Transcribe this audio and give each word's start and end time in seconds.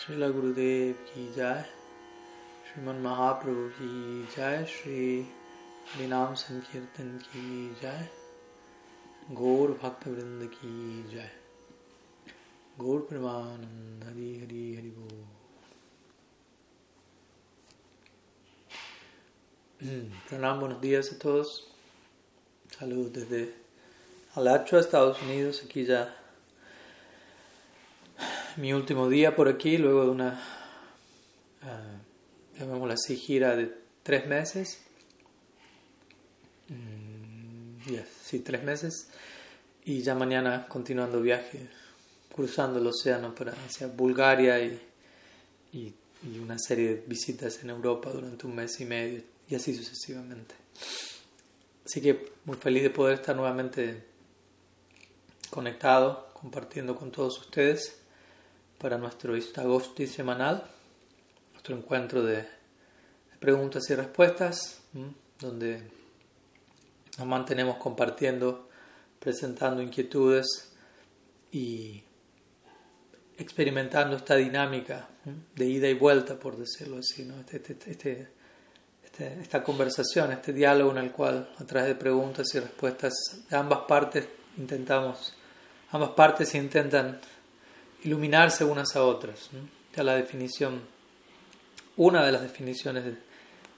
Srila 0.00 0.32
Gurudev 0.32 0.96
ki 1.08 1.22
jai, 1.36 1.62
Sriman 2.66 3.02
Mahaprabhu 3.02 3.70
ki 3.78 3.88
jai, 4.34 4.64
Shri 4.64 5.26
Harinam 5.90 6.34
Sankirtan 6.42 7.22
ki 7.24 7.68
jai, 7.82 8.08
Gaur 9.34 9.74
Bhakta 9.82 10.08
Vrinda 10.08 10.48
ki 10.50 11.04
jai, 11.14 11.28
Gaur 12.78 13.00
Premanand 13.10 14.06
Hari 14.06 14.28
Hari 14.40 14.62
Hari 14.76 14.92
Bo. 14.96 15.08
Pranam, 20.30 20.60
buenos 20.60 20.80
días 20.80 21.12
a 21.12 21.18
todos. 21.18 21.66
Saludos 22.78 23.12
desde 23.12 23.52
Alacho, 24.34 24.78
Estados 24.78 25.20
Unidos, 25.20 25.62
aquí 25.62 25.84
ya 25.84 26.19
mi 28.56 28.72
último 28.72 29.08
día 29.08 29.34
por 29.34 29.48
aquí, 29.48 29.76
luego 29.78 30.04
de 30.04 30.10
una, 30.10 30.40
uh, 31.62 32.86
así, 32.86 33.16
gira 33.16 33.56
de 33.56 33.74
tres 34.02 34.26
meses. 34.26 34.80
Mm, 36.68 37.76
sí, 38.22 38.40
tres 38.40 38.62
meses. 38.62 39.08
Y 39.84 40.02
ya 40.02 40.14
mañana 40.14 40.66
continuando 40.68 41.20
viaje, 41.20 41.68
cruzando 42.34 42.78
el 42.78 42.86
océano 42.86 43.34
para 43.34 43.52
hacia 43.52 43.86
Bulgaria 43.86 44.60
y, 44.60 44.80
y, 45.72 45.94
y 46.22 46.38
una 46.38 46.58
serie 46.58 46.94
de 46.94 47.04
visitas 47.06 47.62
en 47.62 47.70
Europa 47.70 48.10
durante 48.10 48.46
un 48.46 48.54
mes 48.54 48.80
y 48.80 48.84
medio 48.84 49.22
y 49.48 49.54
así 49.54 49.74
sucesivamente. 49.74 50.54
Así 51.84 52.00
que 52.00 52.32
muy 52.44 52.56
feliz 52.56 52.82
de 52.84 52.90
poder 52.90 53.14
estar 53.14 53.34
nuevamente 53.34 54.04
conectado, 55.50 56.28
compartiendo 56.34 56.94
con 56.94 57.10
todos 57.10 57.38
ustedes 57.40 57.99
para 58.80 58.96
nuestro 58.96 59.36
Istagosti 59.36 60.06
semanal, 60.06 60.64
nuestro 61.52 61.76
encuentro 61.76 62.22
de 62.22 62.46
preguntas 63.38 63.82
y 63.90 63.94
respuestas, 63.94 64.80
donde 65.38 65.82
nos 67.18 67.26
mantenemos 67.26 67.76
compartiendo, 67.76 68.70
presentando 69.18 69.82
inquietudes 69.82 70.72
y 71.52 72.02
experimentando 73.36 74.16
esta 74.16 74.36
dinámica 74.36 75.08
de 75.54 75.66
ida 75.66 75.88
y 75.88 75.94
vuelta, 75.94 76.38
por 76.38 76.56
decirlo 76.56 76.98
así, 77.00 77.24
¿no? 77.26 77.38
este, 77.40 77.56
este, 77.56 78.28
este, 79.04 79.40
esta 79.42 79.62
conversación, 79.62 80.32
este 80.32 80.54
diálogo 80.54 80.92
en 80.92 80.98
el 80.98 81.12
cual 81.12 81.52
a 81.58 81.64
través 81.64 81.88
de 81.88 81.96
preguntas 81.96 82.46
y 82.54 82.60
respuestas 82.60 83.12
de 83.48 83.56
ambas 83.56 83.80
partes 83.80 84.26
intentamos, 84.56 85.34
ambas 85.90 86.10
partes 86.10 86.54
intentan 86.54 87.20
iluminarse 88.04 88.64
unas 88.64 88.94
a 88.96 89.02
otras. 89.02 89.50
Ya 89.94 90.02
la 90.02 90.14
definición, 90.14 90.80
una 91.96 92.24
de 92.24 92.32
las 92.32 92.42
definiciones 92.42 93.04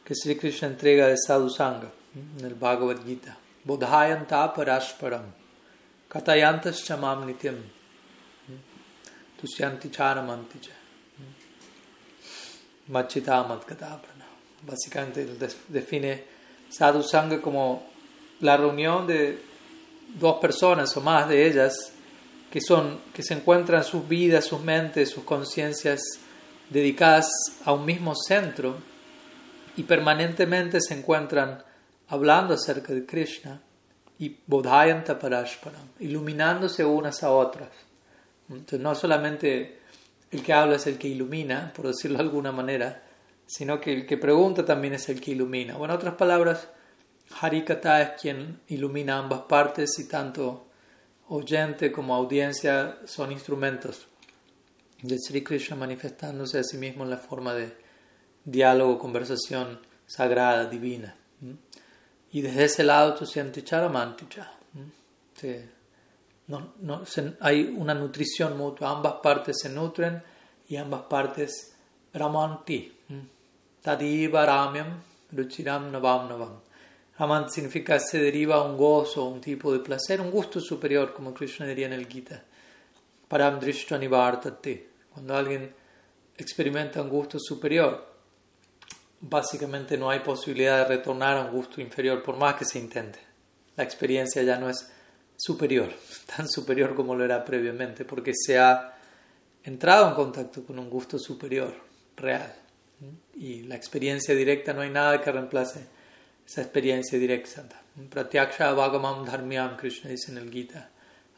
que 0.04 0.14
Sri 0.14 0.36
Krishna 0.36 0.68
entrega 0.68 1.06
de 1.06 1.16
Sadhu 1.16 1.48
Sangha 1.48 1.90
en 2.38 2.44
el 2.44 2.54
Bhagavad 2.54 3.04
Gita. 3.04 3.36
Bodhayanta 3.64 4.52
parashparam 4.52 5.24
katayantas 6.10 6.84
chamam 6.84 7.24
nityam 7.24 7.56
tusyanti 9.40 9.88
charamanti 9.88 10.58
cha 10.60 10.72
machita 12.88 13.44
madgatapana. 13.44 14.26
Básicamente 14.66 15.26
define 15.68 16.24
Sadhu 16.68 17.02
Sangha 17.02 17.40
como 17.40 17.86
la 18.40 18.56
reunión 18.56 19.06
de 19.06 19.38
dos 20.14 20.38
personas 20.40 20.96
o 20.96 21.00
más 21.00 21.28
de 21.28 21.46
ellas 21.46 21.92
que, 22.52 22.60
son, 22.60 23.00
que 23.14 23.22
se 23.22 23.32
encuentran 23.32 23.82
sus 23.82 24.06
vidas, 24.06 24.44
sus 24.44 24.60
mentes, 24.60 25.08
sus 25.08 25.24
conciencias 25.24 26.02
dedicadas 26.68 27.30
a 27.64 27.72
un 27.72 27.86
mismo 27.86 28.14
centro 28.14 28.76
y 29.74 29.84
permanentemente 29.84 30.78
se 30.82 30.92
encuentran 30.92 31.64
hablando 32.08 32.52
acerca 32.52 32.92
de 32.92 33.06
Krishna 33.06 33.62
y 34.18 34.36
bodhayanta 34.46 35.18
parashparam, 35.18 35.88
iluminándose 36.00 36.84
unas 36.84 37.22
a 37.22 37.30
otras. 37.30 37.70
Entonces 38.50 38.80
no 38.80 38.94
solamente 38.94 39.78
el 40.30 40.42
que 40.42 40.52
habla 40.52 40.76
es 40.76 40.86
el 40.86 40.98
que 40.98 41.08
ilumina, 41.08 41.72
por 41.74 41.86
decirlo 41.86 42.18
de 42.18 42.24
alguna 42.24 42.52
manera, 42.52 43.02
sino 43.46 43.80
que 43.80 43.94
el 43.94 44.04
que 44.04 44.18
pregunta 44.18 44.62
también 44.62 44.92
es 44.92 45.08
el 45.08 45.22
que 45.22 45.30
ilumina. 45.30 45.78
O 45.78 45.86
en 45.86 45.90
otras 45.90 46.16
palabras, 46.16 46.68
Harikata 47.40 48.02
es 48.02 48.20
quien 48.20 48.60
ilumina 48.68 49.16
ambas 49.16 49.40
partes 49.48 49.98
y 49.98 50.06
tanto 50.06 50.66
oyente 51.32 51.90
como 51.90 52.14
audiencia 52.14 52.98
son 53.06 53.32
instrumentos 53.32 54.06
de 55.00 55.18
Sri 55.18 55.42
Krishna 55.42 55.76
manifestándose 55.76 56.58
a 56.58 56.62
sí 56.62 56.76
mismo 56.76 57.04
en 57.04 57.10
la 57.10 57.16
forma 57.16 57.54
de 57.54 57.74
diálogo, 58.44 58.98
conversación 58.98 59.80
sagrada, 60.06 60.66
divina. 60.66 61.16
Y 62.30 62.42
desde 62.42 62.64
ese 62.64 62.84
lado 62.84 63.14
tú 63.14 63.24
sientes 63.24 63.64
charamanticha. 63.64 64.52
No, 66.48 67.02
hay 67.40 67.62
una 67.78 67.94
nutrición 67.94 68.58
mutua, 68.58 68.90
ambas 68.90 69.14
partes 69.22 69.58
se 69.60 69.70
nutren 69.70 70.22
y 70.68 70.76
ambas 70.76 71.02
partes 71.02 71.74
ramanti. 72.12 72.92
Tadiva 73.80 74.44
ramyam 74.44 75.02
ruchiram 75.32 75.90
navam 75.90 76.28
navam. 76.28 76.60
Raman 77.18 77.50
significa 77.50 77.98
se 77.98 78.18
deriva 78.18 78.62
un 78.62 78.76
gozo, 78.76 79.26
un 79.26 79.40
tipo 79.40 79.72
de 79.72 79.80
placer, 79.80 80.20
un 80.20 80.30
gusto 80.30 80.60
superior, 80.60 81.12
como 81.12 81.34
Krishna 81.34 81.66
diría 81.66 81.86
en 81.86 81.92
el 81.92 82.06
Gita. 82.06 82.42
Param. 83.28 83.60
Cuando 85.10 85.36
alguien 85.36 85.74
experimenta 86.36 87.02
un 87.02 87.10
gusto 87.10 87.38
superior, 87.38 88.12
básicamente 89.20 89.96
no 89.96 90.10
hay 90.10 90.20
posibilidad 90.20 90.78
de 90.78 90.96
retornar 90.96 91.36
a 91.36 91.42
un 91.42 91.52
gusto 91.52 91.80
inferior 91.80 92.22
por 92.22 92.36
más 92.36 92.54
que 92.56 92.64
se 92.64 92.78
intente. 92.78 93.18
La 93.76 93.84
experiencia 93.84 94.42
ya 94.42 94.58
no 94.58 94.68
es 94.68 94.90
superior, 95.36 95.92
tan 96.36 96.48
superior 96.48 96.94
como 96.94 97.14
lo 97.14 97.24
era 97.24 97.44
previamente, 97.44 98.04
porque 98.04 98.32
se 98.34 98.58
ha 98.58 98.94
entrado 99.64 100.08
en 100.08 100.14
contacto 100.14 100.64
con 100.64 100.78
un 100.78 100.90
gusto 100.90 101.18
superior, 101.18 101.74
real. 102.16 102.54
Y 103.34 103.62
la 103.62 103.76
experiencia 103.76 104.34
directa 104.34 104.72
no 104.72 104.80
hay 104.80 104.90
nada 104.90 105.20
que 105.20 105.32
reemplace 105.32 105.86
esa 106.52 106.60
experiencia 106.60 107.18
directa. 107.18 107.64
Pratyaksha 108.10 108.74
Bhagamam 108.74 109.24
Dharmyam, 109.24 109.74
Krishna 109.74 110.10
dice 110.10 110.32
en 110.32 110.36
el 110.36 110.50
Gita, 110.50 110.90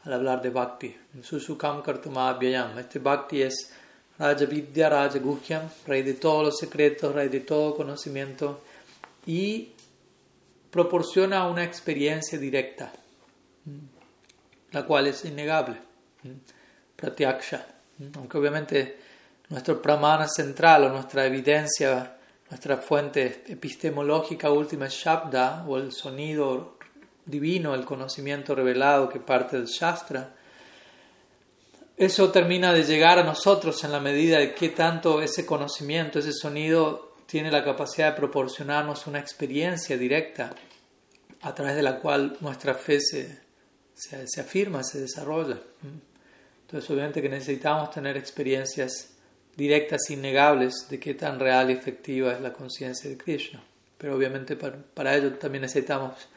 al 0.03 0.13
hablar 0.13 0.41
de 0.41 0.49
Bhakti. 0.49 0.93
Susukam 1.23 1.81
Kartumabhyayam. 1.81 2.77
Este 2.77 2.99
Bhakti 2.99 3.41
es 3.41 3.71
Rajavidya 4.19 4.89
Rajaguhyam, 4.89 5.69
rey 5.87 6.01
de 6.01 6.15
todos 6.15 6.43
los 6.43 6.57
secretos, 6.57 7.15
rey 7.15 7.29
de 7.29 7.39
todo 7.39 7.75
conocimiento, 7.77 8.61
y 9.25 9.71
proporciona 10.69 11.47
una 11.47 11.63
experiencia 11.63 12.37
directa, 12.37 12.91
la 14.71 14.85
cual 14.85 15.07
es 15.07 15.23
innegable. 15.23 15.77
Pratyaksha. 16.93 17.65
Aunque 18.17 18.37
obviamente 18.37 18.97
nuestro 19.47 19.81
pramana 19.81 20.27
central 20.27 20.83
o 20.83 20.89
nuestra 20.89 21.25
evidencia 21.25 22.17
nuestra 22.49 22.77
fuente 22.77 23.43
epistemológica 23.47 24.51
última 24.51 24.87
es 24.87 24.93
Shabda, 24.93 25.65
o 25.67 25.77
el 25.77 25.91
sonido 25.91 26.77
divino, 27.25 27.73
el 27.73 27.85
conocimiento 27.85 28.53
revelado 28.53 29.09
que 29.09 29.19
parte 29.19 29.57
del 29.57 29.65
Shastra. 29.65 30.35
Eso 31.97 32.31
termina 32.31 32.73
de 32.73 32.83
llegar 32.83 33.17
a 33.19 33.23
nosotros 33.23 33.83
en 33.83 33.91
la 33.91 33.99
medida 33.99 34.39
de 34.39 34.53
que 34.53 34.69
tanto 34.69 35.21
ese 35.21 35.45
conocimiento, 35.45 36.19
ese 36.19 36.33
sonido, 36.33 37.13
tiene 37.25 37.49
la 37.49 37.63
capacidad 37.63 38.11
de 38.11 38.17
proporcionarnos 38.17 39.07
una 39.07 39.19
experiencia 39.19 39.97
directa 39.97 40.53
a 41.41 41.55
través 41.55 41.75
de 41.75 41.81
la 41.81 41.99
cual 41.99 42.37
nuestra 42.41 42.75
fe 42.75 42.99
se, 42.99 43.39
se, 43.95 44.27
se 44.27 44.41
afirma, 44.41 44.83
se 44.83 44.99
desarrolla. 44.99 45.57
Entonces, 46.61 46.89
obviamente 46.89 47.21
que 47.21 47.29
necesitamos 47.29 47.89
tener 47.91 48.17
experiencias 48.17 49.14
directas 49.55 50.09
innegables 50.09 50.87
de 50.89 50.99
qué 50.99 51.13
tan 51.13 51.39
real 51.39 51.69
y 51.69 51.73
efectiva 51.73 52.33
es 52.33 52.41
la 52.41 52.53
conciencia 52.53 53.09
de 53.09 53.17
Krishna. 53.17 53.63
Pero 53.97 54.15
obviamente 54.15 54.55
para, 54.55 55.15
ello 55.15 55.33
también 55.33 55.61
necesitamos 55.61 56.27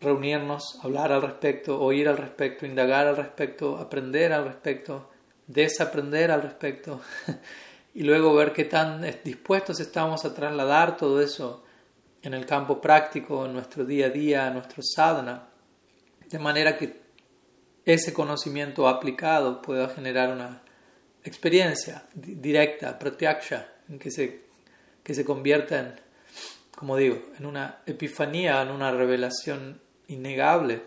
reunirnos, 0.00 0.78
hablar 0.82 1.12
al 1.12 1.22
respecto, 1.22 1.80
oír 1.80 2.08
al 2.08 2.16
respecto, 2.16 2.66
indagar 2.66 3.06
al 3.06 3.16
respecto, 3.16 3.76
aprender 3.76 4.32
al 4.32 4.44
respecto, 4.44 5.10
desaprender 5.46 6.30
al 6.30 6.42
respecto 6.42 7.00
y 7.94 8.02
luego 8.02 8.34
ver 8.34 8.52
qué 8.52 8.64
tan 8.64 9.04
dispuestos 9.22 9.78
estamos 9.78 10.24
a 10.24 10.34
trasladar 10.34 10.96
todo 10.96 11.20
eso 11.20 11.64
en 12.22 12.34
el 12.34 12.46
campo 12.46 12.80
práctico, 12.80 13.46
en 13.46 13.52
nuestro 13.52 13.84
día 13.84 14.06
a 14.06 14.10
día, 14.10 14.48
en 14.48 14.54
nuestro 14.54 14.82
sadhana, 14.82 15.48
de 16.28 16.38
manera 16.38 16.76
que 16.76 17.00
ese 17.84 18.12
conocimiento 18.12 18.88
aplicado 18.88 19.62
pueda 19.62 19.88
generar 19.88 20.32
una 20.32 20.62
experiencia 21.24 22.04
directa, 22.14 22.98
pratyaksha, 22.98 23.68
en 23.88 23.98
que 23.98 24.10
se, 24.10 24.44
que 25.02 25.14
se 25.14 25.24
convierta 25.24 25.80
en, 25.80 25.94
como 26.76 26.96
digo, 26.96 27.20
en 27.38 27.46
una 27.46 27.80
epifanía, 27.86 28.62
en 28.62 28.70
una 28.70 28.90
revelación 28.90 29.80
innegable, 30.08 30.82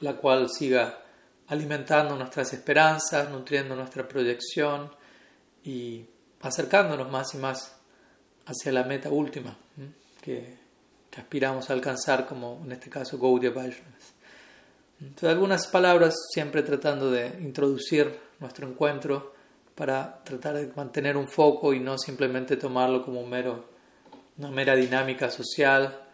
la 0.00 0.16
cual 0.16 0.48
siga 0.50 1.02
alimentando 1.48 2.16
nuestras 2.16 2.52
esperanzas, 2.52 3.30
nutriendo 3.30 3.76
nuestra 3.76 4.06
proyección 4.06 4.90
y 5.62 6.06
acercándonos 6.40 7.10
más 7.10 7.34
y 7.34 7.38
más 7.38 7.76
hacia 8.46 8.72
la 8.72 8.84
meta 8.84 9.10
última 9.10 9.56
que, 10.26 10.66
aspiramos 11.16 11.70
a 11.70 11.72
alcanzar, 11.72 12.26
como 12.26 12.60
en 12.62 12.72
este 12.72 12.90
caso 12.90 13.18
Gaudiya 13.18 13.50
Vaishnavas. 13.50 14.12
Entonces, 15.00 15.28
algunas 15.28 15.66
palabras 15.66 16.14
siempre 16.32 16.62
tratando 16.62 17.10
de 17.10 17.26
introducir 17.40 18.18
nuestro 18.40 18.68
encuentro 18.68 19.34
para 19.74 20.22
tratar 20.24 20.54
de 20.54 20.72
mantener 20.74 21.16
un 21.16 21.28
foco 21.28 21.74
y 21.74 21.80
no 21.80 21.98
simplemente 21.98 22.56
tomarlo 22.56 23.04
como 23.04 23.20
un 23.20 23.28
mero, 23.28 23.66
una 24.38 24.50
mera 24.50 24.74
dinámica 24.74 25.30
social 25.30 26.06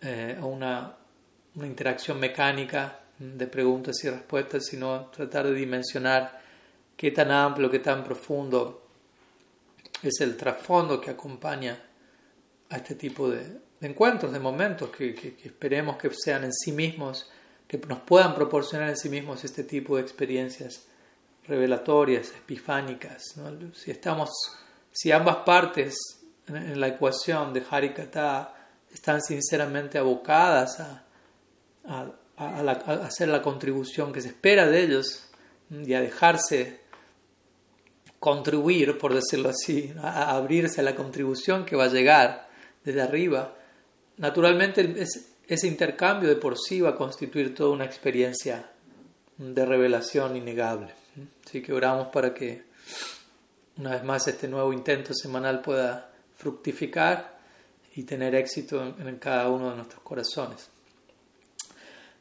eh, 0.00 0.38
o 0.40 0.46
una, 0.46 0.96
interacción 1.54 2.18
mecánica 2.18 3.00
de 3.18 3.46
preguntas 3.46 4.02
y 4.04 4.08
respuestas, 4.08 4.64
sino 4.64 5.10
tratar 5.10 5.46
de 5.46 5.54
dimensionar 5.54 6.40
qué 6.96 7.10
tan 7.10 7.30
amplio, 7.30 7.70
qué 7.70 7.80
tan 7.80 8.02
profundo 8.02 8.86
es 10.02 10.20
el 10.22 10.36
trasfondo 10.36 10.98
que 10.98 11.10
acompaña 11.10 11.78
a 12.70 12.76
este 12.76 12.94
tipo 12.94 13.28
de, 13.28 13.60
encuentros, 13.82 14.32
de 14.32 14.38
momentos, 14.38 14.88
que, 14.90 15.36
esperemos 15.44 15.96
que 15.98 16.10
sean 16.14 16.44
en 16.44 16.52
sí 16.52 16.72
mismos, 16.72 17.30
que 17.72 17.86
nos 17.86 18.00
puedan 18.00 18.34
proporcionar 18.34 18.90
en 18.90 18.98
sí 18.98 19.08
mismos 19.08 19.44
este 19.44 19.64
tipo 19.64 19.96
de 19.96 20.02
experiencias 20.02 20.84
revelatorias, 21.48 22.28
epifánicas. 22.28 23.34
Si, 23.72 23.90
estamos, 23.90 24.28
si 24.90 25.10
ambas 25.10 25.36
partes 25.36 25.96
en, 26.46 26.78
la 26.78 26.88
ecuación 26.88 27.54
de 27.54 27.64
Harikata 27.68 28.54
están 28.92 29.22
sinceramente 29.22 29.96
abocadas 29.96 30.80
a, 30.80 31.02
a, 31.86 32.12
a, 32.36 32.92
hacer 33.06 33.28
la 33.28 33.40
contribución 33.40 34.12
que 34.12 34.20
se 34.20 34.28
espera 34.28 34.66
de 34.66 34.82
ellos 34.82 35.30
y 35.70 35.94
a 35.94 36.02
dejarse 36.02 36.82
contribuir, 38.20 38.98
por 38.98 39.14
decirlo 39.14 39.48
así, 39.48 39.94
a 39.98 40.36
abrirse 40.36 40.82
a 40.82 40.84
la 40.84 40.94
contribución 40.94 41.64
que 41.64 41.74
va 41.74 41.84
a 41.84 41.88
llegar 41.88 42.50
desde 42.84 43.00
arriba, 43.00 43.56
naturalmente 44.18 44.82
ese 45.46 45.66
intercambio 45.66 46.28
de 46.28 46.36
por 46.36 46.58
sí 46.58 46.80
va 46.80 46.90
a 46.90 46.96
constituir 46.96 47.54
toda 47.54 47.70
una 47.70 47.84
experiencia 47.84 48.70
de 49.36 49.66
revelación 49.66 50.36
innegable. 50.36 50.94
Así 51.44 51.62
que 51.62 51.72
oramos 51.72 52.08
para 52.08 52.32
que 52.32 52.64
una 53.76 53.90
vez 53.90 54.04
más 54.04 54.26
este 54.28 54.48
nuevo 54.48 54.72
intento 54.72 55.12
semanal 55.14 55.60
pueda 55.60 56.10
fructificar 56.36 57.38
y 57.94 58.04
tener 58.04 58.34
éxito 58.34 58.82
en, 58.82 59.16
cada 59.18 59.48
uno 59.48 59.70
de 59.70 59.76
nuestros 59.76 60.02
corazones. 60.02 60.68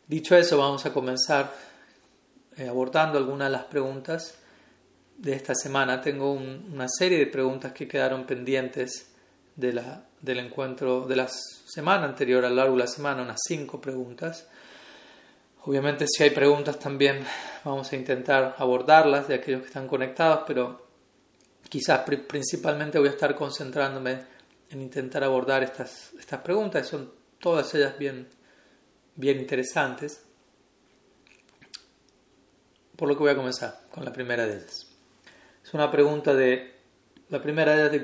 Dicho 0.08 0.36
eso, 0.36 0.58
vamos 0.58 0.86
a 0.86 0.92
comenzar 0.92 1.54
eh, 2.58 2.68
abordando 2.68 3.18
algunas 3.18 3.48
de 3.48 3.52
las 3.54 3.66
preguntas 3.66 4.36
de 5.18 5.34
esta 5.34 5.56
semana. 5.56 6.02
Tengo 6.02 6.34
una 6.34 6.88
serie 6.90 7.20
de 7.20 7.28
preguntas 7.28 7.72
que 7.72 7.88
quedaron 7.88 8.26
pendientes 8.26 9.11
de 9.56 9.74
la, 9.74 10.06
del 10.21 10.39
encuentro 10.39 11.06
de 11.07 11.15
la 11.15 11.27
semana 11.27 12.06
anterior, 12.06 12.45
a 12.45 12.50
lo 12.50 12.56
largo 12.56 12.74
de 12.74 12.80
la 12.80 12.88
semana, 12.88 13.21
unas 13.21 13.39
cinco 13.45 13.80
preguntas. 13.80 14.48
Obviamente 15.63 16.06
si 16.07 16.24
hay 16.24 16.31
preguntas 16.31 16.80
también 16.80 17.24
vamos 17.63 17.92
a 17.92 17.95
intentar 17.95 18.56
abordarlas 18.57 19.27
de 19.27 19.36
aquellos 19.36 19.62
que 19.62 19.68
están 19.68 19.88
conectados, 19.88 20.44
pero 20.48 20.88
quizás 21.69 22.01
principalmente 22.27 22.98
voy 22.98 23.09
a 23.09 23.12
estar 23.12 23.36
concentrándome 23.36 24.24
en 24.71 24.81
intentar 24.81 25.24
abordar 25.24 25.63
estas, 25.63 26.13
estas 26.19 26.42
preguntas, 26.42 26.88
son 26.88 27.12
todas 27.39 27.74
ellas 27.75 27.98
bien, 27.98 28.27
bien 29.15 29.39
interesantes. 29.39 30.24
Por 32.95 33.09
lo 33.09 33.15
que 33.15 33.24
voy 33.24 33.31
a 33.31 33.36
comenzar 33.36 33.81
con 33.92 34.06
la 34.06 34.13
primera 34.13 34.45
de 34.45 34.57
ellas. 34.57 34.88
Es 35.63 35.74
una 35.74 35.92
pregunta 35.92 36.33
de, 36.33 36.75
la 37.30 37.42
primera 37.42 37.74
de 37.74 37.81
ellas 37.81 37.92
de 37.92 38.03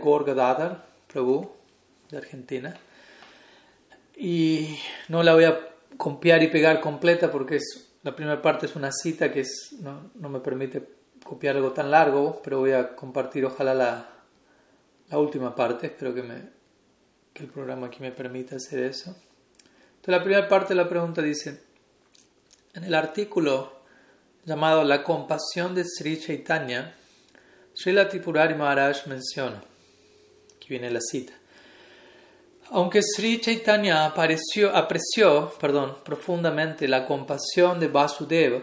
Prabhu, 1.07 1.49
de 2.09 2.17
Argentina. 2.17 2.75
Y 4.15 4.77
no 5.09 5.23
la 5.23 5.33
voy 5.33 5.45
a 5.45 5.59
copiar 5.97 6.41
y 6.43 6.47
pegar 6.47 6.79
completa 6.79 7.31
porque 7.31 7.57
es, 7.57 7.93
la 8.03 8.15
primera 8.15 8.41
parte 8.41 8.65
es 8.65 8.75
una 8.75 8.91
cita 8.91 9.31
que 9.31 9.41
es, 9.41 9.75
no, 9.79 10.11
no, 10.15 10.29
me 10.29 10.39
permite 10.39 10.87
copiar 11.23 11.55
algo 11.55 11.71
tan 11.71 11.91
largo, 11.91 12.41
pero 12.43 12.59
voy 12.59 12.71
a 12.71 12.95
compartir 12.95 13.45
ojalá 13.45 13.73
la, 13.73 14.09
la 15.09 15.19
última 15.19 15.55
parte. 15.55 15.87
Espero 15.87 16.13
que, 16.13 16.23
me, 16.23 16.35
que 17.33 17.43
el 17.43 17.49
programa 17.49 17.87
aquí 17.87 18.01
me 18.01 18.11
permita 18.11 18.55
hacer 18.55 18.79
eso. 18.83 19.15
Entonces 19.95 20.11
la 20.11 20.23
primera 20.23 20.47
parte 20.47 20.69
de 20.69 20.75
la 20.75 20.89
pregunta 20.89 21.21
dice, 21.21 21.61
en 22.73 22.83
el 22.83 22.93
artículo 22.93 23.81
llamado 24.45 24.83
La 24.83 25.03
compasión 25.03 25.75
de 25.75 25.83
Sri 25.83 26.19
Chaitanya, 26.19 26.95
Srila 27.73 28.07
Tipurari 28.07 28.55
Maharaj 28.55 29.07
menciona, 29.07 29.61
viene 30.67 30.89
la 30.89 30.99
cita, 31.01 31.33
aunque 32.69 33.01
Sri 33.01 33.39
Chaitanya 33.39 34.05
apreció 34.05 35.53
profundamente 36.03 36.87
la 36.87 37.05
compasión 37.05 37.79
de 37.79 37.87
Vasudeva, 37.87 38.61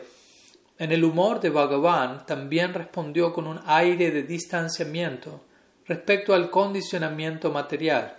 en 0.76 0.92
el 0.92 1.04
humor 1.04 1.40
de 1.40 1.50
Bhagavan 1.50 2.26
también 2.26 2.74
respondió 2.74 3.32
con 3.32 3.46
un 3.46 3.60
aire 3.64 4.10
de 4.10 4.24
distanciamiento 4.24 5.44
respecto 5.86 6.34
al 6.34 6.50
condicionamiento 6.50 7.50
material, 7.50 8.16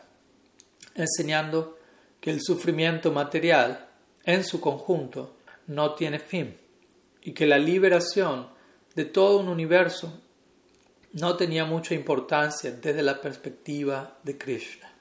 enseñando 0.95 1.77
que 2.19 2.31
el 2.31 2.41
sufrimiento 2.41 3.11
material 3.11 3.87
en 4.23 4.43
su 4.43 4.59
conjunto 4.61 5.35
no 5.67 5.93
tiene 5.95 6.19
fin 6.19 6.57
y 7.21 7.33
que 7.33 7.45
la 7.45 7.57
liberación 7.57 8.47
de 8.95 9.05
todo 9.05 9.39
un 9.39 9.49
universo 9.49 10.21
no 11.15 11.37
tenía 11.37 11.63
mucha 11.63 11.95
importancia 11.95 12.71
desde 12.71 13.01
la 13.01 13.21
perspectiva 13.21 14.17
de 14.23 14.37
Krishna. 14.37 14.91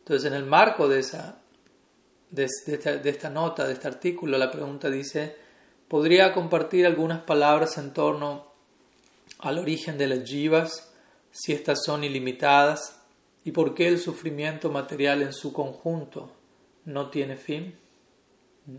Entonces, 0.00 0.30
en 0.30 0.36
el 0.36 0.44
marco 0.44 0.86
de, 0.86 1.00
esa, 1.00 1.38
de, 2.30 2.44
esta, 2.44 3.30
nota, 3.30 3.66
de 3.66 3.72
este 3.72 3.88
artículo, 3.88 4.36
la 4.36 4.50
pregunta 4.50 4.90
dice, 4.90 5.34
¿podría 5.88 6.32
compartir 6.34 6.84
algunas 6.84 7.22
palabras 7.22 7.78
en 7.78 7.94
torno 7.94 8.52
al 9.38 9.58
origen 9.58 9.96
de 9.96 10.08
las 10.08 10.28
jivas, 10.28 10.92
si 11.30 11.52
estas 11.52 11.82
son 11.82 12.04
ilimitadas, 12.04 13.00
y 13.44 13.52
por 13.52 13.74
qué 13.74 13.88
el 13.88 13.98
sufrimiento 13.98 14.70
material 14.70 15.22
en 15.22 15.32
su 15.32 15.54
conjunto 15.54 16.30
no 16.84 17.08
tiene 17.08 17.36
fin? 17.36 17.74
¿Mm? 18.66 18.76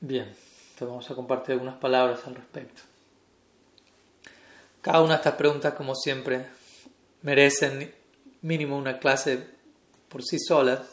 Bien, 0.00 0.26
entonces 0.26 0.88
vamos 0.88 1.08
a 1.08 1.14
compartir 1.14 1.52
algunas 1.52 1.76
palabras 1.76 2.26
al 2.26 2.34
respecto. 2.34 2.82
Cada 4.84 5.00
una 5.00 5.14
de 5.14 5.16
estas 5.16 5.36
preguntas, 5.36 5.72
como 5.72 5.94
siempre, 5.94 6.44
merecen 7.22 7.90
mínimo 8.42 8.76
una 8.76 8.98
clase 8.98 9.42
por 10.10 10.22
sí 10.22 10.36
sola 10.38 10.84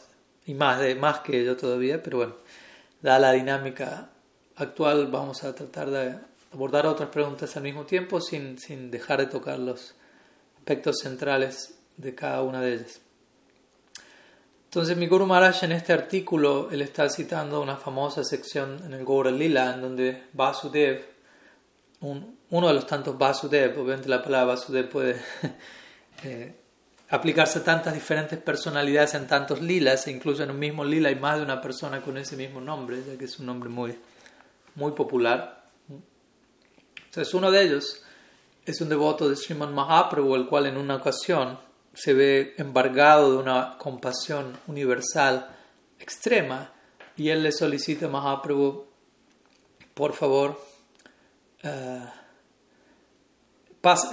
y 0.46 0.54
más, 0.54 0.80
de, 0.80 0.94
más 0.94 1.18
que 1.18 1.44
yo 1.44 1.58
todavía, 1.58 2.02
pero 2.02 2.16
bueno, 2.16 2.36
dada 3.02 3.18
la 3.18 3.32
dinámica 3.32 4.08
actual 4.56 5.08
vamos 5.08 5.44
a 5.44 5.54
tratar 5.54 5.90
de 5.90 6.16
abordar 6.54 6.86
otras 6.86 7.10
preguntas 7.10 7.54
al 7.58 7.64
mismo 7.64 7.84
tiempo 7.84 8.18
sin, 8.22 8.58
sin 8.58 8.90
dejar 8.90 9.20
de 9.20 9.26
tocar 9.26 9.58
los 9.58 9.94
aspectos 10.56 11.00
centrales 11.02 11.78
de 11.98 12.14
cada 12.14 12.40
una 12.42 12.62
de 12.62 12.72
ellas. 12.72 13.02
Entonces 14.64 14.96
mi 14.96 15.06
Guru 15.06 15.26
Maharaj 15.26 15.64
en 15.64 15.72
este 15.72 15.92
artículo, 15.92 16.70
él 16.70 16.80
está 16.80 17.10
citando 17.10 17.60
una 17.60 17.76
famosa 17.76 18.24
sección 18.24 18.82
en 18.86 18.94
el 18.94 19.04
Gaura 19.04 19.30
Lila, 19.30 19.74
en 19.74 19.82
donde 19.82 20.22
Vasudev, 20.32 21.04
un, 22.00 22.41
uno 22.52 22.68
de 22.68 22.74
los 22.74 22.86
tantos 22.86 23.16
Vasudev, 23.16 23.78
obviamente 23.80 24.10
la 24.10 24.22
palabra 24.22 24.54
Vasudev 24.54 24.88
puede 24.90 25.16
eh, 26.24 26.54
aplicarse 27.08 27.60
a 27.60 27.64
tantas 27.64 27.94
diferentes 27.94 28.38
personalidades 28.38 29.14
en 29.14 29.26
tantos 29.26 29.62
lilas, 29.62 30.06
e 30.06 30.10
incluso 30.10 30.42
en 30.42 30.50
un 30.50 30.58
mismo 30.58 30.84
lila 30.84 31.08
hay 31.08 31.14
más 31.14 31.38
de 31.38 31.44
una 31.44 31.62
persona 31.62 32.02
con 32.02 32.18
ese 32.18 32.36
mismo 32.36 32.60
nombre, 32.60 33.02
ya 33.06 33.16
que 33.16 33.24
es 33.24 33.38
un 33.38 33.46
nombre 33.46 33.70
muy, 33.70 33.98
muy 34.74 34.92
popular. 34.92 35.64
Entonces 37.06 37.32
uno 37.32 37.50
de 37.50 37.62
ellos 37.62 38.02
es 38.66 38.80
un 38.82 38.90
devoto 38.90 39.30
de 39.30 39.36
Sriman 39.36 39.74
Mahaprabhu, 39.74 40.34
el 40.34 40.46
cual 40.46 40.66
en 40.66 40.76
una 40.76 40.96
ocasión 40.96 41.58
se 41.94 42.12
ve 42.12 42.54
embargado 42.58 43.32
de 43.32 43.38
una 43.38 43.78
compasión 43.78 44.58
universal 44.66 45.48
extrema 45.98 46.70
y 47.16 47.30
él 47.30 47.42
le 47.42 47.52
solicita 47.52 48.06
a 48.06 48.08
Mahaprabhu, 48.10 48.84
por 49.94 50.12
favor, 50.12 50.60
uh, 51.64 52.21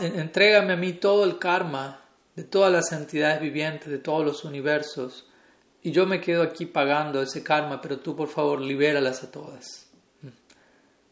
entrégame 0.02 0.74
a 0.74 0.78
mí 0.78 0.94
todo 0.94 1.24
el 1.24 1.38
karma 1.38 2.02
de 2.36 2.44
todas 2.44 2.72
las 2.72 2.92
entidades 2.92 3.42
vivientes, 3.42 3.90
de 3.90 3.98
todos 3.98 4.26
los 4.26 4.44
universos, 4.44 5.26
y 5.82 5.92
yo 5.92 6.06
me 6.06 6.20
quedo 6.20 6.44
aquí 6.44 6.66
pagando 6.66 7.22
ese 7.22 7.44
karma, 7.44 7.82
pero 7.82 8.00
tú 8.00 8.16
por 8.16 8.28
favor 8.28 8.62
libéralas 8.62 9.24
a 9.24 9.32
todas. 9.32 9.88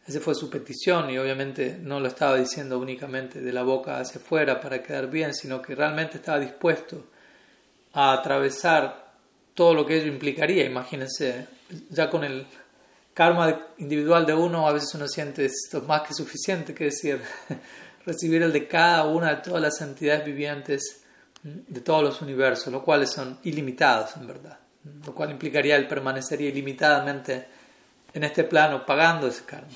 Esa 0.05 0.21
fue 0.21 0.35
su 0.35 0.49
petición 0.49 1.09
y 1.09 1.17
obviamente 1.17 1.77
no 1.81 1.99
lo 1.99 2.07
estaba 2.07 2.37
diciendo 2.37 2.79
únicamente 2.79 3.41
de 3.41 3.51
la 3.51 3.63
boca 3.63 3.99
hacia 3.99 4.21
afuera 4.21 4.59
para 4.61 4.81
quedar 4.81 5.09
bien, 5.09 5.33
sino 5.33 5.61
que 5.61 5.75
realmente 5.75 6.17
estaba 6.17 6.39
dispuesto 6.39 7.07
a 7.93 8.13
atravesar 8.13 9.15
todo 9.53 9.73
lo 9.73 9.85
que 9.85 9.97
ello 9.97 10.07
implicaría. 10.07 10.65
Imagínense, 10.65 11.47
ya 11.89 12.09
con 12.09 12.23
el 12.23 12.45
karma 13.13 13.67
individual 13.79 14.25
de 14.25 14.33
uno, 14.33 14.67
a 14.67 14.71
veces 14.71 14.95
uno 14.95 15.07
siente 15.09 15.43
esto 15.43 15.81
más 15.81 16.03
que 16.07 16.13
suficiente, 16.13 16.73
que 16.73 16.85
decir, 16.85 17.21
recibir 18.07 18.41
el 18.41 18.53
de 18.53 18.67
cada 18.67 19.03
una 19.03 19.35
de 19.35 19.41
todas 19.41 19.61
las 19.61 19.81
entidades 19.81 20.25
vivientes 20.25 21.03
de 21.43 21.81
todos 21.81 22.01
los 22.01 22.21
universos, 22.21 22.71
los 22.71 22.81
cuales 22.81 23.11
son 23.11 23.37
ilimitados 23.43 24.15
en 24.15 24.25
verdad, 24.25 24.57
lo 25.05 25.13
cual 25.13 25.31
implicaría 25.31 25.75
el 25.75 25.87
permanecer 25.87 26.39
ilimitadamente 26.41 27.47
en 28.13 28.23
este 28.23 28.45
plano 28.45 28.85
pagando 28.85 29.27
ese 29.27 29.43
karma. 29.43 29.67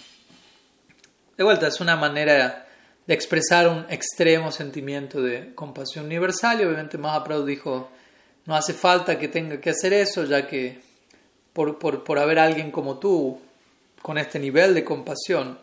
De 1.37 1.43
vuelta, 1.43 1.67
es 1.67 1.81
una 1.81 1.97
manera 1.97 2.67
de 3.05 3.13
expresar 3.13 3.67
un 3.67 3.85
extremo 3.89 4.51
sentimiento 4.51 5.21
de 5.21 5.53
compasión 5.53 6.05
universal 6.05 6.61
y 6.61 6.63
obviamente 6.63 6.97
Mahaprabhu 6.97 7.45
dijo, 7.45 7.91
no 8.45 8.55
hace 8.55 8.73
falta 8.73 9.19
que 9.19 9.27
tenga 9.27 9.59
que 9.59 9.71
hacer 9.71 9.91
eso, 9.91 10.23
ya 10.23 10.47
que 10.47 10.81
por, 11.51 11.77
por, 11.77 12.05
por 12.05 12.17
haber 12.17 12.39
alguien 12.39 12.71
como 12.71 12.97
tú 12.97 13.41
con 14.01 14.17
este 14.17 14.39
nivel 14.39 14.73
de 14.73 14.85
compasión, 14.85 15.59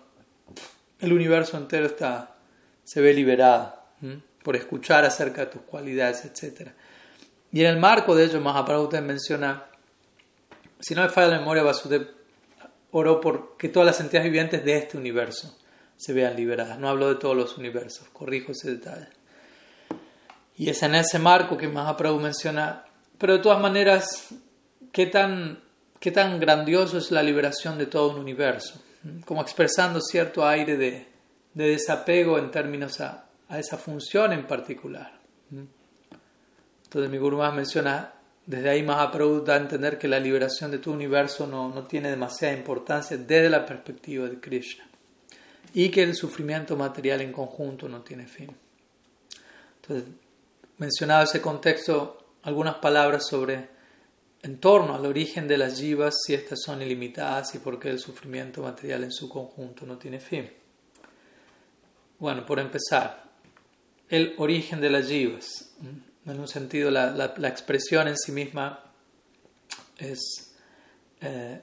el 1.01 1.13
universo 1.13 1.57
entero 1.57 1.87
está, 1.87 2.38
se 2.89 3.03
ve 3.03 3.13
liberado 3.13 3.75
por 4.43 4.57
escuchar 4.57 5.05
acerca 5.05 5.43
de 5.43 5.49
tus 5.49 5.61
cualidades, 5.61 6.25
etc. 6.25 6.71
Y 7.53 7.61
en 7.61 7.67
el 7.67 7.77
marco 7.77 8.15
de 8.15 8.25
ello, 8.25 8.41
Mahaprabhu 8.41 8.91
menciona, 9.03 9.67
si 10.81 10.95
no 10.95 11.03
me 11.03 11.11
falla 11.11 11.29
la 11.29 11.39
memoria, 11.39 11.63
Vasudev 11.63 12.09
oró 12.93 13.21
por 13.21 13.59
que 13.59 13.69
todas 13.69 13.85
las 13.85 14.01
entidades 14.01 14.31
vivientes 14.31 14.65
de 14.65 14.79
este 14.79 14.97
universo 14.97 15.55
se 15.99 16.15
vean 16.15 16.35
liberadas. 16.35 16.79
No 16.79 16.89
hablo 16.89 17.11
de 17.11 17.17
todos 17.17 17.37
los 17.37 17.59
universos, 17.59 18.09
corrijo 18.09 18.53
ese 18.53 18.71
detalle. 18.71 19.09
Y 20.57 20.71
es 20.71 20.83
en 20.83 20.95
ese 20.95 21.19
marco 21.19 21.59
que 21.59 21.69
Mahaprabhu 21.69 22.21
menciona, 22.21 22.87
pero 23.19 23.35
de 23.35 23.41
todas 23.41 23.61
maneras, 23.61 24.29
¿qué 24.93 25.05
tan, 25.05 25.63
qué 26.01 26.11
tan 26.11 26.41
grandioso 26.41 26.97
es 26.97 27.11
la 27.11 27.23
liberación 27.23 27.77
de 27.77 27.85
todo 27.85 28.13
un 28.13 28.19
universo? 28.19 28.83
Como 29.27 29.43
expresando 29.43 30.01
cierto 30.01 30.47
aire 30.47 30.79
de, 30.79 31.08
de 31.59 31.71
desapego 31.71 32.39
en 32.39 32.53
términos 32.53 33.01
a, 33.01 33.27
a, 33.49 33.59
esa 33.59 33.77
función 33.77 34.33
en 34.33 34.47
particular. 34.47 35.19
Entonces 36.85 37.11
mi 37.11 37.19
Guru 37.19 37.39
menciona, 37.53 38.15
desde 38.47 38.71
ahí 38.71 38.85
Mahaprabhu 38.85 39.41
da 39.45 39.55
a 39.55 39.57
entender 39.57 39.99
que 39.99 40.07
la 40.07 40.21
liberación 40.21 40.71
de 40.71 40.79
todo 40.79 40.95
universo 40.95 41.49
no, 41.49 41.69
no 41.69 41.85
tiene 41.85 42.11
demasiada 42.11 42.57
importancia 42.57 43.17
desde 43.17 43.51
la 43.51 43.67
perspectiva 43.67 44.29
de 44.29 44.39
Krishna 44.39 44.87
y 45.75 45.89
que 45.89 46.05
el 46.05 46.15
sufrimiento 46.15 46.77
material 46.77 47.23
en 47.23 47.33
conjunto 47.33 47.89
no 47.89 48.03
tiene 48.03 48.29
fin. 48.29 48.57
Entonces, 49.83 50.09
mencionado 50.77 51.25
ese 51.25 51.41
contexto, 51.41 52.35
algunas 52.45 52.77
palabras 52.77 53.27
sobre 53.27 53.69
en 54.43 54.61
torno 54.61 54.95
al 54.95 55.05
origen 55.05 55.49
de 55.49 55.59
las 55.59 55.79
yivas, 55.81 56.19
si 56.25 56.35
estas 56.35 56.61
son 56.65 56.83
ilimitadas 56.83 57.53
y 57.57 57.59
por 57.59 57.81
qué 57.81 57.89
el 57.91 57.99
sufrimiento 57.99 58.63
material 58.63 59.03
en 59.03 59.11
su 59.11 59.29
conjunto 59.29 59.85
no 59.87 59.99
tiene 59.99 60.21
fin. 60.21 60.49
Bueno, 62.19 62.45
por 62.45 62.59
empezar, 62.59 63.23
el 64.09 64.35
origen 64.39 64.81
de 64.81 64.91
las 64.91 65.09
yivas. 65.09 65.71
En 66.27 66.41
un 66.41 66.49
sentido, 66.49 66.91
la, 66.91 67.11
la, 67.13 67.49
expresión 67.49 68.09
en 68.09 68.17
sí 68.17 68.33
misma 68.33 68.85
es, 69.97 70.55
eh, 71.21 71.61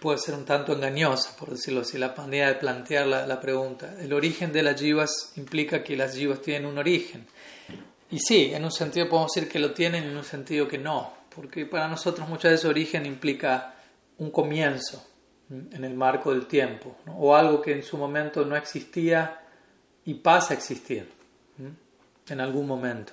puede 0.00 0.18
ser 0.18 0.34
un 0.34 0.44
tanto 0.44 0.72
engañosa, 0.72 1.36
por 1.36 1.50
decirlo 1.50 1.82
así, 1.82 1.98
la 1.98 2.14
manera 2.16 2.48
de 2.48 2.54
plantear 2.54 3.06
la, 3.06 3.26
la 3.26 3.40
pregunta. 3.40 3.96
El 4.00 4.12
origen 4.12 4.52
de 4.52 4.62
las 4.62 4.80
yivas 4.80 5.32
implica 5.36 5.84
que 5.84 5.96
las 5.96 6.14
yivas 6.14 6.40
tienen 6.40 6.66
un 6.66 6.78
origen. 6.78 7.26
Y 8.10 8.18
sí, 8.18 8.50
en 8.54 8.64
un 8.64 8.72
sentido 8.72 9.08
podemos 9.08 9.32
decir 9.32 9.48
que 9.48 9.58
lo 9.58 9.72
tienen, 9.72 10.04
en 10.04 10.16
un 10.16 10.24
sentido 10.24 10.66
que 10.66 10.78
no, 10.78 11.12
porque 11.34 11.66
para 11.66 11.86
nosotros 11.86 12.28
muchas 12.28 12.52
veces 12.52 12.64
origen 12.64 13.04
implica 13.04 13.74
un 14.16 14.30
comienzo 14.30 15.04
en 15.50 15.84
el 15.84 15.94
marco 15.94 16.32
del 16.32 16.46
tiempo, 16.46 16.96
o 17.06 17.36
algo 17.36 17.60
que 17.60 17.72
en 17.72 17.82
su 17.82 17.96
momento 17.96 18.44
no 18.44 18.56
existía 18.56 19.42
y 20.08 20.14
pasa 20.14 20.54
a 20.54 20.56
existir 20.56 21.06
en 22.30 22.40
algún 22.40 22.66
momento. 22.66 23.12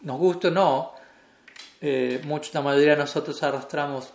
Nos 0.00 0.18
gusta 0.18 0.48
o 0.48 0.50
no, 0.50 0.92
eh, 1.80 2.20
la 2.52 2.60
mayoría 2.60 2.90
de 2.90 2.96
nosotros 2.96 3.40
arrastramos 3.44 4.12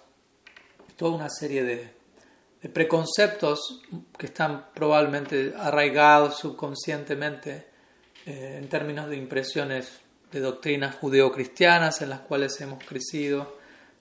toda 0.98 1.16
una 1.16 1.30
serie 1.30 1.64
de, 1.64 1.98
preconceptos 2.74 3.82
que 4.18 4.26
están 4.26 4.72
probablemente 4.74 5.54
arraigados 5.58 6.38
subconscientemente 6.38 7.68
eh, 8.26 8.58
en 8.62 8.68
términos 8.68 9.08
de 9.08 9.16
impresiones 9.16 10.02
de 10.30 10.42
doctrinas 10.42 10.96
judeocristianas 10.96 12.02
en 12.02 12.10
las 12.10 12.20
cuales 12.22 12.60
hemos 12.60 12.84
crecido 12.84 13.58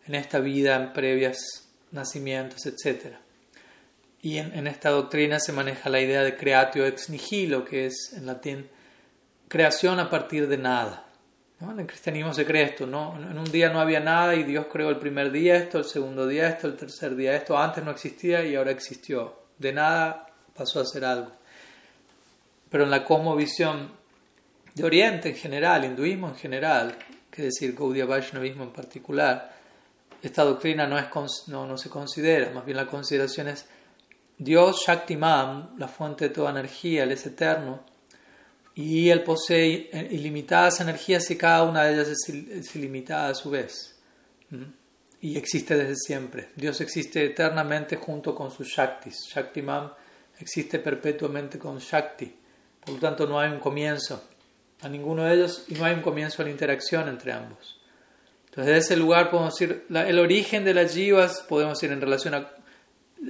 en 0.08 0.16
esta 0.16 0.40
vida, 0.40 0.74
en 0.74 0.92
previas 0.92 1.38
nacimientos, 1.92 2.66
etc. 2.66 3.14
Y 4.26 4.38
en, 4.38 4.66
esta 4.66 4.90
doctrina 4.90 5.38
se 5.38 5.52
maneja 5.52 5.88
la 5.88 6.00
idea 6.00 6.24
de 6.24 6.36
creatio 6.36 6.84
ex 6.84 7.10
nihilo, 7.10 7.64
que 7.64 7.86
es 7.86 8.12
en 8.12 8.26
latín 8.26 8.68
creación 9.46 10.00
a 10.00 10.10
partir 10.10 10.48
de 10.48 10.58
nada. 10.58 11.06
En 11.60 11.78
el 11.78 11.86
cristianismo 11.86 12.34
se 12.34 12.44
cree 12.44 12.64
esto, 12.64 12.88
¿no? 12.88 13.16
En 13.16 13.38
un 13.38 13.52
día 13.52 13.70
no 13.70 13.78
había 13.78 14.00
nada 14.00 14.34
y 14.34 14.42
Dios 14.42 14.66
creó 14.68 14.90
el 14.90 14.98
primer 14.98 15.30
día 15.30 15.54
esto, 15.54 15.78
el 15.78 15.84
segundo 15.84 16.26
día 16.26 16.48
esto, 16.48 16.66
el 16.66 16.74
tercer 16.74 17.14
día 17.14 17.36
esto. 17.36 17.56
Antes 17.56 17.84
no 17.84 17.92
existía 17.92 18.44
y 18.44 18.56
ahora 18.56 18.72
existió. 18.72 19.42
De 19.58 19.72
nada 19.72 20.26
pasó 20.56 20.80
a 20.80 20.84
ser 20.86 21.04
algo. 21.04 21.30
Pero 22.68 22.82
en 22.82 22.90
la 22.90 23.04
cosmovisión 23.04 23.92
de 24.74 24.84
Oriente 24.84 25.28
en 25.28 25.36
general, 25.36 25.84
hinduismo 25.84 26.30
en 26.30 26.34
general, 26.34 26.98
que 27.30 27.42
decir 27.42 27.76
Gaudiya 27.76 28.06
Vaishnavismo 28.06 28.64
en 28.64 28.72
particular, 28.72 29.54
esta 30.20 30.42
doctrina 30.42 30.88
no, 30.88 30.98
es, 30.98 31.06
no, 31.46 31.64
no 31.64 31.78
se 31.78 31.88
considera, 31.88 32.50
más 32.50 32.64
bien 32.64 32.76
la 32.76 32.88
consideración 32.88 33.46
es 33.46 33.68
Dios 34.38 34.82
Shaktiman, 34.86 35.74
la 35.78 35.88
fuente 35.88 36.28
de 36.28 36.34
toda 36.34 36.50
energía, 36.50 37.04
Él 37.04 37.12
es 37.12 37.24
eterno 37.26 37.84
y 38.74 39.08
Él 39.08 39.22
posee 39.22 39.90
ilimitadas 40.10 40.80
energías 40.80 41.30
y 41.30 41.36
cada 41.36 41.62
una 41.62 41.84
de 41.84 41.94
ellas 41.94 42.08
es, 42.08 42.76
ilimitada 42.76 43.30
a 43.30 43.34
su 43.34 43.50
vez. 43.50 43.98
Y 45.20 45.38
existe 45.38 45.76
desde 45.76 45.96
siempre. 45.96 46.50
Dios 46.54 46.80
existe 46.82 47.24
eternamente 47.24 47.96
junto 47.96 48.34
con 48.34 48.50
sus 48.50 48.68
Shaktis. 48.68 49.28
Shaktiman 49.34 49.90
existe 50.38 50.78
perpetuamente 50.78 51.58
con 51.58 51.78
Shakti. 51.78 52.36
Por 52.84 52.94
lo 52.94 53.00
tanto, 53.00 53.26
no 53.26 53.40
hay 53.40 53.50
un 53.50 53.58
comienzo 53.58 54.22
a 54.82 54.88
ninguno 54.88 55.24
de 55.24 55.34
ellos 55.34 55.64
y 55.68 55.74
no 55.74 55.86
hay 55.86 55.94
un 55.94 56.02
comienzo 56.02 56.42
a 56.42 56.44
la 56.44 56.50
interacción 56.50 57.08
entre 57.08 57.32
ambos. 57.32 57.80
Entonces, 58.50 58.74
de 58.74 58.78
ese 58.78 58.96
lugar 58.96 59.30
podemos 59.30 59.54
decir, 59.54 59.86
el 59.88 60.18
origen 60.18 60.64
de 60.64 60.74
las 60.74 60.94
jivas, 60.94 61.44
podemos 61.48 61.78
decir 61.78 61.92
en 61.92 62.00
relación 62.00 62.34
a 62.34 62.55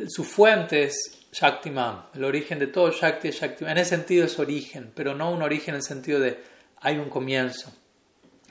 su 0.08 0.24
fuente 0.24 0.84
es 0.84 1.26
Shaktiman, 1.32 2.06
el 2.14 2.24
origen 2.24 2.58
de 2.58 2.66
todo 2.66 2.90
Shakti 2.90 3.28
es 3.28 3.40
Shaktiman. 3.40 3.72
En 3.72 3.78
ese 3.78 3.90
sentido 3.90 4.24
es 4.24 4.38
origen, 4.38 4.92
pero 4.94 5.14
no 5.14 5.30
un 5.30 5.42
origen 5.42 5.74
en 5.74 5.76
el 5.76 5.82
sentido 5.82 6.20
de 6.20 6.42
hay 6.80 6.96
un 6.96 7.08
comienzo 7.08 7.72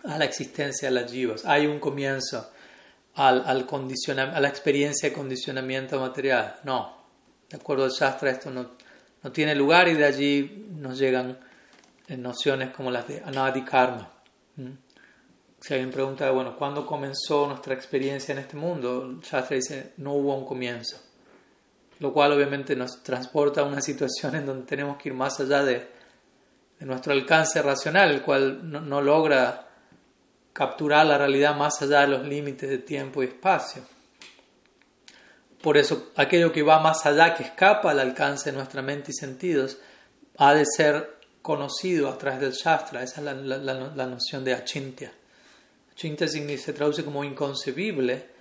a 0.04 0.18
la 0.18 0.26
existencia 0.26 0.90
de 0.90 0.96
las 0.96 1.12
jivas, 1.12 1.46
hay 1.46 1.68
un 1.68 1.80
comienzo 1.80 2.52
al, 3.16 3.44
al 3.46 3.68
a 4.20 4.40
la 4.40 4.48
experiencia 4.48 5.10
de 5.10 5.16
condicionamiento 5.16 6.00
material. 6.00 6.58
No, 6.64 6.96
de 7.50 7.58
acuerdo 7.58 7.86
al 7.86 7.92
Shastra 7.92 8.32
esto 8.32 8.52
no, 8.52 8.72
no 9.24 9.32
tiene 9.32 9.56
lugar 9.56 9.88
y 9.88 9.94
de 9.94 10.06
allí 10.06 10.68
nos 10.78 10.98
llegan 10.98 11.40
eh, 12.08 12.18
nociones 12.18 12.72
como 12.72 12.92
las 12.92 13.08
de 13.08 13.22
Anadi 13.24 13.64
Karma. 13.64 14.12
¿Mm? 14.58 14.72
Si 15.60 15.74
alguien 15.74 15.92
pregunta, 15.92 16.30
bueno, 16.30 16.56
¿cuándo 16.56 16.86
comenzó 16.86 17.48
nuestra 17.48 17.74
experiencia 17.74 18.34
en 18.34 18.40
este 18.40 18.56
mundo? 18.56 19.04
El 19.04 19.22
Shastra 19.22 19.56
dice, 19.56 19.94
no 19.98 20.14
hubo 20.14 20.36
un 20.36 20.46
comienzo 20.46 21.05
lo 22.00 22.12
cual 22.12 22.34
obviamente 22.34 22.76
nos 22.76 23.02
transporta 23.04 23.62
a 23.62 23.66
una 23.66 23.82
situación 23.82 24.36
en 24.36 24.46
donde 24.46 24.66
tenemos 24.66 24.98
que 24.98 25.10
ir 25.10 25.16
más 25.16 25.40
allá 25.40 25.64
de, 25.64 25.96
nuestro 26.80 27.14
alcance 27.14 27.62
racional, 27.62 28.12
el 28.12 28.22
cual 28.22 28.70
no, 28.70 29.02
logra 29.02 29.68
capturar 30.52 31.06
la 31.06 31.18
realidad 31.18 31.56
más 31.56 31.82
allá 31.82 32.02
de 32.02 32.08
los 32.08 32.28
límites 32.28 32.70
de 32.70 32.80
tiempo 32.80 33.24
y 33.24 33.28
espacio. 33.28 33.82
Por 35.62 35.78
eso, 35.78 36.12
aquello 36.16 36.52
que 36.52 36.64
va 36.64 36.80
más 36.80 37.06
allá, 37.06 37.34
que 37.34 37.44
escapa 37.44 37.92
al 37.92 38.00
alcance 38.00 38.52
de 38.52 38.58
nuestra 38.58 38.82
mente 38.82 39.12
y 39.12 39.14
sentidos, 39.16 39.80
ha 40.38 40.54
de 40.54 40.66
ser 40.66 41.16
conocido 41.42 42.10
a 42.10 42.18
través 42.18 42.42
del 42.42 42.52
Shastra. 42.52 43.02
Esa 43.02 43.22
es 43.22 43.38
la, 43.46 44.06
noción 44.06 44.44
de 44.44 44.54
achintya. 44.54 45.12
Achintya 45.94 46.28
se 46.28 46.74
traduce 46.74 47.04
como 47.04 47.24
inconcebible, 47.24 48.35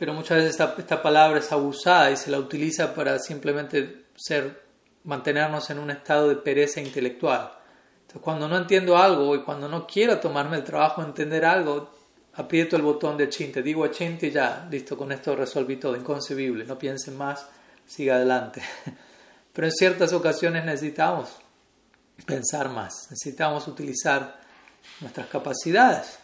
pero 0.00 0.14
muchas 0.14 0.38
veces 0.38 0.58
esta, 0.78 1.02
palabra 1.02 1.40
es 1.40 1.52
abusada 1.52 2.10
y 2.10 2.16
se 2.16 2.30
la 2.30 2.38
utiliza 2.38 2.94
para 2.94 3.18
simplemente 3.18 4.06
ser, 4.16 4.62
mantenernos 5.04 5.68
en 5.68 5.78
un 5.78 5.90
estado 5.90 6.26
de 6.30 6.36
pereza 6.36 6.80
intelectual. 6.80 7.52
Entonces, 8.00 8.22
cuando 8.22 8.48
no 8.48 8.56
entiendo 8.56 8.96
algo 8.96 9.36
y 9.36 9.42
cuando 9.42 9.68
no 9.68 9.86
quiero 9.86 10.18
tomarme 10.18 10.56
el 10.56 10.64
trabajo 10.64 11.02
de 11.02 11.08
entender 11.08 11.44
algo, 11.44 11.90
aprieto 12.32 12.76
el 12.76 12.82
botón 12.82 13.18
de 13.18 13.28
chinte, 13.28 13.62
digo 13.62 13.86
chinte 13.88 14.28
y 14.28 14.30
ya, 14.30 14.66
listo, 14.70 14.96
con 14.96 15.12
esto 15.12 15.36
resolví 15.36 15.76
todo, 15.76 15.94
inconcebible, 15.94 16.64
no 16.64 16.78
piensen 16.78 17.18
más, 17.18 17.46
siga 17.86 18.14
adelante. 18.14 18.62
Pero 19.52 19.66
en 19.66 19.72
ciertas 19.74 20.14
ocasiones 20.14 20.64
necesitamos 20.64 21.28
pensar 22.24 22.70
más, 22.70 23.08
necesitamos 23.10 23.68
utilizar 23.68 24.40
nuestras 25.02 25.26
capacidades. 25.26 26.19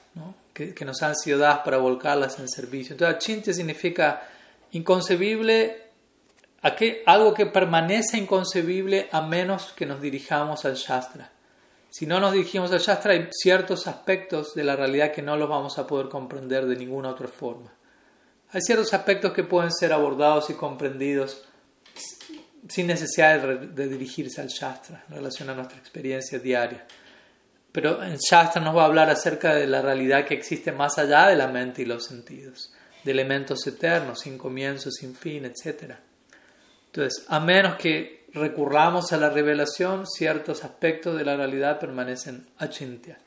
¿No? 0.59 0.75
que, 0.75 0.85
nos 0.85 1.03
han 1.03 1.15
sido 1.17 1.39
dadas 1.39 1.61
para 1.61 1.79
volcarlas 1.79 2.39
en 2.39 2.49
servicio. 2.49 2.93
Entonces, 2.95 3.17
achintya 3.17 3.53
significa 3.53 4.23
inconcebible 4.73 5.87
algo 7.07 7.33
que 7.33 7.47
permanece 7.47 8.19
inconcebible 8.19 9.09
a 9.13 9.21
menos 9.21 9.73
que 9.77 9.87
nos 9.87 10.01
dirijamos 10.01 10.65
al 10.65 10.75
Shastra. 10.75 11.31
Si 11.91 12.07
no 12.07 12.21
nos 12.21 12.33
dirigimos 12.33 12.73
al 12.73 12.81
Shastra, 12.81 13.13
hay 13.13 13.29
ciertos 13.31 13.87
aspectos 13.87 14.55
de 14.55 14.65
la 14.65 14.77
realidad 14.77 15.13
que 15.13 15.23
no 15.23 15.37
los 15.37 15.49
vamos 15.49 15.79
a 15.79 15.87
poder 15.87 16.09
comprender 16.09 16.67
de 16.67 16.77
ninguna 16.77 17.11
otra 17.11 17.29
forma. 17.29 17.73
Hay 18.51 18.61
ciertos 18.63 18.93
aspectos 18.95 19.33
que 19.33 19.45
pueden 19.45 19.73
ser 19.73 19.93
abordados 19.93 20.51
y 20.51 20.55
comprendidos 20.55 21.45
sin 22.69 22.89
necesidad 22.89 23.41
de, 23.41 23.89
dirigirse 23.89 24.41
al 24.41 24.49
Shastra 24.49 25.05
en 25.09 25.17
relación 25.17 25.49
a 25.51 25.55
nuestra 25.55 25.79
experiencia 25.79 26.39
diaria. 26.39 26.85
Pero 27.77 28.03
en 28.03 28.17
Shastra 28.17 28.63
nos 28.63 28.75
va 28.75 28.85
a 28.85 28.87
hablar 28.87 29.11
acerca 29.11 29.55
de 29.55 29.67
la 29.67 29.83
realidad 29.83 30.25
que 30.25 30.33
existe 30.33 30.73
más 30.73 30.97
allá 30.97 31.27
de 31.27 31.37
la 31.37 31.47
mente 31.47 31.83
y 31.83 31.85
los 31.85 32.07
sentidos, 32.07 32.73
de 33.05 33.13
elementos 33.13 33.67
eternos, 33.67 34.21
sin 34.21 34.39
comienzo, 34.39 34.91
sin 34.91 35.15
fin, 35.15 35.45
etc. 35.45 35.93
Entonces, 36.87 37.27
a 37.29 37.39
menos 37.39 37.77
que 37.77 38.29
recurramos 38.33 39.13
a 39.13 39.19
la 39.19 39.29
revelación, 39.29 40.07
ciertos 40.07 40.65
aspectos 40.65 41.19
de 41.19 41.27
la 41.27 41.37
realidad 41.37 41.79
permanecen 41.79 42.49
achintya. 42.57 43.19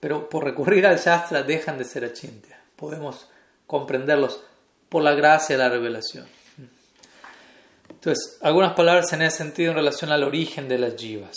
Pero 0.00 0.28
por 0.28 0.42
recurrir 0.42 0.84
al 0.84 0.98
Shastra 0.98 1.44
dejan 1.44 1.78
de 1.78 1.84
ser 1.84 2.04
achintya. 2.04 2.58
Podemos 2.74 3.28
comprenderlos 3.64 4.42
por 4.88 5.04
la 5.04 5.14
gracia 5.14 5.56
de 5.56 5.62
la 5.62 5.68
revelación. 5.68 6.26
Entonces, 7.90 8.38
algunas 8.40 8.74
palabras 8.74 9.12
en 9.12 9.22
ese 9.22 9.36
sentido 9.36 9.70
en 9.70 9.76
relación 9.76 10.10
al 10.10 10.24
origen 10.24 10.68
de 10.68 10.78
las 10.78 10.96
jivas. 10.96 11.36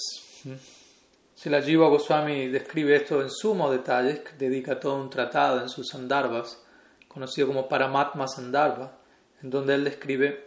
La 1.49 1.61
Jiva 1.61 1.87
Goswami 1.89 2.47
describe 2.47 2.95
esto 2.95 3.21
en 3.21 3.29
sumo 3.29 3.69
detalle, 3.69 4.23
dedica 4.35 4.79
todo 4.79 4.95
un 4.95 5.11
tratado 5.11 5.61
en 5.61 5.69
sus 5.69 5.89
Sandarbhas, 5.89 6.59
conocido 7.07 7.45
como 7.45 7.69
Paramatma 7.69 8.27
Sandarbha, 8.27 8.97
en 9.43 9.51
donde 9.51 9.75
él 9.75 9.83
describe 9.83 10.43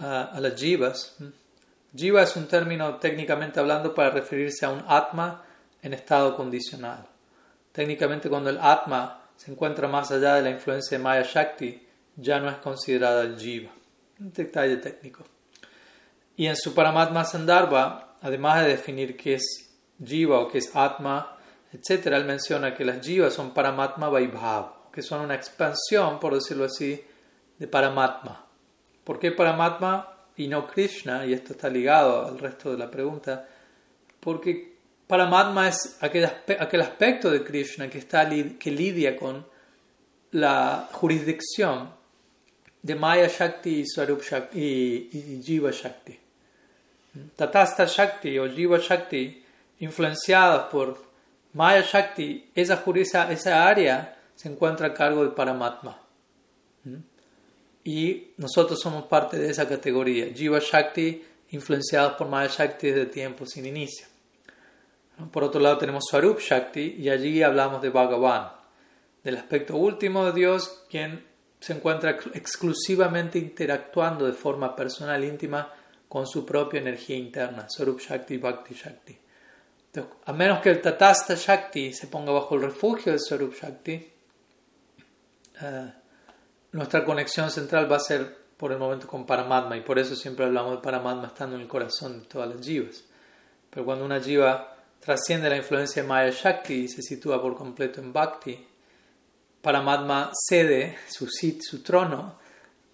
a, 0.00 0.36
las 0.40 0.60
jivas. 0.60 1.16
Jiva 1.94 2.24
es 2.24 2.34
un 2.34 2.48
término 2.48 2.96
técnicamente 2.96 3.60
hablando 3.60 3.94
para 3.94 4.10
referirse 4.10 4.66
a 4.66 4.70
un 4.70 4.82
atma 4.88 5.44
en 5.80 5.94
estado 5.94 6.36
condicional. 6.36 7.06
Técnicamente 7.70 8.28
cuando 8.28 8.50
el 8.50 8.58
atma 8.60 9.22
se 9.36 9.52
encuentra 9.52 9.86
más 9.86 10.10
allá 10.10 10.34
de 10.34 10.42
la 10.42 10.50
influencia 10.50 10.98
de 10.98 11.04
Maya 11.04 11.22
Shakti, 11.22 11.86
ya 12.16 12.40
no 12.40 12.50
es 12.50 12.56
considerada 12.56 13.22
el 13.22 13.38
jiva. 13.38 13.70
Un 14.18 14.32
detalle 14.32 14.78
técnico. 14.78 15.24
Y 16.36 16.46
en 16.46 16.56
su 16.56 16.74
Paramatma 16.74 17.24
Sandarbha, 17.24 18.16
además 18.22 18.62
de 18.62 18.70
definir 18.70 19.16
qué 19.16 19.34
es 19.34 19.63
jiva 20.02 20.40
o 20.40 20.48
qué 20.48 20.58
es 20.58 20.74
atma, 20.74 21.36
etc., 21.72 22.06
él 22.06 22.24
menciona 22.24 22.74
que 22.74 22.84
las 22.84 23.04
jivas 23.04 23.34
son 23.34 23.52
Paramatma 23.52 24.08
Vaibhav, 24.08 24.90
que 24.92 25.02
son 25.02 25.20
una 25.20 25.34
expansión, 25.34 26.20
por 26.20 26.34
decirlo 26.34 26.64
así, 26.64 27.02
de 27.58 27.66
Paramatma. 27.66 28.46
¿Por 29.04 29.18
qué 29.18 29.32
Paramatma 29.32 30.08
y 30.36 30.48
no 30.48 30.66
Krishna? 30.66 31.26
Y 31.26 31.32
esto 31.32 31.52
está 31.52 31.68
ligado 31.68 32.26
al 32.26 32.38
resto 32.38 32.70
de 32.72 32.78
la 32.78 32.90
pregunta. 32.90 33.46
Porque 34.20 34.74
Paramatma 35.06 35.68
es 35.68 35.98
aquel, 36.00 36.24
aquel 36.24 36.80
aspecto 36.80 37.30
de 37.30 37.44
Krishna 37.44 37.90
que, 37.90 37.98
está, 37.98 38.28
que 38.28 38.70
lidia 38.70 39.16
con 39.16 39.46
la 40.32 40.88
jurisdicción 40.92 41.90
de 42.82 42.94
Maya 42.94 43.28
Shakti 43.28 43.80
y 43.80 43.84
Shakti 43.84 44.58
y, 44.58 45.42
Jiva 45.42 45.70
Shakti. 45.70 46.18
Tatasta 47.36 47.86
Shakti 47.86 48.38
o 48.38 48.48
Jiva 48.50 48.78
Shakti, 48.78 49.43
influenciadas 49.84 50.66
por 50.70 51.04
Maya 51.52 51.82
Shakti, 51.82 52.50
esa, 52.54 52.82
esa, 53.30 53.68
área 53.68 54.18
se 54.34 54.48
encuentra 54.48 54.88
a 54.88 54.94
cargo 54.94 55.24
de 55.24 55.30
Paramatma. 55.30 56.00
Y 57.84 58.32
nosotros 58.38 58.80
somos 58.80 59.04
parte 59.04 59.38
de 59.38 59.50
esa 59.50 59.68
categoría, 59.68 60.32
Jiva 60.34 60.58
Shakti, 60.58 61.22
influenciados 61.50 62.14
por 62.14 62.28
Maya 62.28 62.50
Shakti 62.52 62.88
desde 62.88 63.06
tiempo 63.06 63.46
sin 63.46 63.66
inicio. 63.66 64.06
Por 65.30 65.44
otro 65.44 65.60
lado 65.60 65.78
tenemos 65.78 66.04
Swarup 66.10 66.40
Shakti 66.40 66.96
y 66.98 67.08
allí 67.08 67.42
hablamos 67.42 67.80
de 67.80 67.90
Bhagavan, 67.90 68.50
del 69.22 69.36
aspecto 69.36 69.76
último 69.76 70.26
de 70.26 70.32
Dios, 70.32 70.84
quien 70.90 71.24
se 71.60 71.74
encuentra 71.74 72.18
exclusivamente 72.34 73.38
interactuando 73.38 74.26
de 74.26 74.32
forma 74.32 74.74
personal, 74.74 75.22
íntima, 75.22 75.72
con 76.08 76.26
su 76.26 76.44
propia 76.44 76.80
energía 76.80 77.16
interna, 77.16 77.66
Sarup 77.68 78.00
Shakti, 78.00 78.38
Bhakti 78.38 78.74
Shakti. 78.74 79.23
A 80.26 80.32
menos 80.32 80.60
que 80.60 80.70
el 80.70 80.80
Tatasta 80.80 81.34
Shakti 81.34 81.92
se 81.92 82.08
ponga 82.08 82.32
bajo 82.32 82.54
el 82.56 82.62
refugio 82.62 83.12
de 83.12 83.18
Sarup 83.18 83.54
Shakti, 83.54 84.12
eh, 85.62 85.92
nuestra 86.72 87.04
conexión 87.04 87.50
central 87.50 87.90
va 87.90 87.96
a 87.96 88.00
ser 88.00 88.44
por 88.56 88.72
el 88.72 88.78
momento 88.78 89.06
con 89.06 89.26
Paramatma, 89.26 89.76
y 89.76 89.82
por 89.82 89.98
eso 89.98 90.16
siempre 90.16 90.46
hablamos 90.46 90.76
de 90.76 90.82
Paramatma 90.82 91.28
estando 91.28 91.56
en 91.56 91.62
el 91.62 91.68
corazón 91.68 92.22
de 92.22 92.26
todas 92.26 92.48
las 92.48 92.64
jivas. 92.64 93.04
Pero 93.70 93.84
cuando 93.84 94.04
una 94.04 94.20
jiva 94.20 94.76
trasciende 95.00 95.48
la 95.48 95.56
influencia 95.56 96.02
de 96.02 96.08
Maya 96.08 96.30
Shakti 96.30 96.74
y 96.74 96.88
se 96.88 97.02
sitúa 97.02 97.40
por 97.40 97.56
completo 97.56 98.00
en 98.00 98.12
Bhakti, 98.12 98.66
Paramatma 99.60 100.30
cede 100.48 100.98
su, 101.08 101.28
su 101.28 101.82
trono 101.82 102.38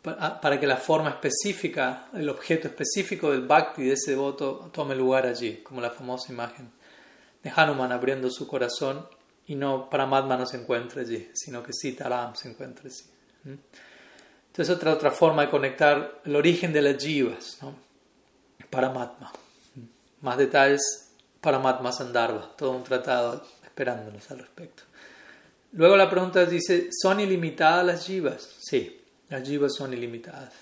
para 0.03 0.59
que 0.59 0.67
la 0.67 0.77
forma 0.77 1.11
específica, 1.11 2.09
el 2.15 2.29
objeto 2.29 2.69
específico 2.69 3.31
del 3.31 3.43
bhakti 3.43 3.85
de 3.85 3.93
ese 3.93 4.13
devoto 4.13 4.71
tome 4.73 4.95
lugar 4.95 5.27
allí, 5.27 5.59
como 5.59 5.83
la 5.83 5.91
famosa 5.91 6.33
imagen 6.33 6.80
de 7.43 7.53
Hanuman 7.55 7.93
abriendo 7.93 8.31
su 8.31 8.47
corazón 8.47 9.07
y 9.47 9.55
no 9.55 9.89
Paramatma 9.91 10.37
no 10.37 10.47
se 10.47 10.59
encuentra 10.59 11.03
allí, 11.03 11.31
sino 11.35 11.63
que 11.63 11.73
Sitaram 11.73 12.35
se 12.35 12.51
encuentra 12.51 12.85
allí. 12.87 13.57
Entonces 14.47 14.75
otra, 14.75 14.93
otra 14.93 15.11
forma 15.11 15.43
de 15.43 15.51
conectar 15.51 16.21
el 16.25 16.37
origen 16.37 16.73
de 16.73 16.83
las 16.83 17.03
jivas, 17.03 17.59
¿no? 17.63 17.75
Paramatma. 18.69 19.33
Más 20.21 20.37
detalles, 20.37 21.13
Paramatma 21.41 21.93
Sandarbha, 21.93 22.55
todo 22.57 22.73
un 22.73 22.85
tratado 22.85 23.43
esperándonos 23.65 24.31
al 24.31 24.39
respecto. 24.41 24.83
Luego 25.73 25.97
la 25.97 26.11
pregunta 26.11 26.45
dice, 26.45 26.89
¿son 26.91 27.21
ilimitadas 27.21 27.87
las 27.87 28.07
jivas? 28.07 28.57
Sí, 28.61 29.03
las 29.29 29.47
jivas 29.47 29.75
son 29.75 29.93
ilimitadas. 29.93 30.53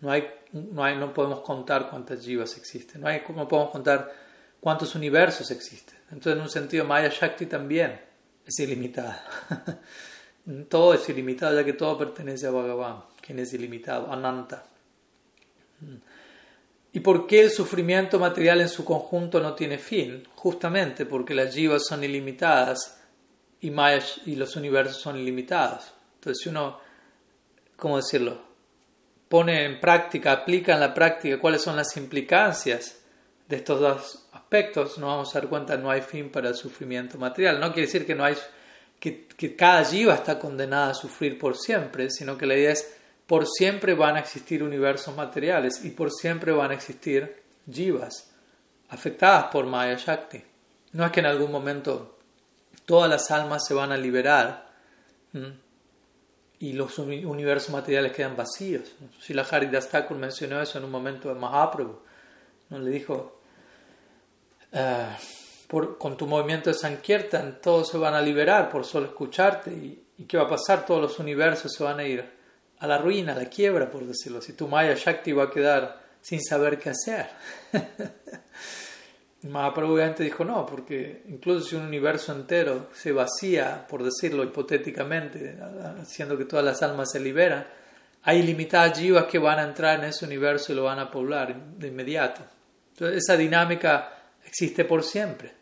No, 0.00 0.10
hay, 0.10 0.24
no, 0.52 0.84
hay, 0.84 0.96
no 0.96 1.12
podemos 1.12 1.40
contar 1.40 1.90
cuántas 1.90 2.24
jivas 2.24 2.56
existen. 2.56 3.00
No, 3.00 3.08
hay, 3.08 3.22
no 3.34 3.48
podemos 3.48 3.72
contar 3.72 4.12
cuántos 4.60 4.94
universos 4.94 5.50
existen. 5.50 5.96
Entonces, 6.10 6.34
en 6.34 6.40
un 6.40 6.50
sentido, 6.50 6.84
Maya 6.84 7.08
Shakti 7.08 7.46
también 7.46 8.00
es 8.46 8.58
ilimitada. 8.60 9.24
todo 10.68 10.94
es 10.94 11.08
ilimitado, 11.08 11.54
ya 11.54 11.64
que 11.64 11.74
todo 11.74 11.98
pertenece 11.98 12.46
a 12.46 12.50
Bhagavan, 12.50 13.02
quien 13.20 13.38
es 13.38 13.52
ilimitado, 13.52 14.10
Ananta. 14.12 14.64
¿Y 16.92 17.00
por 17.00 17.26
qué 17.26 17.42
el 17.42 17.50
sufrimiento 17.50 18.18
material 18.18 18.62
en 18.62 18.68
su 18.68 18.84
conjunto 18.84 19.40
no 19.40 19.54
tiene 19.54 19.78
fin? 19.78 20.26
Justamente 20.34 21.04
porque 21.04 21.34
las 21.34 21.54
jivas 21.54 21.84
son 21.86 22.02
ilimitadas 22.02 23.00
y, 23.60 23.70
y 24.26 24.36
los 24.36 24.56
universos 24.56 24.96
son 24.96 25.18
ilimitados. 25.18 25.92
Entonces, 26.14 26.42
si 26.42 26.48
uno, 26.48 26.80
¿cómo 27.76 27.98
decirlo? 27.98 28.48
Pone 29.28 29.64
en 29.66 29.78
práctica, 29.78 30.32
aplica 30.32 30.72
en 30.74 30.80
la 30.80 30.94
práctica 30.94 31.38
cuáles 31.38 31.60
son 31.60 31.76
las 31.76 31.94
implicancias 31.98 33.02
de 33.46 33.56
estos 33.56 33.80
dos 33.80 34.27
aspectos, 34.48 34.96
nos 34.96 35.10
vamos 35.10 35.36
a 35.36 35.40
dar 35.40 35.48
cuenta 35.50 35.76
no 35.76 35.90
hay 35.90 36.00
fin 36.00 36.30
para 36.30 36.48
el 36.48 36.54
sufrimiento 36.54 37.18
material. 37.18 37.60
No 37.60 37.70
quiere 37.70 37.86
decir 37.86 38.06
que 38.06 38.14
no 38.14 38.24
hay 38.24 38.34
que, 38.98 39.26
que 39.26 39.54
cada 39.54 39.84
jiva 39.84 40.14
está 40.14 40.38
condenada 40.38 40.92
a 40.92 40.94
sufrir 40.94 41.38
por 41.38 41.54
siempre, 41.54 42.10
sino 42.10 42.38
que 42.38 42.46
la 42.46 42.56
idea 42.56 42.72
es 42.72 42.96
por 43.26 43.46
siempre 43.46 43.92
van 43.92 44.16
a 44.16 44.20
existir 44.20 44.62
universos 44.62 45.14
materiales 45.14 45.84
y 45.84 45.90
por 45.90 46.10
siempre 46.10 46.50
van 46.50 46.70
a 46.70 46.74
existir 46.74 47.42
jivas 47.70 48.30
afectadas 48.88 49.48
por 49.52 49.66
Maya 49.66 49.96
Shakti. 49.96 50.42
No 50.92 51.04
es 51.04 51.12
que 51.12 51.20
en 51.20 51.26
algún 51.26 51.52
momento 51.52 52.18
todas 52.86 53.10
las 53.10 53.30
almas 53.30 53.66
se 53.66 53.74
van 53.74 53.92
a 53.92 53.98
liberar 53.98 54.70
y 56.58 56.72
los 56.72 56.98
universos 56.98 57.68
materiales 57.68 58.12
quedan 58.12 58.34
vacíos. 58.34 58.94
Si 59.20 59.34
la 59.34 59.42
Haridas 59.42 59.90
Thakur 59.90 60.16
mencionó 60.16 60.62
eso 60.62 60.78
en 60.78 60.84
un 60.84 60.90
momento 60.90 61.28
de 61.28 61.34
Mahaprabhu, 61.34 62.00
¿no? 62.70 62.78
le 62.78 62.90
dijo, 62.90 63.37
ah, 64.72 65.16
por, 65.66 65.98
con 65.98 66.16
tu 66.16 66.26
movimiento 66.26 66.70
de 66.70 66.74
Sankirtan 66.74 67.60
todos 67.60 67.88
se 67.88 67.98
van 67.98 68.14
a 68.14 68.20
liberar 68.20 68.70
por 68.70 68.84
solo 68.84 69.06
escucharte 69.06 69.70
y, 69.70 70.02
y 70.18 70.24
¿qué 70.24 70.36
va 70.36 70.44
a 70.44 70.48
pasar? 70.48 70.84
Todos 70.86 71.02
los 71.02 71.18
universos 71.18 71.72
se 71.72 71.84
van 71.84 72.00
a 72.00 72.04
ir 72.04 72.24
a 72.80 72.86
la 72.86 72.98
ruina, 72.98 73.32
a 73.32 73.36
la 73.36 73.46
quiebra, 73.46 73.90
por 73.90 74.04
decirlo 74.06 74.38
así. 74.38 74.52
Tu 74.52 74.68
Maya 74.68 74.94
Shakti 74.94 75.32
va 75.32 75.44
a 75.44 75.50
quedar 75.50 76.00
sin 76.20 76.42
saber 76.42 76.78
qué 76.78 76.90
hacer. 76.90 77.28
Mahaprabhu 79.42 79.94
obviamente 79.94 80.24
dijo 80.24 80.44
no, 80.44 80.66
porque 80.66 81.22
incluso 81.28 81.68
si 81.68 81.76
un 81.76 81.82
universo 81.82 82.32
entero 82.32 82.88
se 82.92 83.12
vacía, 83.12 83.86
por 83.88 84.02
decirlo 84.02 84.42
hipotéticamente, 84.42 85.58
haciendo 86.00 86.36
que 86.36 86.44
todas 86.44 86.64
las 86.64 86.82
almas 86.82 87.12
se 87.12 87.20
liberan, 87.20 87.66
hay 88.24 88.42
limitadas 88.42 88.98
jivas 88.98 89.26
que 89.26 89.38
van 89.38 89.60
a 89.60 89.62
entrar 89.62 90.00
en 90.00 90.06
ese 90.06 90.24
universo 90.24 90.72
y 90.72 90.74
lo 90.74 90.84
van 90.84 90.98
a 90.98 91.10
poblar 91.10 91.54
de 91.54 91.88
inmediato. 91.88 92.42
Entonces 92.92 93.22
esa 93.24 93.36
dinámica 93.36 94.17
existe 94.48 94.84
por 94.84 95.04
siempre, 95.04 95.52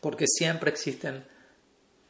porque 0.00 0.26
siempre 0.26 0.70
existen 0.70 1.24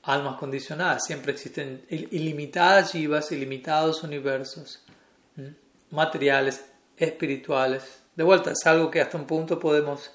almas 0.02 0.36
condicionadas, 0.38 1.04
siempre 1.06 1.32
existen 1.32 1.84
ilimitadas 1.88 2.92
jivas, 2.92 3.32
ilimitados 3.32 4.02
universos. 4.02 4.82
materiales, 5.90 6.64
espirituales. 6.96 7.82
De 8.16 8.24
vuelta, 8.24 8.50
es 8.50 8.66
algo 8.66 8.90
que 8.90 9.00
hasta 9.00 9.16
un 9.16 9.26
punto 9.26 9.58
podemos 9.58 10.10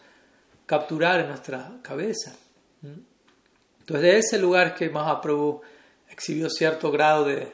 capturar 0.66 1.22
en 1.22 1.30
nuestra 1.30 1.80
cabeza. 1.82 2.36
Entonces, 2.82 4.02
de 4.02 4.18
ese 4.18 4.38
lugar 4.40 4.76
que 4.76 4.90
Mahaprabhu 4.90 5.62
exhibió 6.10 6.50
cierto 6.50 6.92
grado 6.92 7.26
de, 7.26 7.52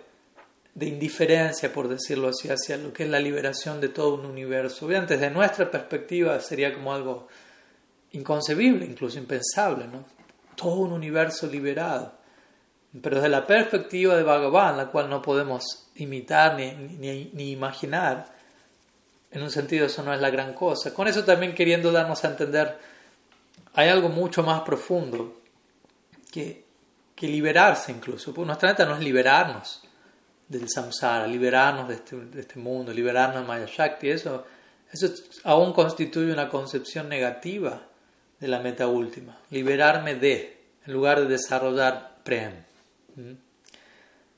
de 0.74 0.86
indiferencia, 0.86 1.72
por 1.72 1.88
decirlo 1.88 2.30
así, 2.30 2.50
hacia 2.50 2.78
lo 2.78 2.92
que 2.92 3.04
es 3.04 3.10
la 3.10 3.20
liberación 3.20 3.80
de 3.80 3.90
todo 3.90 4.16
un 4.16 4.26
universo. 4.26 4.86
Obviamente, 4.86 5.18
desde 5.18 5.34
nuestra 5.34 5.70
perspectiva 5.70 6.40
sería 6.40 6.74
como 6.74 6.94
algo 6.94 7.28
inconcebible, 8.16 8.86
incluso 8.86 9.18
impensable, 9.18 9.88
¿no? 9.88 10.06
Todo 10.56 10.76
un 10.82 10.94
universo 10.94 11.48
liberado. 11.48 12.14
Pero 13.02 13.18
desde 13.18 13.30
la 13.30 13.46
perspectiva 13.46 14.16
de 14.16 14.24
Bhagavan, 14.24 14.78
la 14.78 14.88
cual 14.88 15.10
no 15.10 15.22
podemos 15.22 15.88
imitar 15.96 16.56
ni, 16.56 16.72
ni, 16.72 17.32
ni 17.34 17.52
imaginar, 17.52 18.34
en 19.32 19.44
un 19.44 19.52
sentido 19.52 19.86
eso 19.86 20.02
no 20.02 20.14
es 20.14 20.22
la 20.22 20.30
gran 20.30 20.54
cosa. 20.54 20.94
Con 20.94 21.08
eso 21.08 21.26
también 21.26 21.54
queriendo 21.54 21.92
darnos 21.92 22.24
a 22.24 22.30
entender, 22.30 22.80
hay 23.74 23.90
algo 23.90 24.08
mucho 24.08 24.44
más 24.44 24.62
profundo 24.62 25.42
que, 26.32 26.64
que 27.14 27.28
liberarse 27.28 27.92
incluso. 27.92 28.34
Porque 28.34 28.48
nuestra 28.48 28.70
meta 28.70 28.86
no 28.86 28.96
es 28.96 29.02
liberarnos 29.02 29.84
del 30.48 30.70
samsara, 30.70 31.28
liberarnos 31.28 31.90
de 31.90 31.96
este, 31.96 32.16
de 32.16 32.42
este 32.42 32.60
mundo, 32.60 32.94
liberarnos 32.94 33.42
de 33.42 33.48
Maya 33.48 33.66
Shakti. 33.68 34.10
Eso, 34.10 34.46
eso 34.90 35.08
aún 35.44 35.74
constituye 35.74 36.32
una 36.32 36.48
concepción 36.48 37.10
negativa 37.10 37.82
de 38.46 38.52
la 38.52 38.60
meta 38.60 38.88
última. 38.88 39.36
Liberarme 39.50 40.14
de, 40.14 40.58
en 40.86 40.94
lugar 40.94 41.20
de 41.20 41.26
desarrollar 41.26 42.18
prem. 42.24 42.54
¿Mm? 43.16 43.32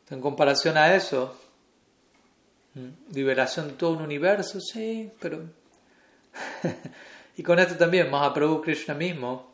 En 0.09 0.21
comparación 0.21 0.77
a 0.77 0.95
eso, 0.95 1.37
¿Mm? 2.73 3.13
liberación 3.13 3.67
de 3.67 3.73
todo 3.73 3.91
un 3.91 4.01
universo, 4.01 4.61
sí, 4.61 5.11
pero... 5.19 5.41
y 7.37 7.43
con 7.43 7.59
esto 7.59 7.75
también, 7.75 8.09
Mahaprabhu 8.09 8.61
Krishna 8.61 8.93
mismo, 8.93 9.51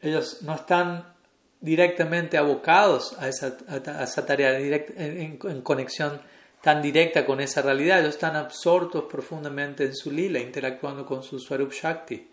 ellos 0.00 0.42
no 0.42 0.54
están 0.54 1.12
directamente 1.60 2.38
abocados 2.38 3.16
a 3.18 3.28
esa, 3.28 3.56
a 3.68 4.04
esa 4.04 4.26
tarea 4.26 4.58
en, 4.58 5.38
en, 5.42 5.62
conexión 5.62 6.20
tan 6.60 6.80
directa 6.80 7.26
con 7.26 7.40
esa 7.40 7.62
realidad, 7.62 8.00
ellos 8.00 8.14
están 8.14 8.36
absortos 8.36 9.04
profundamente 9.10 9.84
en 9.84 9.96
su 9.96 10.12
lila, 10.12 10.38
interactuando 10.38 11.04
con 11.04 11.24
su 11.24 11.40
Swarup 11.40 11.72
Shakti. 11.72 12.28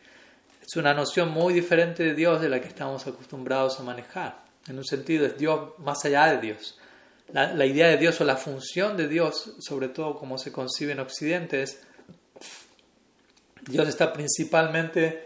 Es 0.70 0.76
una 0.76 0.94
noción 0.94 1.32
muy 1.32 1.52
diferente 1.56 2.04
de 2.04 2.14
Dios 2.14 2.42
de 2.42 2.48
la 2.48 2.62
que 2.62 2.68
estamos 2.68 3.08
acostumbrados 3.08 3.80
a 3.80 3.84
manejar. 3.84 4.44
En 4.68 4.78
un 4.78 4.86
sentido, 4.86 5.26
es 5.26 5.36
Dios 5.36 5.72
más 5.80 6.06
allá 6.06 6.28
de 6.28 6.42
Dios. 6.42 6.78
La, 7.34 7.54
la 7.56 7.66
idea 7.66 7.88
de 7.88 7.98
Dios 7.98 8.22
o 8.22 8.24
la 8.24 8.38
función 8.38 8.96
de 8.96 9.08
Dios, 9.08 9.56
sobre 9.62 9.88
todo 9.88 10.16
como 10.16 10.38
se 10.38 10.52
concibe 10.52 10.92
en 10.92 11.00
Occidente, 11.00 11.64
es 11.64 11.82
Dios 13.68 13.88
está 13.88 14.14
principalmente 14.14 15.26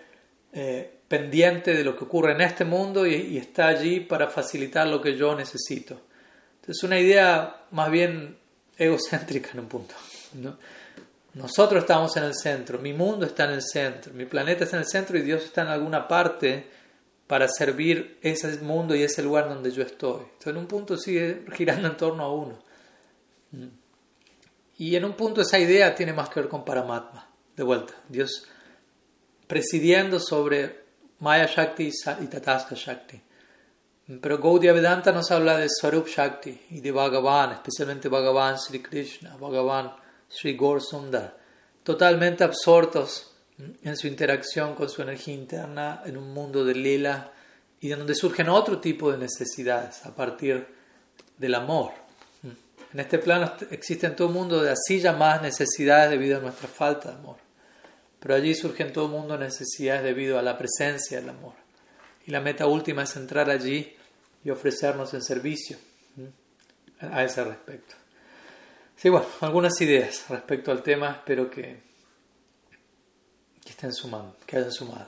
eh, 0.54 1.00
pendiente 1.10 1.74
de 1.74 1.84
lo 1.84 1.98
que 1.98 2.06
ocurre 2.06 2.32
en 2.32 2.40
este 2.40 2.64
mundo 2.64 3.06
y, 3.06 3.38
está 3.38 3.68
allí 3.68 4.00
para 4.00 4.30
facilitar 4.30 4.88
lo 4.88 5.02
que 5.02 5.18
yo 5.18 5.36
necesito. 5.36 6.00
Entonces, 6.62 6.84
una 6.84 6.98
idea 6.98 7.66
más 7.72 7.92
bien 7.92 8.38
egocéntrica 8.78 9.50
en 9.52 9.60
un 9.60 9.68
punto. 9.68 9.94
Nosotros 11.34 11.82
estamos 11.82 12.16
en 12.18 12.26
el 12.26 12.36
centro, 12.36 12.78
mi 12.78 12.94
mundo 12.94 13.26
está 13.26 13.46
en 13.46 13.52
el 13.52 13.64
centro, 13.64 14.14
mi 14.14 14.26
planeta 14.26 14.66
está 14.66 14.78
en 14.78 14.84
el 14.84 14.90
centro 14.90 15.18
y 15.18 15.22
Dios 15.22 15.44
está 15.44 15.64
en 15.64 15.70
alguna 15.70 16.08
parte 16.08 16.70
para 17.26 17.48
servir 17.48 18.20
ese 18.22 18.60
mundo 18.60 18.94
y 18.96 19.02
ese 19.02 19.24
lugar 19.24 19.50
donde 19.50 19.72
yo 19.72 19.82
estoy. 19.82 20.22
Entonces, 20.22 20.48
en 20.48 20.58
un 20.58 20.68
punto 20.68 20.98
sigue 20.98 21.46
girando 21.54 21.88
en 21.88 21.98
torno 21.98 22.24
a 22.24 22.32
uno. 22.32 22.60
Y 24.78 24.96
en 24.96 25.06
un 25.06 25.14
punto 25.14 25.42
esa 25.42 25.58
idea 25.58 25.96
tiene 25.96 26.14
más 26.14 26.30
que 26.30 26.42
ver 26.42 26.50
con 26.50 26.64
Paramatma. 26.64 27.28
De 27.56 27.64
vuelta, 27.64 27.94
Dios 28.10 28.48
presidiendo 29.48 30.20
sobre 30.20 30.84
Maya 31.20 31.46
Shakti 31.48 31.92
y 32.22 32.28
Tataska 32.28 32.76
Shakti. 32.76 33.22
Pero 34.22 34.38
Gaudiya 34.38 34.74
Vedanta 34.74 35.12
nos 35.12 35.32
habla 35.32 35.58
de 35.58 35.68
Swarup 35.70 36.08
Shakti 36.08 36.66
y 36.72 36.82
de 36.82 36.92
Bhagavan, 36.92 37.54
especialmente 37.54 38.10
Bhagavan 38.10 38.60
Sri 38.60 38.82
Krishna, 38.82 39.38
Bhagavan 39.38 40.03
Sri 40.34 40.58
Gaur 40.58 40.82
Sundar, 40.82 41.38
totalmente 41.84 42.44
absortos 42.44 43.36
en 43.84 43.96
su 43.96 44.08
interacción 44.08 44.74
con 44.74 44.90
su 44.90 45.02
energía 45.02 45.34
interna 45.34 46.02
en 46.06 46.18
un 46.18 46.34
mundo 46.34 46.66
de 46.66 46.74
lila 46.74 47.32
y 47.80 47.90
de 47.90 47.96
donde 47.96 48.16
surgen 48.16 48.50
otro 48.50 48.80
tipo 48.80 49.12
de 49.12 49.18
necesidades 49.18 50.06
a 50.06 50.16
partir 50.16 50.66
del 51.38 51.54
amor. 51.56 51.92
En 52.94 53.00
este 53.00 53.18
plano 53.18 53.52
existen 53.72 54.12
en 54.12 54.16
todo 54.16 54.28
el 54.28 54.34
mundo 54.34 54.62
de 54.62 54.72
así 54.72 55.00
llamadas 55.00 55.42
necesidades 55.42 56.12
debido 56.12 56.38
a 56.38 56.42
nuestra 56.42 56.68
falta 56.68 57.10
de 57.10 57.16
amor. 57.16 57.38
Pero 58.20 58.36
allí 58.36 58.56
surgen 58.56 58.88
en 58.88 58.94
todo 58.94 59.06
el 59.06 59.12
mundo 59.12 59.38
necesidades 59.38 60.04
debido 60.04 60.40
a 60.40 60.42
la 60.42 60.58
presencia 60.58 61.20
del 61.20 61.30
amor. 61.30 61.54
Y 62.26 62.32
la 62.32 62.40
meta 62.40 62.68
última 62.68 63.04
es 63.04 63.16
entrar 63.16 63.50
allí 63.50 63.96
y 64.44 64.50
ofrecernos 64.50 65.14
en 65.14 65.24
servicio 65.24 65.78
a 67.00 67.24
ese 67.24 67.44
respecto. 67.44 67.96
Sí, 69.04 69.10
bueno, 69.10 69.26
algunas 69.42 69.82
ideas 69.82 70.30
respecto 70.30 70.72
al 70.72 70.82
tema, 70.82 71.12
espero 71.12 71.50
que, 71.50 71.78
que 73.62 73.70
estén 73.70 73.92
sumando, 73.92 74.38
que 74.46 74.56
hayan 74.56 74.72
sumado. 74.72 75.08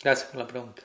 Gracias 0.00 0.30
por 0.30 0.38
la 0.38 0.46
pregunta. 0.46 0.82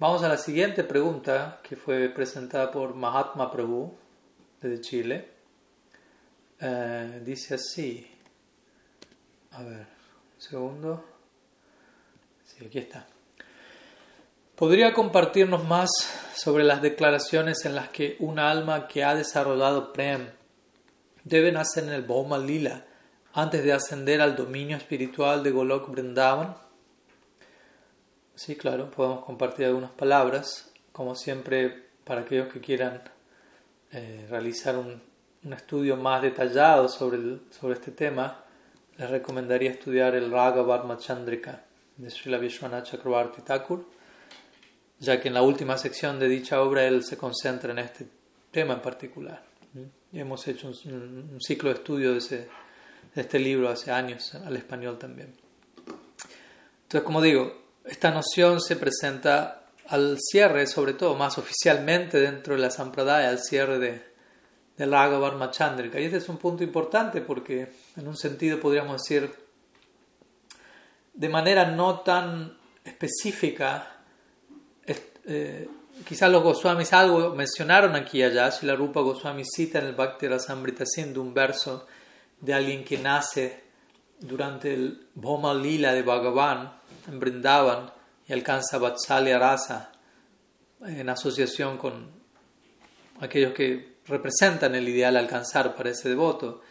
Vamos 0.00 0.24
a 0.24 0.28
la 0.28 0.36
siguiente 0.36 0.82
pregunta 0.82 1.60
que 1.62 1.76
fue 1.76 2.08
presentada 2.08 2.72
por 2.72 2.96
Mahatma 2.96 3.48
Prabhu 3.48 3.96
desde 4.60 4.80
Chile. 4.80 5.28
Eh, 6.58 7.22
dice 7.24 7.54
así. 7.54 8.10
A 9.52 9.62
ver. 9.62 9.86
Segundo. 10.36 11.04
Sí, 12.44 12.64
aquí 12.66 12.78
está. 12.78 13.06
¿Podría 14.56 14.92
compartirnos 14.92 15.62
más 15.62 15.90
sobre 16.34 16.64
las 16.64 16.82
declaraciones 16.82 17.64
en 17.66 17.76
las 17.76 17.90
que 17.90 18.16
un 18.18 18.40
alma 18.40 18.88
que 18.88 19.04
ha 19.04 19.14
desarrollado 19.14 19.92
Prem 19.92 20.39
debe 21.24 21.52
nacer 21.52 21.84
en 21.84 21.90
el 21.90 22.02
Bhoma 22.02 22.38
Lila 22.38 22.84
antes 23.32 23.62
de 23.62 23.72
ascender 23.72 24.20
al 24.20 24.36
dominio 24.36 24.76
espiritual 24.76 25.42
de 25.42 25.50
Golok 25.50 25.90
Vrindavan? 25.90 26.56
Sí, 28.34 28.56
claro, 28.56 28.90
podemos 28.90 29.24
compartir 29.24 29.66
algunas 29.66 29.90
palabras. 29.90 30.72
Como 30.92 31.14
siempre, 31.14 31.90
para 32.04 32.22
aquellos 32.22 32.52
que 32.52 32.60
quieran 32.60 33.02
eh, 33.92 34.26
realizar 34.30 34.76
un, 34.76 35.02
estudio 35.52 35.96
más 35.96 36.22
detallado 36.22 36.88
sobre, 36.88 37.18
sobre 37.50 37.74
este 37.74 37.92
tema, 37.92 38.44
les 38.98 39.08
recomendaría 39.08 39.70
estudiar 39.70 40.14
el 40.14 40.30
Raga 40.30 40.62
Varma 40.62 40.98
Chandrika 40.98 41.64
de 41.96 42.10
Srila 42.10 42.38
Vishwanath 42.38 42.90
Chakravarti 42.90 43.42
Thakur, 43.42 43.84
ya 44.98 45.20
que 45.20 45.28
en 45.28 45.34
la 45.34 45.42
última 45.42 45.78
sección 45.78 46.18
de 46.18 46.28
dicha 46.28 46.60
obra 46.62 46.84
él 46.84 47.04
se 47.04 47.16
concentra 47.16 47.72
en 47.72 47.78
este 47.78 48.06
tema 48.50 48.74
en 48.74 48.82
particular. 48.82 49.49
Hemos 50.12 50.46
hecho 50.48 50.68
un, 50.68 51.40
ciclo 51.40 51.70
de 51.70 51.76
estudio 51.76 52.12
de, 52.12 52.18
ese, 52.18 52.48
de 53.14 53.20
este 53.20 53.38
libro 53.38 53.68
hace 53.68 53.92
años 53.92 54.34
al 54.34 54.56
español 54.56 54.98
también. 54.98 55.32
Entonces, 56.82 57.02
como 57.06 57.22
digo, 57.22 57.62
esta 57.84 58.10
noción 58.10 58.60
se 58.60 58.76
presenta 58.76 59.66
al 59.86 60.18
cierre, 60.20 60.66
sobre 60.66 60.94
todo 60.94 61.14
más 61.14 61.38
oficialmente 61.38 62.18
dentro 62.18 62.54
de 62.54 62.60
la 62.60 62.70
Sampradaya, 62.70 63.28
al 63.28 63.38
cierre 63.38 63.78
de, 63.78 64.02
del 64.76 64.90
Raga 64.90 65.18
Varma 65.18 65.50
Chandrika. 65.50 66.00
Y 66.00 66.04
este 66.04 66.18
es 66.18 66.28
un 66.28 66.38
punto 66.38 66.64
importante 66.64 67.20
porque, 67.20 67.72
en 67.96 68.08
un 68.08 68.16
sentido, 68.16 68.58
podríamos 68.58 69.02
decir, 69.02 69.32
de 71.14 71.28
manera 71.28 71.70
no 71.70 72.00
tan 72.00 72.56
específica, 72.84 73.96
eh, 75.26 75.68
quizás 76.04 76.30
los 76.30 76.42
Goswamis 76.42 76.92
algo 76.92 77.34
mencionaron 77.34 77.94
aquí 77.94 78.18
y 78.18 78.22
allá. 78.22 78.50
La 78.62 78.74
Rupa 78.74 79.00
Goswami 79.00 79.44
cita 79.44 79.78
en 79.78 79.86
el 79.86 79.94
Bhakti 79.94 80.28
Rasamrita 80.28 80.84
siendo 80.86 81.20
un 81.20 81.34
verso 81.34 81.86
de 82.40 82.54
alguien 82.54 82.84
que 82.84 82.98
nace 82.98 83.64
durante 84.18 84.72
el 84.74 85.08
Bhoma 85.14 85.54
Lila 85.54 85.92
de 85.92 86.02
Bhagavan 86.02 86.72
en 87.08 87.20
Brindavan 87.20 87.92
y 88.26 88.32
alcanza 88.32 88.78
Vatsalya 88.78 89.38
Rasa 89.38 89.92
en 90.86 91.08
asociación 91.08 91.76
con 91.76 92.10
aquellos 93.20 93.52
que 93.52 93.96
representan 94.06 94.74
el 94.74 94.88
ideal 94.88 95.16
alcanzar 95.16 95.74
para 95.74 95.90
ese 95.90 96.08
devoto, 96.08 96.62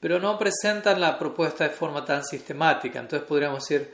pero 0.00 0.20
no 0.20 0.38
presentan 0.38 1.00
la 1.00 1.18
propuesta 1.18 1.64
de 1.64 1.70
forma 1.70 2.04
tan 2.04 2.24
sistemática. 2.24 3.00
Entonces 3.00 3.26
podríamos 3.26 3.66
decir, 3.66 3.92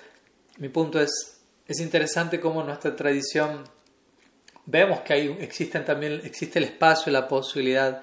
mi 0.59 0.69
punto 0.69 1.01
es, 1.01 1.41
es 1.67 1.81
interesante 1.81 2.41
cómo 2.41 2.63
nuestra 2.65 2.95
tradición 2.97 3.65
vemos 4.67 5.01
que 5.01 5.13
hay, 5.13 5.39
existen 5.41 5.85
también, 5.85 6.21
existe 6.25 6.59
el 6.59 6.67
espacio 6.67 7.11
y 7.11 7.13
la 7.13 7.29
posibilidad 7.29 8.03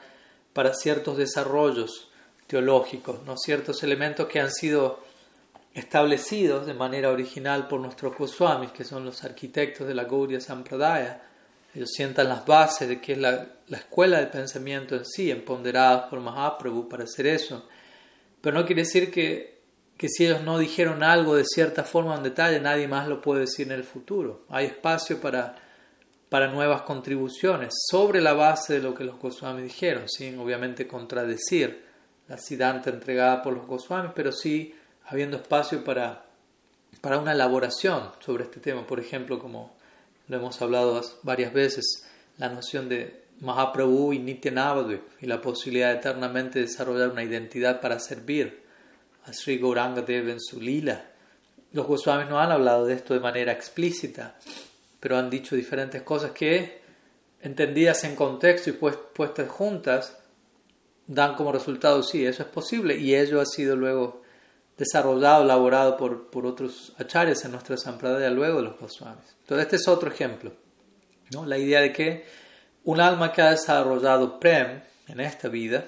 para 0.54 0.74
ciertos 0.74 1.18
desarrollos 1.18 2.10
teológicos, 2.48 3.24
¿no? 3.24 3.38
ciertos 3.38 3.84
elementos 3.84 4.28
que 4.28 4.40
han 4.40 4.52
sido 4.52 5.00
establecidos 5.74 6.66
de 6.66 6.74
manera 6.74 7.12
original 7.12 7.68
por 7.68 7.80
nuestros 7.80 8.18
Goswamis, 8.18 8.72
que 8.72 8.84
son 8.84 9.06
los 9.06 9.24
arquitectos 9.24 9.88
de 9.88 9.94
la 9.94 10.06
Gaudiya 10.06 10.42
Sampradaya, 10.42 11.22
ellos 11.76 11.92
sientan 11.94 12.30
las 12.30 12.46
bases 12.46 12.88
de 12.88 13.00
que 13.00 13.12
es 13.12 13.18
la, 13.20 13.46
la 13.68 13.78
escuela 13.78 14.18
del 14.18 14.30
pensamiento 14.30 14.96
en 14.96 15.06
sí, 15.06 15.30
empoderados 15.30 16.10
por 16.10 16.20
Mahaprabhu 16.20 16.90
para 16.90 17.04
hacer 17.04 17.28
eso. 17.28 17.68
Pero 18.42 18.58
no 18.58 18.66
quiere 18.66 18.82
decir 18.82 19.12
que, 19.12 19.62
que 19.96 20.10
si 20.10 20.26
ellos 20.26 20.42
no 20.42 20.58
dijeron 20.58 21.04
algo 21.04 21.36
de 21.36 21.46
cierta 21.46 21.84
forma 21.84 22.16
en 22.16 22.24
detalle, 22.24 22.60
nadie 22.60 22.88
más 22.88 23.08
lo 23.08 23.22
puede 23.22 23.42
decir 23.42 23.68
en 23.68 23.74
el 23.74 23.84
futuro. 23.84 24.46
Hay 24.50 24.66
espacio 24.66 25.20
para, 25.20 25.56
para 26.30 26.52
nuevas 26.52 26.82
contribuciones 26.82 27.74
sobre 27.90 28.22
la 28.22 28.34
base 28.34 28.74
de 28.74 28.82
lo 28.82 28.94
que 28.94 29.04
los 29.04 29.18
Goswamis 29.20 29.64
dijeron, 29.64 30.10
sin 30.10 30.38
obviamente 30.40 30.88
contradecir 30.88 31.86
la 32.28 32.38
Siddhanta 32.38 32.90
entregada 32.90 33.42
por 33.42 33.54
los 33.54 33.66
Goswamis, 33.66 34.12
pero 34.14 34.32
sí 34.32 34.76
habiendo 35.06 35.38
espacio 35.38 35.84
para, 35.84 36.26
para 37.00 37.18
una 37.18 37.32
elaboración 37.32 38.12
sobre 38.20 38.44
este 38.44 38.60
tema. 38.60 38.86
Por 38.86 39.00
ejemplo, 39.00 39.40
como 39.40 39.76
lo 40.28 40.38
hemos 40.38 40.62
hablado 40.62 41.02
varias 41.24 41.54
veces, 41.54 42.06
la 42.38 42.50
noción 42.50 42.90
de 42.90 43.24
Mahaprabhu 43.40 44.14
y 44.14 44.20
Nityanavadvip 44.20 45.02
y 45.22 45.28
la 45.28 45.42
posibilidad 45.42 45.94
de 45.94 46.00
eternamente 46.00 46.60
desarrollar 46.60 47.10
una 47.10 47.24
identidad 47.24 47.80
para 47.80 48.00
servir 48.00 48.64
a 49.26 49.34
Sri 49.34 49.58
Gauranga 49.58 50.02
Dev 50.02 50.30
en 50.30 50.42
su. 50.42 50.60
Los 50.60 51.86
Goswamis 51.86 52.30
no 52.30 52.40
han 52.40 52.52
hablado 52.52 52.86
de 52.86 52.96
esto 52.96 53.14
de 53.14 53.20
manera 53.20 53.52
explícita, 53.52 54.36
pero 55.00 55.18
han 55.18 55.30
dicho 55.30 55.56
diferentes 55.56 56.02
cosas 56.02 56.32
que, 56.32 56.82
entendidas 57.42 58.04
en 58.04 58.16
contexto 58.16 58.70
y 58.70 58.74
puestas 58.74 59.50
juntas, 59.50 60.18
dan 61.06 61.36
como 61.36 61.52
resultado, 61.52 62.04
sí, 62.04 62.26
eso 62.26 62.44
es 62.44 62.50
posible, 62.50 62.98
y 62.98 63.16
ello 63.16 63.40
ha 63.40 63.46
sido 63.46 63.76
luego 63.76 64.24
desarrollado, 64.78 65.44
elaborado 65.44 65.98
por, 65.98 66.30
por 66.30 66.46
otros 66.46 66.94
acharyas 66.98 67.44
en 67.46 67.52
nuestra 67.52 67.78
sampradaya 67.78 68.30
luego 68.30 68.58
de 68.58 68.64
los 68.64 68.80
Goswamis. 68.80 69.36
Entonces, 69.42 69.66
este 69.66 69.76
es 69.78 69.88
otro 69.88 70.12
ejemplo. 70.12 70.52
¿no? 71.32 71.46
La 71.46 71.58
idea 71.58 71.82
de 71.82 71.92
que 71.92 72.26
un 72.84 73.02
alma 73.02 73.32
que 73.32 73.42
ha 73.42 73.52
desarrollado 73.52 74.40
Prem 74.40 74.82
en 75.08 75.20
esta 75.20 75.48
vida, 75.48 75.86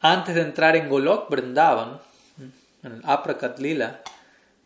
antes 0.00 0.34
de 0.34 0.42
entrar 0.42 0.76
en 0.76 0.88
Golok 0.88 1.30
Vrindavan, 1.30 2.00
en 2.82 2.92
el 2.92 3.02
Aprakat 3.04 3.58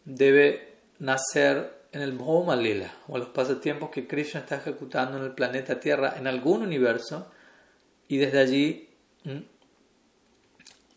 debe 0.05 0.75
nacer 0.99 1.84
en 1.95 2.03
el 2.03 2.19
Lila, 2.61 2.93
o 3.07 3.19
los 3.19 3.29
pasatiempos 3.29 3.91
que 3.91 4.09
Krishna 4.09 4.41
está 4.41 4.57
ejecutando 4.57 5.17
en 5.17 5.25
el 5.25 5.33
planeta 5.33 5.79
Tierra, 5.79 6.15
en 6.19 6.27
algún 6.27 6.63
universo, 6.63 7.31
y 8.09 8.19
desde 8.19 8.41
allí, 8.41 8.89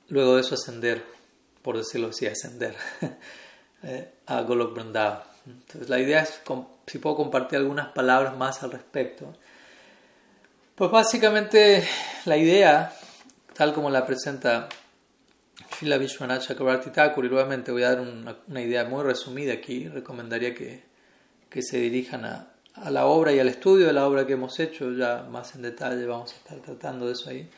luego 0.09 0.35
de 0.35 0.41
eso, 0.41 0.55
ascender, 0.55 1.03
por 1.61 1.77
decirlo 1.77 2.07
así, 2.07 2.25
ascender 2.25 2.75
eh, 3.83 4.11
a 4.25 4.41
Golok 4.41 4.73
Vrindavan. 4.73 5.21
Entonces, 5.45 5.87
la 5.87 5.99
idea 5.99 6.23
es 6.23 6.41
si 6.87 6.97
puedo 6.97 7.15
compartir 7.15 7.59
algunas 7.59 7.89
palabras 7.89 8.35
más 8.35 8.63
al 8.63 8.71
respecto. 8.71 9.33
Pues 10.73 10.89
básicamente 10.89 11.87
la 12.25 12.37
idea, 12.37 12.91
tal 13.53 13.73
como 13.73 13.91
la 13.91 14.05
presenta 14.05 14.67
Srila 15.77 15.99
Vishwanath 15.99 16.47
Chakrabarti 16.47 16.89
Thakur, 16.89 17.25
y 17.25 17.29
nuevamente 17.29 17.71
voy 17.71 17.83
a 17.83 17.95
dar 17.95 18.01
una, 18.01 18.61
idea 18.61 18.85
muy 18.85 19.03
resumida 19.03 19.53
aquí, 19.53 19.87
recomendaría 19.87 20.55
que, 20.55 20.86
que 21.49 21.61
se 21.61 21.77
dirijan 21.77 22.25
a, 22.25 22.47
a, 22.75 22.89
la 22.91 23.05
obra 23.05 23.31
y 23.33 23.39
al 23.39 23.47
estudio 23.47 23.87
de 23.87 23.93
la 23.93 24.07
obra 24.07 24.25
que 24.25 24.33
hemos 24.33 24.59
hecho, 24.59 24.91
ya 24.91 25.25
más 25.29 25.55
en 25.55 25.61
detalle 25.61 26.05
vamos 26.05 26.33
a 26.33 26.35
estar 26.35 26.57
tratando 26.59 27.07
de 27.07 27.13
eso 27.13 27.29
ahí. 27.29 27.49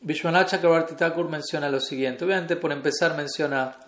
Vishwanath 0.00 0.50
Chakrabarti 0.50 0.94
Thakur 0.94 1.28
menciona 1.28 1.70
lo 1.70 1.80
siguiente, 1.80 2.24
obviamente 2.24 2.56
por 2.56 2.72
empezar 2.72 3.16
menciona 3.16 3.78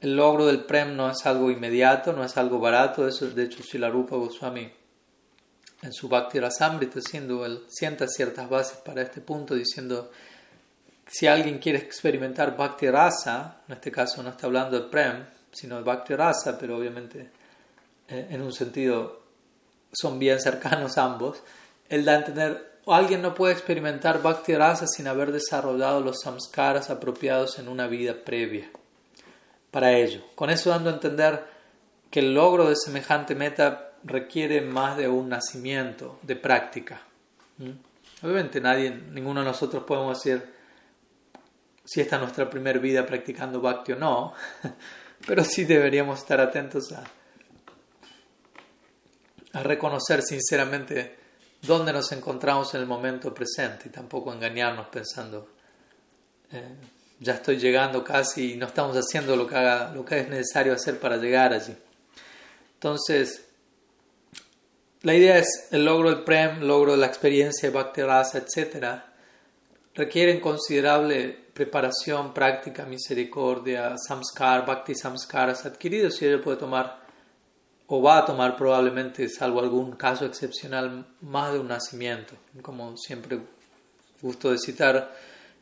el 0.00 0.16
logro 0.16 0.46
del 0.46 0.64
Prem 0.64 0.94
no 0.94 1.10
es 1.10 1.24
algo 1.24 1.50
inmediato, 1.50 2.12
no 2.12 2.22
es 2.22 2.36
algo 2.36 2.58
barato, 2.58 3.08
eso 3.08 3.26
de 3.30 3.44
hecho 3.44 3.62
Rupa 3.88 4.16
Goswami 4.16 4.70
en 5.82 5.92
su 5.92 6.08
Bhakti 6.08 6.38
Rasamrita 6.40 7.00
siendo 7.00 7.46
él 7.46 7.62
sienta 7.68 8.06
ciertas 8.06 8.48
bases 8.48 8.78
para 8.78 9.00
este 9.00 9.22
punto 9.22 9.54
diciendo 9.54 10.10
si 11.06 11.26
alguien 11.26 11.58
quiere 11.58 11.78
experimentar 11.78 12.56
Bhakti 12.56 12.90
Rasa, 12.90 13.62
en 13.68 13.74
este 13.74 13.90
caso 13.90 14.22
no 14.22 14.30
está 14.30 14.46
hablando 14.46 14.78
de 14.78 14.88
Prem, 14.88 15.24
sino 15.52 15.76
de 15.76 15.82
Bhakti 15.82 16.14
Rasa, 16.14 16.58
pero 16.58 16.76
obviamente 16.76 17.30
en 18.08 18.42
un 18.42 18.52
sentido 18.52 19.22
son 19.92 20.18
bien 20.18 20.40
cercanos 20.40 20.98
ambos, 20.98 21.42
él 21.88 22.04
da 22.04 22.12
a 22.12 22.16
entender, 22.16 22.80
alguien 22.86 23.22
no 23.22 23.34
puede 23.34 23.52
experimentar 23.52 24.22
Bhakti 24.22 24.54
Rasa 24.54 24.86
sin 24.86 25.06
haber 25.06 25.32
desarrollado 25.32 26.00
los 26.00 26.20
samskaras 26.20 26.90
apropiados 26.90 27.58
en 27.58 27.68
una 27.68 27.86
vida 27.86 28.14
previa 28.24 28.70
para 29.70 29.92
ello. 29.92 30.22
Con 30.34 30.50
eso 30.50 30.70
dando 30.70 30.90
a 30.90 30.94
entender 30.94 31.44
que 32.10 32.20
el 32.20 32.34
logro 32.34 32.68
de 32.68 32.76
semejante 32.76 33.34
meta 33.34 33.92
requiere 34.04 34.60
más 34.60 34.96
de 34.96 35.08
un 35.08 35.28
nacimiento, 35.28 36.18
de 36.22 36.36
práctica. 36.36 37.00
¿Mm? 37.58 37.70
Obviamente 38.22 38.60
nadie, 38.60 38.90
ninguno 38.90 39.40
de 39.40 39.46
nosotros 39.46 39.84
podemos 39.84 40.22
decir 40.22 40.44
si 41.84 42.00
esta 42.00 42.16
es 42.16 42.22
nuestra 42.22 42.48
primera 42.48 42.78
vida 42.78 43.04
practicando 43.04 43.60
bhakti 43.60 43.92
o 43.92 43.96
no, 43.96 44.32
pero 45.26 45.44
sí 45.44 45.64
deberíamos 45.64 46.20
estar 46.20 46.40
atentos 46.40 46.92
a, 46.92 47.04
a 49.54 49.62
reconocer 49.62 50.22
sinceramente 50.22 51.16
dónde 51.62 51.92
nos 51.92 52.12
encontramos 52.12 52.74
en 52.74 52.82
el 52.82 52.86
momento 52.86 53.32
presente 53.32 53.88
y 53.88 53.90
tampoco 53.90 54.32
engañarnos 54.32 54.88
pensando 54.88 55.48
eh, 56.52 56.76
ya 57.20 57.34
estoy 57.34 57.56
llegando 57.56 58.04
casi 58.04 58.52
y 58.52 58.56
no 58.56 58.66
estamos 58.66 58.96
haciendo 58.96 59.36
lo 59.36 59.46
que, 59.46 59.56
haga, 59.56 59.92
lo 59.94 60.04
que 60.04 60.20
es 60.20 60.28
necesario 60.28 60.74
hacer 60.74 60.98
para 60.98 61.16
llegar 61.16 61.52
allí. 61.52 61.74
Entonces, 62.74 63.46
la 65.02 65.14
idea 65.14 65.38
es 65.38 65.68
el 65.70 65.84
logro 65.84 66.10
del 66.10 66.24
Prem, 66.24 66.60
logro 66.60 66.92
de 66.92 66.98
la 66.98 67.06
experiencia 67.06 67.68
de 67.68 67.74
Bhakti 67.74 68.02
Rasa, 68.02 68.38
etc. 68.38 69.02
Requieren 69.94 70.40
considerable 70.40 71.44
preparación, 71.54 72.34
práctica, 72.34 72.84
misericordia, 72.84 73.94
samskar, 73.96 74.66
Bhakti 74.66 74.94
samskaras 74.94 75.64
adquiridos 75.64 76.20
y 76.20 76.26
ello 76.26 76.42
puede 76.42 76.58
tomar 76.58 77.03
o 77.86 78.02
va 78.02 78.18
a 78.18 78.24
tomar 78.24 78.56
probablemente, 78.56 79.28
salvo 79.28 79.60
algún 79.60 79.92
caso 79.92 80.24
excepcional, 80.24 81.06
más 81.20 81.52
de 81.52 81.58
un 81.58 81.68
nacimiento. 81.68 82.34
Como 82.62 82.96
siempre 82.96 83.40
gusto 84.22 84.50
de 84.50 84.58
citar, 84.58 85.14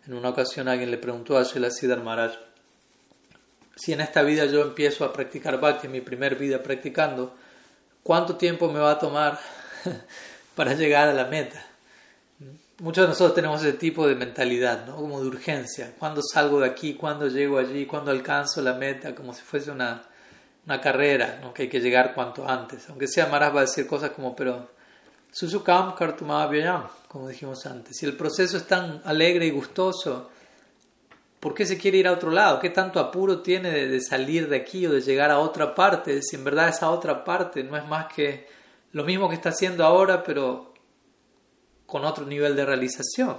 en 0.07 0.15
una 0.15 0.29
ocasión 0.29 0.69
alguien 0.69 0.91
le 0.91 0.99
preguntó 0.99 1.37
a 1.37 1.45
Srila 1.45 1.71
Siddhar 1.71 2.03
Maharaj, 2.03 2.33
si 3.75 3.93
en 3.93 4.01
esta 4.01 4.23
vida 4.23 4.45
yo 4.47 4.63
empiezo 4.63 5.05
a 5.05 5.13
practicar 5.13 5.59
bhakti, 5.59 5.89
mi 5.89 6.01
primer 6.01 6.37
vida 6.37 6.63
practicando, 6.63 7.35
¿cuánto 8.03 8.37
tiempo 8.37 8.71
me 8.71 8.79
va 8.79 8.93
a 8.93 8.99
tomar 8.99 9.41
para 10.55 10.75
llegar 10.75 11.09
a 11.09 11.15
la 11.15 11.25
meta? 11.25 11.67
Muchos 12.79 13.05
de 13.05 13.09
nosotros 13.09 13.35
tenemos 13.35 13.63
ese 13.63 13.75
tipo 13.75 14.07
de 14.07 14.15
mentalidad, 14.15 14.87
¿no? 14.87 14.97
como 14.97 15.21
de 15.21 15.27
urgencia. 15.27 15.95
¿Cuándo 15.99 16.21
salgo 16.23 16.61
de 16.61 16.67
aquí? 16.67 16.95
¿Cuándo 16.95 17.29
llego 17.29 17.59
allí? 17.59 17.87
¿Cuándo 17.87 18.11
alcanzo 18.11 18.61
la 18.61 18.75
meta? 18.75 19.15
Como 19.15 19.35
si 19.35 19.43
fuese 19.43 19.71
una, 19.71 20.03
una 20.67 20.81
carrera, 20.81 21.39
¿no? 21.43 21.53
que 21.53 21.63
hay 21.63 21.69
que 21.69 21.81
llegar 21.81 22.15
cuanto 22.15 22.49
antes. 22.49 22.89
Aunque 22.89 23.09
sea 23.09 23.27
Maharaj 23.27 23.55
va 23.55 23.59
a 23.61 23.63
decir 23.63 23.87
cosas 23.87 24.11
como, 24.11 24.35
pero 24.37 24.71
Susukam 25.33 25.95
Kartumabhyayam, 25.95 26.85
como 27.09 27.29
dijimos 27.29 27.65
antes. 27.65 27.97
Si 27.97 28.05
el 28.05 28.17
proceso 28.17 28.59
es 28.59 28.67
tan 28.67 29.01
alegre 29.05 29.47
y 29.47 29.51
gustoso, 29.51 30.31
¿por 31.41 31.55
qué 31.55 31.65
se 31.65 31.79
quiere 31.79 31.99
ir 31.99 32.07
a 32.07 32.13
otro 32.13 32.31
lado? 32.31 32.61
¿Qué 32.61 32.69
tanto 32.69 33.01
apuro 33.01 33.41
tiene 33.41 33.71
de, 33.71 34.01
salir 34.01 34.49
de 34.49 34.57
aquí 34.57 34.87
o 34.87 34.93
de 34.93 35.01
llegar 35.01 35.31
a 35.31 35.39
otra 35.39 35.75
parte? 35.75 36.21
Si 36.23 36.37
en 36.37 36.45
verdad 36.45 36.69
esa 36.69 36.91
otra 36.91 37.25
parte 37.25 37.65
no 37.65 37.79
es 37.79 37.87
más 37.87 38.13
que 38.13 38.47
lo 38.93 39.05
mismo 39.05 39.29
que 39.29 39.37
está 39.37 39.49
haciendo 39.49 39.85
ahora, 39.85 40.23
pero 40.23 40.75
con 41.87 42.05
otro 42.05 42.27
nivel 42.27 42.55
de 42.55 42.67
realización. 42.67 43.39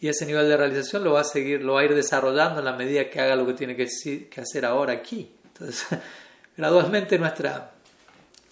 Y 0.00 0.08
ese 0.08 0.26
nivel 0.26 0.48
de 0.48 0.56
realización 0.56 1.04
lo 1.04 1.12
va 1.12 1.20
a 1.20 1.24
seguir, 1.24 1.62
lo 1.62 1.74
va 1.74 1.82
a 1.82 1.84
ir 1.84 1.94
desarrollando 1.94 2.58
en 2.58 2.64
la 2.64 2.72
medida 2.72 3.08
que 3.08 3.20
haga 3.20 3.36
lo 3.36 3.46
que 3.46 3.54
tiene 3.54 3.76
que, 3.76 3.86
que 4.28 4.40
hacer 4.40 4.64
ahora 4.64 4.94
aquí. 4.94 5.36
Entonces, 5.44 5.86
gradualmente 6.56 7.18
nuestra 7.18 7.72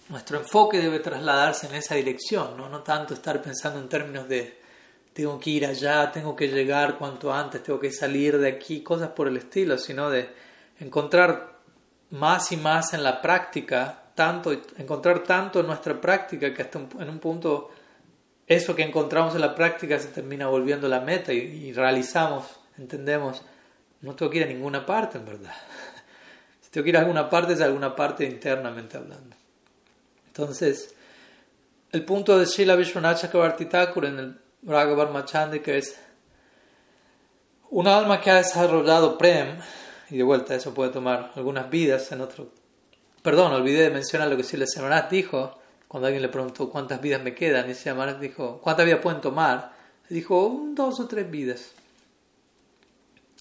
nuestro 0.09 0.39
enfoque 0.39 0.79
debe 0.79 0.99
trasladarse 0.99 1.67
en 1.67 1.75
esa 1.75 1.95
dirección, 1.95 2.57
¿no? 2.57 2.67
no 2.67 2.81
tanto 2.81 3.13
estar 3.13 3.41
pensando 3.41 3.79
en 3.79 3.87
términos 3.87 4.27
de 4.27 4.59
tengo 5.13 5.39
que 5.39 5.49
ir 5.51 5.65
allá, 5.65 6.11
tengo 6.11 6.35
que 6.35 6.47
llegar 6.47 6.97
cuanto 6.97 7.31
antes, 7.31 7.61
tengo 7.63 7.79
que 7.79 7.91
salir 7.91 8.37
de 8.37 8.47
aquí, 8.47 8.81
cosas 8.81 9.09
por 9.09 9.27
el 9.27 9.37
estilo, 9.37 9.77
sino 9.77 10.09
de 10.09 10.29
encontrar 10.79 11.59
más 12.11 12.51
y 12.51 12.57
más 12.57 12.93
en 12.93 13.03
la 13.03 13.21
práctica, 13.21 14.03
tanto, 14.15 14.51
encontrar 14.51 15.23
tanto 15.23 15.59
en 15.59 15.67
nuestra 15.67 15.99
práctica 15.99 16.53
que 16.53 16.61
hasta 16.61 16.79
en 16.79 17.09
un 17.09 17.19
punto 17.19 17.69
eso 18.47 18.75
que 18.75 18.83
encontramos 18.83 19.35
en 19.35 19.41
la 19.41 19.53
práctica 19.53 19.99
se 19.99 20.07
termina 20.07 20.47
volviendo 20.47 20.87
la 20.87 21.01
meta 21.01 21.33
y, 21.33 21.37
y 21.37 21.73
realizamos, 21.73 22.45
entendemos, 22.77 23.43
no 24.01 24.15
tengo 24.15 24.31
que 24.31 24.37
ir 24.39 24.43
a 24.45 24.47
ninguna 24.47 24.85
parte 24.85 25.17
en 25.19 25.25
verdad. 25.25 25.53
Si 26.69 26.73
tengo 26.73 26.83
que 26.83 26.89
ir 26.91 26.97
a 26.97 26.99
alguna 26.99 27.29
parte 27.29 27.53
es 27.53 27.61
a 27.61 27.65
alguna 27.65 27.95
parte 27.95 28.25
internamente 28.25 28.95
hablando. 28.95 29.35
Entonces, 30.27 30.93
el 31.91 32.05
punto 32.05 32.37
de 32.37 32.45
Srila 32.45 32.75
Vishwanath 32.75 33.31
Thakur 33.69 34.05
en 34.05 34.19
el 34.19 34.39
Raghavar 34.61 35.25
que 35.61 35.79
es 35.79 35.97
un 37.71 37.87
alma 37.87 38.21
que 38.21 38.29
ha 38.29 38.35
desarrollado 38.35 39.17
Prem, 39.17 39.57
y 40.11 40.17
de 40.17 40.23
vuelta 40.23 40.53
eso 40.53 40.73
puede 40.73 40.91
tomar 40.91 41.31
algunas 41.35 41.69
vidas 41.69 42.11
en 42.11 42.21
otro... 42.21 42.51
Perdón, 43.23 43.51
olvidé 43.53 43.83
de 43.83 43.89
mencionar 43.89 44.27
lo 44.27 44.37
que 44.37 44.43
Srila 44.43 44.67
Semarat 44.67 45.09
dijo, 45.09 45.59
cuando 45.87 46.05
alguien 46.05 46.21
le 46.21 46.29
preguntó 46.29 46.69
cuántas 46.69 47.01
vidas 47.01 47.23
me 47.23 47.33
quedan, 47.33 47.67
y 47.69 47.73
Semarat 47.73 48.19
dijo, 48.19 48.59
¿cuántas 48.61 48.85
vidas 48.85 49.01
pueden 49.01 49.21
tomar? 49.21 49.73
dijo, 50.07 50.67
dos 50.73 50.99
o 50.99 51.07
tres 51.07 51.29
vidas. 51.29 51.71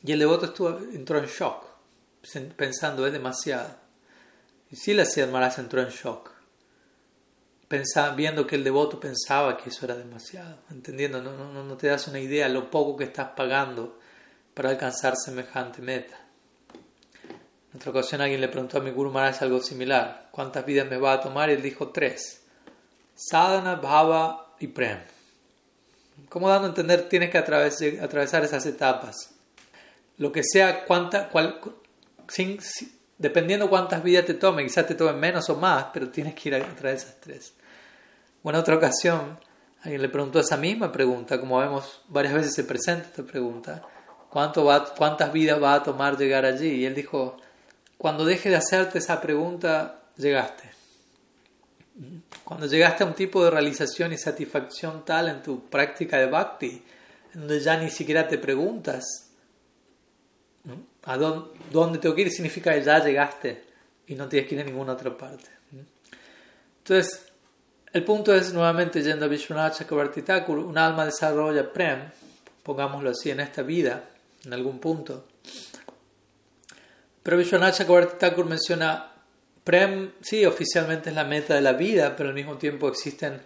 Y 0.03 0.13
el 0.13 0.19
devoto 0.19 0.79
entró 0.95 1.19
en 1.19 1.27
shock, 1.27 1.68
pensando, 2.57 3.07
es 3.07 3.13
demasiado. 3.13 3.71
Y 4.71 4.77
sí, 4.77 4.95
la 4.95 5.05
Maharaj 5.31 5.59
entró 5.59 5.81
en 5.81 5.89
shock, 5.89 6.31
pensaba, 7.69 8.15
viendo 8.15 8.47
que 8.47 8.57
el 8.57 8.65
devoto 8.65 9.01
pensaba 9.01 9.57
que 9.57 9.71
eso 9.71 9.85
era 9.85 9.95
demasiado, 9.95 10.59
entendiendo, 10.71 11.23
no, 11.23 11.33
no, 11.33 11.65
no 11.65 11.77
te 11.77 11.87
das 11.87 12.09
una 12.09 12.21
idea 12.21 12.49
lo 12.49 12.71
poco 12.71 12.97
que 12.97 13.05
estás 13.05 13.31
pagando 13.37 13.99
para 14.55 14.71
alcanzar 14.71 15.15
semejante 15.17 15.81
meta. 15.81 16.19
En 17.73 17.77
otra 17.77 17.91
ocasión 17.91 18.21
alguien 18.21 18.41
le 18.41 18.49
preguntó 18.49 18.79
a 18.79 18.81
mi 18.81 18.91
Guru 18.91 19.11
Maharaj 19.11 19.43
algo 19.43 19.61
similar, 19.63 20.29
¿cuántas 20.33 20.65
vidas 20.65 20.89
me 20.89 20.97
va 20.97 21.13
a 21.15 21.21
tomar? 21.21 21.51
Y 21.51 21.55
él 21.55 21.63
dijo 21.63 21.89
tres, 21.91 22.43
sadhana, 23.15 23.77
bhava 23.77 24.55
y 24.59 24.69
prem. 24.69 25.01
Como 26.29 26.49
dando 26.49 26.67
a 26.67 26.71
entender, 26.71 27.09
tienes 27.09 27.31
que 27.31 27.39
atravesar 27.39 28.45
esas 28.45 28.67
etapas. 28.67 29.35
Lo 30.17 30.33
que 30.33 30.43
sea, 30.43 30.85
cuánta, 30.85 31.29
cuál, 31.29 31.61
dependiendo 33.19 33.69
cuántas 33.69 34.03
vidas 34.03 34.25
te 34.25 34.35
tome, 34.35 34.65
quizás 34.65 34.87
te 34.87 34.95
tomen 34.95 35.19
menos 35.19 35.49
o 35.51 35.57
más, 35.57 35.87
pero 35.93 36.09
tienes 36.09 36.35
que 36.35 36.49
ir 36.49 36.55
a 36.55 36.59
través 36.75 37.05
de 37.05 37.09
esas 37.09 37.21
tres. 37.21 37.55
O 38.43 38.51
en 38.51 38.57
otra 38.57 38.77
ocasión, 38.77 39.39
alguien 39.83 40.03
le 40.03 40.09
preguntó 40.09 40.41
esa 40.41 40.57
misma 40.57 40.93
pregunta, 40.93 41.41
como 41.41 41.59
vemos 41.59 42.03
varias 42.09 42.35
veces 42.35 42.55
se 42.55 42.65
presenta 42.65 43.09
esta 43.09 43.23
pregunta, 43.25 43.83
¿cuánto 44.31 44.65
va, 44.65 44.95
¿cuántas 44.95 45.33
vidas 45.33 45.63
va 45.63 45.75
a 45.75 45.83
tomar 45.83 46.17
llegar 46.17 46.45
allí? 46.45 46.69
Y 46.69 46.87
él 46.87 46.95
dijo, 46.95 47.37
cuando 47.97 48.25
deje 48.25 48.51
de 48.51 48.57
hacerte 48.57 48.99
esa 48.99 49.21
pregunta, 49.21 50.03
llegaste. 50.17 50.71
Cuando 52.45 52.67
llegaste 52.67 53.03
a 53.03 53.07
un 53.07 53.15
tipo 53.15 53.45
de 53.45 53.51
realización 53.51 54.13
y 54.13 54.19
satisfacción 54.19 55.05
tal 55.05 55.29
en 55.29 55.43
tu 55.43 55.69
práctica 55.69 56.19
de 56.19 56.27
bhakti, 56.27 56.83
donde 57.35 57.61
ya 57.61 57.77
ni 57.77 57.91
siquiera 57.91 58.29
te 58.29 58.39
preguntas 58.39 59.29
a 61.09 61.17
dónde, 61.17 61.49
dónde 61.73 61.99
tengo 61.99 62.15
que 62.15 62.23
ir, 62.23 62.31
significa 62.31 62.73
que 62.75 62.83
ya 62.83 63.03
llegaste 63.03 63.65
y 64.07 64.15
no 64.15 64.29
tienes 64.29 64.49
que 64.49 64.55
ir 64.55 64.61
a 64.61 64.65
ninguna 64.65 64.93
otra 64.93 65.17
parte. 65.17 65.49
Entonces, 66.79 67.27
el 67.93 68.05
punto 68.05 68.35
es 68.35 68.53
nuevamente 68.53 69.03
yendo 69.03 69.25
a 69.25 69.29
Vishwanath 69.29 69.79
Chakrabarti 69.79 70.23
un 70.49 70.77
alma 70.77 71.07
desarrolla 71.07 71.73
prem, 71.73 72.11
pongámoslo 72.63 73.11
así, 73.11 73.31
en 73.31 73.41
esta 73.41 73.63
vida, 73.63 74.05
en 74.45 74.53
algún 74.53 74.79
punto. 74.79 75.27
Pero 77.23 77.37
Vishwanath 77.39 77.79
Chakrabarti 77.79 78.43
menciona 78.45 79.13
Prem, 79.65 80.13
sí, 80.23 80.47
oficialmente 80.47 81.11
es 81.11 81.15
la 81.15 81.25
meta 81.25 81.55
de 81.55 81.61
la 81.61 81.75
vida, 81.75 82.17
pero 82.17 82.31
al 82.31 82.35
mismo 82.35 82.57
tiempo 82.57 82.89
existen 82.89 83.43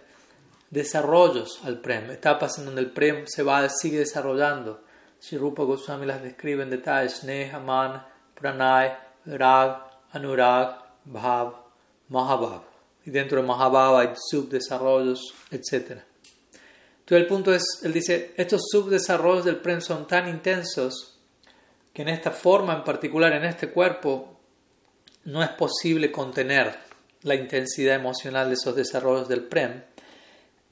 desarrollos 0.69 1.59
al 1.65 1.81
Prem, 1.81 2.11
etapas 2.11 2.57
en 2.59 2.65
donde 2.65 2.79
el 2.79 2.91
Prem 2.91 3.25
se 3.27 3.43
va, 3.43 3.67
sigue 3.67 3.99
desarrollando. 3.99 4.82
Sri 5.23 5.37
Rupa 5.37 5.63
Goswami 5.63 6.05
las 6.05 6.21
describe 6.21 6.63
en 6.63 6.69
detalle, 6.69 7.07
Sneha, 7.07 7.57
Man, 7.57 8.05
Pranay, 8.35 8.91
Rag, 9.25 9.77
Anurag, 10.11 10.83
Bhav, 11.05 11.53
Mahabhav. 12.09 12.63
Y 13.05 13.09
dentro 13.09 13.41
de 13.41 13.47
Mahabhav 13.47 13.95
hay 13.95 14.09
subdesarrollos, 14.17 15.33
etc. 15.49 16.01
Entonces 16.99 17.21
el 17.21 17.27
punto 17.27 17.53
es, 17.53 17.63
él 17.83 17.93
dice, 17.93 18.33
estos 18.35 18.63
subdesarrollos 18.69 19.45
del 19.45 19.61
Prem 19.61 19.79
son 19.79 20.07
tan 20.07 20.27
intensos 20.27 21.17
que 21.93 22.01
en 22.01 22.09
esta 22.09 22.31
forma 22.31 22.73
en 22.73 22.83
particular, 22.83 23.31
en 23.31 23.45
este 23.45 23.69
cuerpo, 23.69 24.37
no 25.23 25.41
es 25.41 25.51
posible 25.51 26.11
contener 26.11 26.77
la 27.21 27.35
intensidad 27.35 27.95
emocional 27.95 28.49
de 28.49 28.55
esos 28.55 28.75
desarrollos 28.75 29.29
del 29.29 29.45
PREM. 29.45 29.83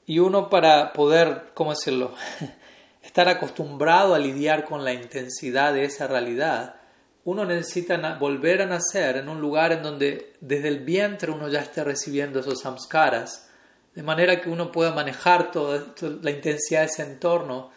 Y 0.04 0.18
uno 0.18 0.50
para 0.50 0.92
poder, 0.92 1.52
¿cómo 1.54 1.70
decirlo?, 1.70 2.14
estar 3.02 3.28
acostumbrado 3.28 4.14
a 4.14 4.18
lidiar 4.18 4.64
con 4.64 4.84
la 4.84 4.92
intensidad 4.92 5.74
de 5.74 5.84
esa 5.84 6.06
realidad, 6.06 6.76
uno 7.24 7.44
necesita 7.44 8.16
volver 8.18 8.62
a 8.62 8.66
nacer 8.66 9.16
en 9.16 9.28
un 9.28 9.40
lugar 9.40 9.72
en 9.72 9.82
donde 9.82 10.32
desde 10.40 10.68
el 10.68 10.80
vientre 10.80 11.30
uno 11.30 11.48
ya 11.48 11.60
esté 11.60 11.84
recibiendo 11.84 12.40
esos 12.40 12.60
samskaras, 12.60 13.48
de 13.94 14.02
manera 14.02 14.40
que 14.40 14.48
uno 14.48 14.72
pueda 14.72 14.92
manejar 14.92 15.50
toda 15.50 15.94
la 16.22 16.30
intensidad 16.30 16.80
de 16.80 16.86
ese 16.86 17.02
entorno 17.02 17.70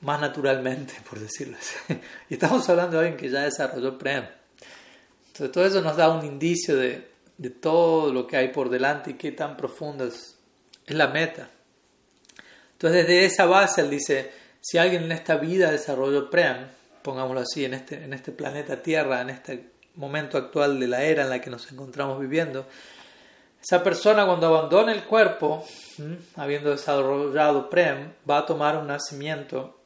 más 0.00 0.20
naturalmente, 0.20 0.94
por 1.08 1.18
decirlo 1.18 1.56
así. 1.58 2.00
Y 2.30 2.34
estamos 2.34 2.68
hablando 2.68 2.98
de 2.98 3.06
alguien 3.06 3.20
que 3.20 3.28
ya 3.28 3.42
desarrolló 3.42 3.98
PREM 3.98 4.24
todo 5.48 5.64
eso 5.64 5.80
nos 5.80 5.96
da 5.96 6.10
un 6.10 6.24
indicio 6.24 6.76
de, 6.76 7.08
de, 7.38 7.50
todo 7.50 8.12
lo 8.12 8.26
que 8.26 8.36
hay 8.36 8.48
por 8.48 8.68
delante 8.68 9.12
y 9.12 9.14
qué 9.14 9.32
tan 9.32 9.56
profunda 9.56 10.04
es, 10.04 10.36
la 10.86 11.06
meta. 11.06 11.48
Entonces, 12.72 13.06
desde 13.06 13.24
esa 13.24 13.46
base, 13.46 13.80
él 13.82 13.90
dice, 13.90 14.32
si 14.60 14.78
alguien 14.78 15.04
en 15.04 15.12
esta 15.12 15.36
vida 15.36 15.70
desarrolló 15.70 16.30
Prem, 16.30 16.66
pongámoslo 17.02 17.40
así, 17.40 17.64
en 17.64 17.74
este, 17.74 18.04
en 18.04 18.12
este 18.12 18.32
planeta 18.32 18.82
Tierra, 18.82 19.20
en 19.20 19.30
este 19.30 19.70
momento 19.94 20.38
actual 20.38 20.78
de 20.78 20.86
la 20.86 21.02
era 21.02 21.24
en 21.24 21.30
la 21.30 21.40
que 21.40 21.50
nos 21.50 21.70
encontramos 21.72 22.20
viviendo, 22.20 22.66
esa 23.62 23.82
persona 23.82 24.24
cuando 24.24 24.46
abandona 24.46 24.92
el 24.92 25.04
cuerpo, 25.04 25.66
habiendo 26.36 26.70
desarrollado 26.70 27.68
Prem, 27.68 28.12
va 28.28 28.38
a 28.38 28.46
tomar 28.46 28.76
un 28.78 28.86
nacimiento 28.86 29.78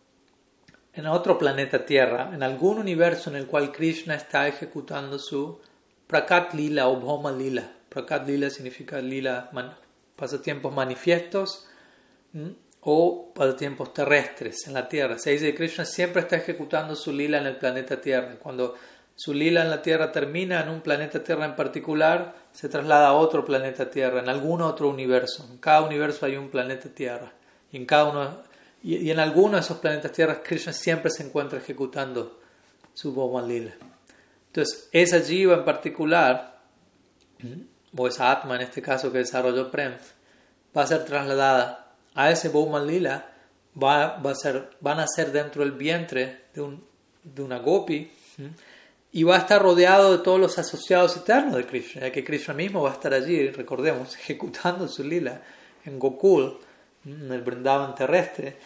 en 0.93 1.07
otro 1.07 1.39
planeta 1.39 1.85
Tierra, 1.85 2.31
en 2.33 2.43
algún 2.43 2.79
universo 2.79 3.31
en 3.31 3.37
el 3.37 3.47
cual 3.47 3.73
Krishna 3.73 4.15
está 4.15 4.47
ejecutando 4.47 5.19
su 5.19 5.61
Prakat 6.07 6.55
Lila 6.55 6.87
o 6.89 6.97
Bhoma 6.97 7.33
Lila. 7.33 7.69
Prakat 7.89 8.29
Lila 8.29 8.49
significa 8.51 8.99
lila, 9.01 9.51
pasatiempos 10.17 10.73
manifiestos 10.73 11.69
o 12.85 13.33
pasatiempos 13.35 13.93
terrestres 13.93 14.67
en 14.67 14.75
la 14.75 14.89
Tierra. 14.89 15.19
Se 15.19 15.31
dice 15.31 15.47
que 15.47 15.55
Krishna 15.55 15.85
siempre 15.85 16.23
está 16.23 16.37
ejecutando 16.37 16.95
su 16.95 17.13
lila 17.13 17.39
en 17.39 17.47
el 17.47 17.57
planeta 17.57 18.01
Tierra. 18.01 18.37
Cuando 18.39 18.75
su 19.17 19.33
lila 19.33 19.63
en 19.63 19.71
la 19.71 19.81
Tierra 19.83 20.13
termina 20.13 20.63
en 20.63 20.69
un 20.69 20.81
planeta 20.81 21.23
Tierra 21.23 21.47
en 21.47 21.57
particular, 21.57 22.35
se 22.53 22.69
traslada 22.69 23.09
a 23.09 23.15
otro 23.15 23.45
planeta 23.45 23.91
Tierra, 23.91 24.21
en 24.21 24.29
algún 24.29 24.61
otro 24.63 24.89
universo. 24.89 25.47
En 25.51 25.59
cada 25.59 25.83
universo 25.83 26.27
hay 26.27 26.37
un 26.37 26.51
planeta 26.51 26.89
Tierra. 26.89 27.33
Y 28.85 29.11
en 29.11 29.19
alguno 29.19 29.57
de 29.57 29.63
esos 29.63 29.79
planetas 29.79 30.13
tierras, 30.13 30.39
Krishna 30.45 30.73
siempre 30.73 31.11
se 31.11 31.25
encuentra 31.25 31.59
ejecutando 31.59 32.39
su 32.93 33.13
Lila. 33.49 33.73
Entonces, 34.47 34.89
esa 34.93 35.21
jiva 35.21 35.55
en 35.55 35.65
particular, 35.65 36.61
o 37.97 38.07
esa 38.07 38.31
Atma 38.31 38.55
en 38.55 38.61
este 38.61 38.81
caso 38.81 39.11
que 39.11 39.19
desarrolló 39.19 39.73
Prem, 39.73 39.95
va 40.77 40.83
a 40.83 40.87
ser 40.87 41.05
trasladada 41.05 41.84
a 42.15 42.31
ese 42.31 42.49
Bhoma 42.49 42.81
Lila, 42.81 43.33
va, 43.81 44.17
va 44.19 44.31
a 44.31 44.35
ser, 44.35 44.71
van 44.81 45.01
a 45.01 45.07
ser 45.07 45.33
dentro 45.33 45.63
del 45.63 45.73
vientre 45.73 46.47
de, 46.55 46.61
un, 46.63 46.85
de 47.23 47.43
una 47.43 47.59
gopi, 47.59 48.11
y 49.13 49.23
va 49.23 49.37
a 49.37 49.39
estar 49.39 49.63
rodeado 49.63 50.17
de 50.17 50.25
todos 50.25 50.41
los 50.41 50.59
asociados 50.59 51.17
eternos 51.17 51.55
de 51.55 51.67
Krishna, 51.67 52.03
ya 52.03 52.13
que 52.13 52.25
Krishna 52.25 52.53
mismo 52.53 52.83
va 52.83 52.91
a 52.91 52.95
estar 52.95 53.15
allí, 53.15 53.49
recordemos, 53.51 54.17
ejecutando 54.19 54.89
su 54.89 55.05
lila 55.05 55.41
en 55.85 55.99
Gokul, 55.99 56.59
en 57.05 57.31
el 57.31 57.43
Brindavan 57.43 57.95
terrestre. 57.95 58.57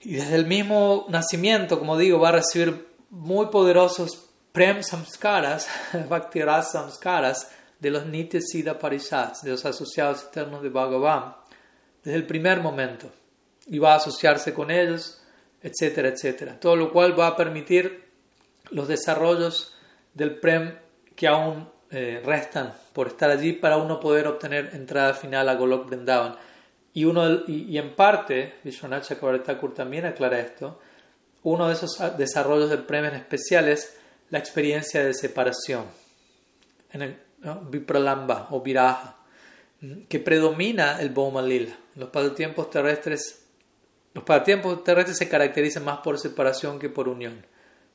Y 0.00 0.14
desde 0.14 0.36
el 0.36 0.46
mismo 0.46 1.06
nacimiento, 1.08 1.78
como 1.78 1.96
digo, 1.96 2.20
va 2.20 2.28
a 2.28 2.32
recibir 2.32 2.86
muy 3.10 3.46
poderosos 3.46 4.28
prem 4.52 4.82
samskaras, 4.82 5.66
bhakti 6.08 6.40
samskaras, 6.40 7.50
de 7.80 7.90
los 7.90 8.06
nitya 8.06 8.40
siddha 8.40 8.78
parishats, 8.78 9.42
de 9.42 9.50
los 9.50 9.64
asociados 9.64 10.24
eternos 10.24 10.62
de 10.62 10.68
Bhagavan, 10.68 11.34
desde 12.04 12.18
el 12.18 12.26
primer 12.26 12.60
momento. 12.60 13.10
Y 13.66 13.78
va 13.78 13.94
a 13.94 13.96
asociarse 13.96 14.52
con 14.52 14.70
ellos, 14.70 15.22
etcétera, 15.62 16.08
etcétera. 16.08 16.60
Todo 16.60 16.76
lo 16.76 16.92
cual 16.92 17.18
va 17.18 17.28
a 17.28 17.36
permitir 17.36 18.04
los 18.70 18.86
desarrollos 18.86 19.74
del 20.12 20.36
prem 20.36 20.74
que 21.16 21.26
aún 21.26 21.68
eh, 21.90 22.22
restan 22.24 22.74
por 22.92 23.08
estar 23.08 23.30
allí 23.30 23.52
para 23.52 23.76
uno 23.76 24.00
poder 24.00 24.26
obtener 24.26 24.70
entrada 24.74 25.14
final 25.14 25.48
a 25.48 25.54
Golok 25.54 25.86
Vrindavan. 25.86 26.36
Y, 26.92 27.06
uno, 27.06 27.42
y, 27.48 27.76
en 27.76 27.94
parte, 27.96 28.54
Vishwanath 28.62 29.08
Chakravarti 29.08 29.52
también 29.74 30.06
aclara 30.06 30.38
esto, 30.38 30.80
uno 31.42 31.66
de 31.66 31.74
esos 31.74 31.98
desarrollos 32.16 32.70
del 32.70 32.84
premio 32.84 33.10
en 33.10 33.16
especial 33.16 33.68
es 33.68 33.96
la 34.30 34.38
experiencia 34.38 35.04
de 35.04 35.12
separación, 35.12 35.86
en 36.92 37.02
el 37.02 37.16
Vipralamba 37.68 38.46
o 38.50 38.60
Viraja, 38.60 39.16
que 40.08 40.20
predomina 40.20 41.00
el 41.00 41.10
Bhoma 41.10 41.42
Lila. 41.42 41.76
Los 41.96 42.10
pasatiempos 42.10 42.70
terrestres, 42.70 43.46
los 44.14 44.24
pasatiempos 44.24 44.82
terrestres 44.84 45.18
se 45.18 45.28
caracterizan 45.28 45.84
más 45.84 45.98
por 45.98 46.18
separación 46.18 46.78
que 46.78 46.88
por 46.88 47.08
unión, 47.08 47.44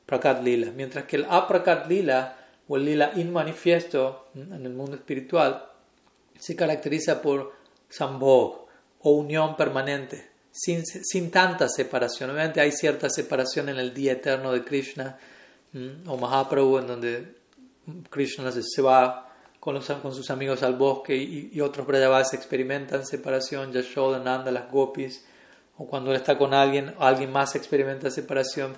Prakat 0.06 0.42
Lila, 0.42 0.72
mientras 0.74 1.04
que 1.04 1.16
el 1.16 1.26
Aprakat 1.28 1.86
Lila 1.88 2.36
o 2.66 2.76
el 2.76 2.84
Lila 2.84 3.12
inmanifiesto 3.16 4.28
en 4.34 4.64
el 4.64 4.72
mundo 4.72 4.96
espiritual 4.96 5.66
se 6.38 6.56
caracteriza 6.56 7.20
por 7.20 7.52
Sambhog, 7.88 8.66
o 9.02 9.12
unión 9.12 9.56
permanente, 9.56 10.30
sin, 10.50 10.84
sin 10.84 11.30
tanta 11.30 11.68
separación. 11.68 12.30
Obviamente 12.30 12.60
hay 12.60 12.72
cierta 12.72 13.08
separación 13.08 13.68
en 13.68 13.78
el 13.78 13.94
día 13.94 14.12
eterno 14.12 14.52
de 14.52 14.64
Krishna 14.64 15.18
o 16.06 16.16
Mahaprabhu, 16.16 16.78
en 16.78 16.86
donde 16.86 17.34
Krishna 18.10 18.50
se 18.52 18.82
va 18.82 19.29
con, 19.60 19.82
sus 19.82 20.30
amigos 20.30 20.62
al 20.62 20.74
bosque 20.74 21.14
y, 21.14 21.50
y 21.52 21.60
otros 21.60 21.86
Brajavas 21.86 22.34
experimentan 22.34 23.06
separación, 23.06 23.72
Yashoda, 23.72 24.18
Nanda, 24.18 24.50
las 24.50 24.70
gopis, 24.70 25.24
o 25.76 25.86
cuando 25.86 26.10
él 26.10 26.16
está 26.16 26.36
con 26.36 26.52
alguien, 26.52 26.94
alguien 26.98 27.30
más 27.30 27.54
experimenta 27.54 28.10
separación. 28.10 28.74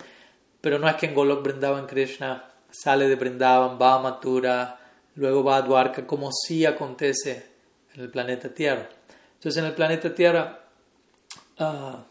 pero 0.61 0.79
no 0.79 0.89
es 0.89 0.97
que 0.97 1.07
en 1.07 1.15
Golok 1.15 1.43
Vrindavan 1.43 1.87
Krishna 1.87 2.49
sale 2.71 3.09
de 3.09 3.17
Vrindavan, 3.17 3.79
va 3.81 3.95
a 3.95 3.99
Mathura, 3.99 4.79
luego 5.17 5.43
va 5.43 5.57
a 5.57 5.63
Dwarka, 5.63 6.07
como 6.07 6.31
sí 6.33 6.65
acontece 6.65 7.47
en 7.95 8.01
el 8.03 8.11
planeta 8.11 8.49
Tierra. 8.49 8.89
Entonces 9.35 9.61
en 9.61 9.69
el 9.69 9.75
planeta 9.75 10.15
Tierra 10.15 10.65
ah, 11.59 12.05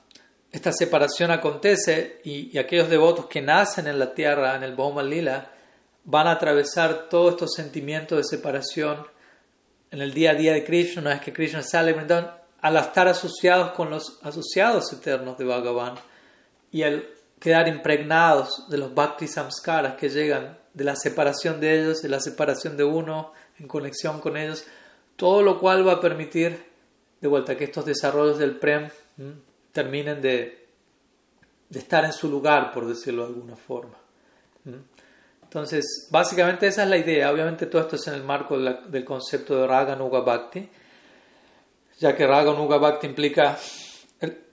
esta 0.52 0.74
separación 0.74 1.32
acontece 1.32 2.20
y, 2.26 2.58
aquellos 2.58 2.90
devotos 2.90 3.28
que 3.28 3.42
nacen 3.42 3.88
en 3.88 3.98
la 3.98 4.14
Tierra, 4.14 4.56
en 4.56 4.64
el 4.64 4.76
Bhoma 4.76 5.02
Lila, 5.02 5.50
van 6.04 6.28
a 6.28 6.32
atravesar 6.32 7.10
todos 7.10 7.34
estos 7.34 7.54
sentimientos 7.54 8.18
de 8.18 8.24
separación 8.24 9.06
en 9.91 10.02
el 10.02 10.14
día 10.14 10.32
a 10.32 10.36
día 10.36 10.54
de 10.54 10.64
Krishna, 10.64 11.02
una 11.02 11.10
vez 11.12 11.22
que 11.22 11.34
Krishna 11.34 11.62
sale, 11.62 11.95
al 12.62 12.78
estar 12.78 13.08
asociados 13.08 13.72
con 13.72 13.89
los 13.89 14.20
asociados 14.24 14.91
eternos 14.93 15.38
de 15.38 15.45
Bhagavan 15.45 15.95
y 16.72 16.84
al 16.84 17.08
quedar 17.39 17.68
impregnados 17.68 18.70
de 18.70 18.78
los 18.78 18.93
bhakti 18.93 19.28
samskaras 19.28 19.95
que 19.95 20.10
llegan 20.10 20.58
de 20.74 20.84
la 20.84 20.95
separación 20.95 21.60
de 21.60 21.82
ellos, 21.82 22.02
de 22.02 22.10
la 22.10 22.20
separación 22.20 22.78
de 22.78 22.84
uno 22.84 23.34
en 23.60 23.68
conexión 23.68 24.22
con 24.22 24.38
ellos, 24.38 24.66
todo 25.16 25.41
lo 25.41 25.60
cual 25.60 25.86
va 25.86 25.93
a 25.93 25.99
permitir 25.99 26.64
de 27.20 27.28
vuelta 27.28 27.58
que 27.58 27.66
estos 27.66 27.86
desarrollos 27.86 28.38
del 28.38 28.58
Prem 28.58 28.89
terminen 29.72 30.22
de, 30.22 30.68
de, 31.70 31.80
estar 31.80 32.06
en 32.06 32.14
su 32.14 32.30
lugar, 32.30 32.72
por 32.72 32.88
decirlo 32.88 33.24
de 33.24 33.34
alguna 33.34 33.56
forma. 33.56 33.95
Entonces, 35.52 36.08
básicamente 36.10 36.68
esa 36.68 36.84
es 36.84 36.89
la 36.89 36.95
idea. 36.95 37.30
Obviamente 37.30 37.66
todo 37.66 37.82
esto 37.82 37.97
es 37.97 38.08
en 38.08 38.14
el 38.14 38.24
marco 38.24 38.58
del 38.58 39.04
concepto 39.04 39.60
de 39.60 39.68
Raga 39.68 39.97
Nuga 39.97 40.24
ya 41.99 42.16
que 42.16 42.26
Raga 42.26 42.54
Nuga 42.54 42.78
Bhakti 42.78 43.06
implica 43.06 43.58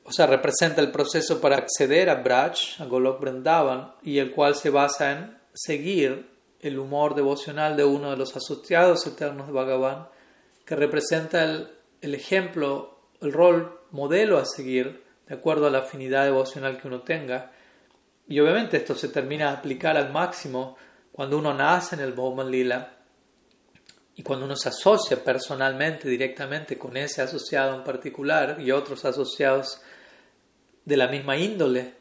o 0.03 0.13
sea, 0.13 0.27
representa 0.27 0.81
el 0.81 0.91
proceso 0.91 1.41
para 1.41 1.57
acceder 1.57 2.11
a 2.11 2.17
Braj, 2.17 2.81
a 2.81 2.87
Golok 2.87 3.21
Vrindavan, 3.21 3.93
y 4.03 4.19
el 4.19 4.33
cual 4.33 4.57
se 4.57 4.71
basa 4.71 5.13
en 5.13 5.39
seguir 5.55 6.31
el 6.61 6.81
humor 6.81 7.15
devocional 7.15 7.77
de 7.77 7.85
uno 7.85 8.11
de 8.11 8.17
los 8.17 8.35
asociados 8.35 9.07
eternos 9.07 9.47
de 9.47 9.53
Bhagavan, 9.53 10.09
que 10.65 10.75
representa 10.75 11.45
el, 11.45 11.69
el 12.01 12.15
ejemplo, 12.17 12.99
el 13.21 13.33
rol 13.33 13.83
modelo 13.93 14.39
a 14.39 14.47
seguir, 14.47 15.05
de 15.29 15.35
acuerdo 15.37 15.69
a 15.69 15.71
la 15.71 15.81
afinidad 15.81 16.25
devocional 16.25 16.81
que 16.81 16.89
uno 16.89 17.03
tenga. 17.03 17.53
Y 18.27 18.41
obviamente 18.41 18.79
esto 18.79 18.97
se 18.97 19.11
termina 19.11 19.51
de 19.51 19.59
aplicar 19.59 19.97
al 19.97 20.11
máximo 20.11 20.77
cuando 21.19 21.37
uno 21.37 21.53
nace 21.53 21.97
en 21.97 22.03
el 22.03 22.13
Bhauman 22.13 22.49
Lila 22.49 22.93
y 24.15 24.23
cuando 24.23 24.45
uno 24.45 24.55
se 24.55 24.69
asocia 24.69 25.25
personalmente, 25.25 26.09
directamente 26.09 26.79
con 26.79 26.97
ese 26.97 27.23
asociado 27.23 27.75
en 27.75 27.83
particular 27.83 28.61
y 28.61 28.71
otros 28.71 29.05
asociados 29.05 29.81
de 30.85 30.97
la 30.97 31.09
misma 31.09 31.37
índole 31.37 31.95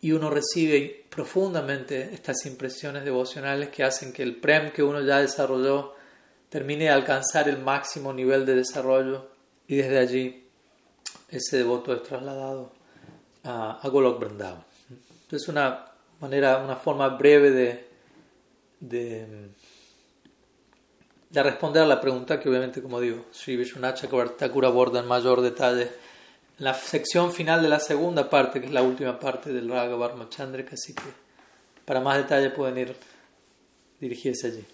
y 0.00 0.12
uno 0.12 0.30
recibe 0.30 1.04
profundamente 1.10 2.14
estas 2.14 2.46
impresiones 2.46 3.04
devocionales 3.04 3.70
que 3.70 3.82
hacen 3.82 4.12
que 4.12 4.22
el 4.22 4.36
prem 4.36 4.70
que 4.70 4.84
uno 4.84 5.00
ya 5.00 5.18
desarrolló 5.18 5.94
termine 6.48 6.84
de 6.84 6.90
alcanzar 6.90 7.48
el 7.48 7.58
máximo 7.58 8.12
nivel 8.12 8.46
de 8.46 8.54
desarrollo 8.54 9.30
y 9.66 9.74
desde 9.74 9.98
allí 9.98 10.46
ese 11.28 11.56
devoto 11.56 11.92
es 11.92 12.04
trasladado 12.04 12.70
a, 13.42 13.80
a 13.82 13.88
Golok 13.88 14.20
Vrindavan. 14.20 14.64
Es 15.28 15.48
una 15.48 15.86
manera, 16.20 16.58
una 16.58 16.76
forma 16.76 17.08
breve 17.08 17.50
de, 17.50 17.93
de, 18.88 19.26
de, 21.30 21.42
responder 21.42 21.82
a 21.82 21.86
la 21.86 22.00
pregunta 22.00 22.38
que 22.38 22.48
obviamente, 22.48 22.82
como 22.82 23.00
digo, 23.00 23.24
Sri 23.32 23.56
Vishwanath 23.56 24.00
Chakravarti 24.00 24.44
aborda 24.44 25.00
en 25.00 25.06
mayor 25.06 25.40
detalle 25.40 25.90
la 26.58 26.74
sección 26.74 27.32
final 27.32 27.62
de 27.62 27.68
la 27.68 27.80
segunda 27.80 28.30
parte, 28.30 28.60
que 28.60 28.66
es 28.66 28.72
la 28.72 28.82
última 28.82 29.18
parte 29.18 29.52
del 29.52 29.68
Raga 29.68 29.96
Varmachandrika, 29.96 30.74
así 30.74 30.94
que 30.94 31.02
para 31.84 32.00
más 32.00 32.16
detalle 32.16 32.50
pueden 32.50 32.78
ir 32.78 32.96
dirigirse 34.00 34.48
allí. 34.48 34.64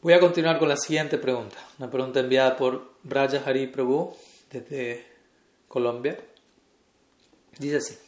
Voy 0.00 0.12
a 0.12 0.20
continuar 0.20 0.58
con 0.58 0.68
la 0.68 0.76
siguiente 0.76 1.18
pregunta, 1.18 1.56
una 1.78 1.90
pregunta 1.90 2.20
enviada 2.20 2.56
por 2.56 2.94
Braja 3.02 3.42
Hari 3.44 3.66
Prabhu 3.66 4.16
desde 4.50 5.04
Colombia. 5.66 6.16
Dice 7.58 7.76
así: 7.76 7.98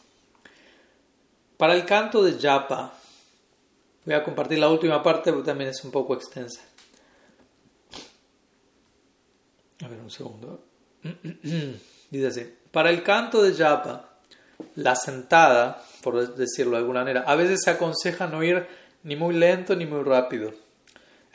Para 1.56 1.74
el 1.74 1.84
canto 1.84 2.22
de 2.22 2.38
Japa, 2.38 2.99
voy 4.10 4.20
a 4.20 4.24
compartir 4.24 4.58
la 4.58 4.68
última 4.68 5.02
parte 5.02 5.32
porque 5.32 5.46
también 5.46 5.70
es 5.70 5.84
un 5.84 5.92
poco 5.92 6.14
extensa. 6.14 6.60
A 9.84 9.88
ver, 9.88 10.00
un 10.00 10.10
segundo. 10.10 10.64
Dice 12.10 12.26
así, 12.26 12.54
para 12.72 12.90
el 12.90 13.04
canto 13.04 13.40
de 13.40 13.52
yapa, 13.52 14.10
la 14.74 14.96
sentada, 14.96 15.82
por 16.02 16.34
decirlo 16.34 16.72
de 16.72 16.78
alguna 16.78 17.00
manera, 17.00 17.22
a 17.26 17.36
veces 17.36 17.62
se 17.62 17.70
aconseja 17.70 18.26
no 18.26 18.42
ir 18.42 18.66
ni 19.04 19.14
muy 19.14 19.34
lento 19.34 19.76
ni 19.76 19.86
muy 19.86 20.02
rápido. 20.02 20.52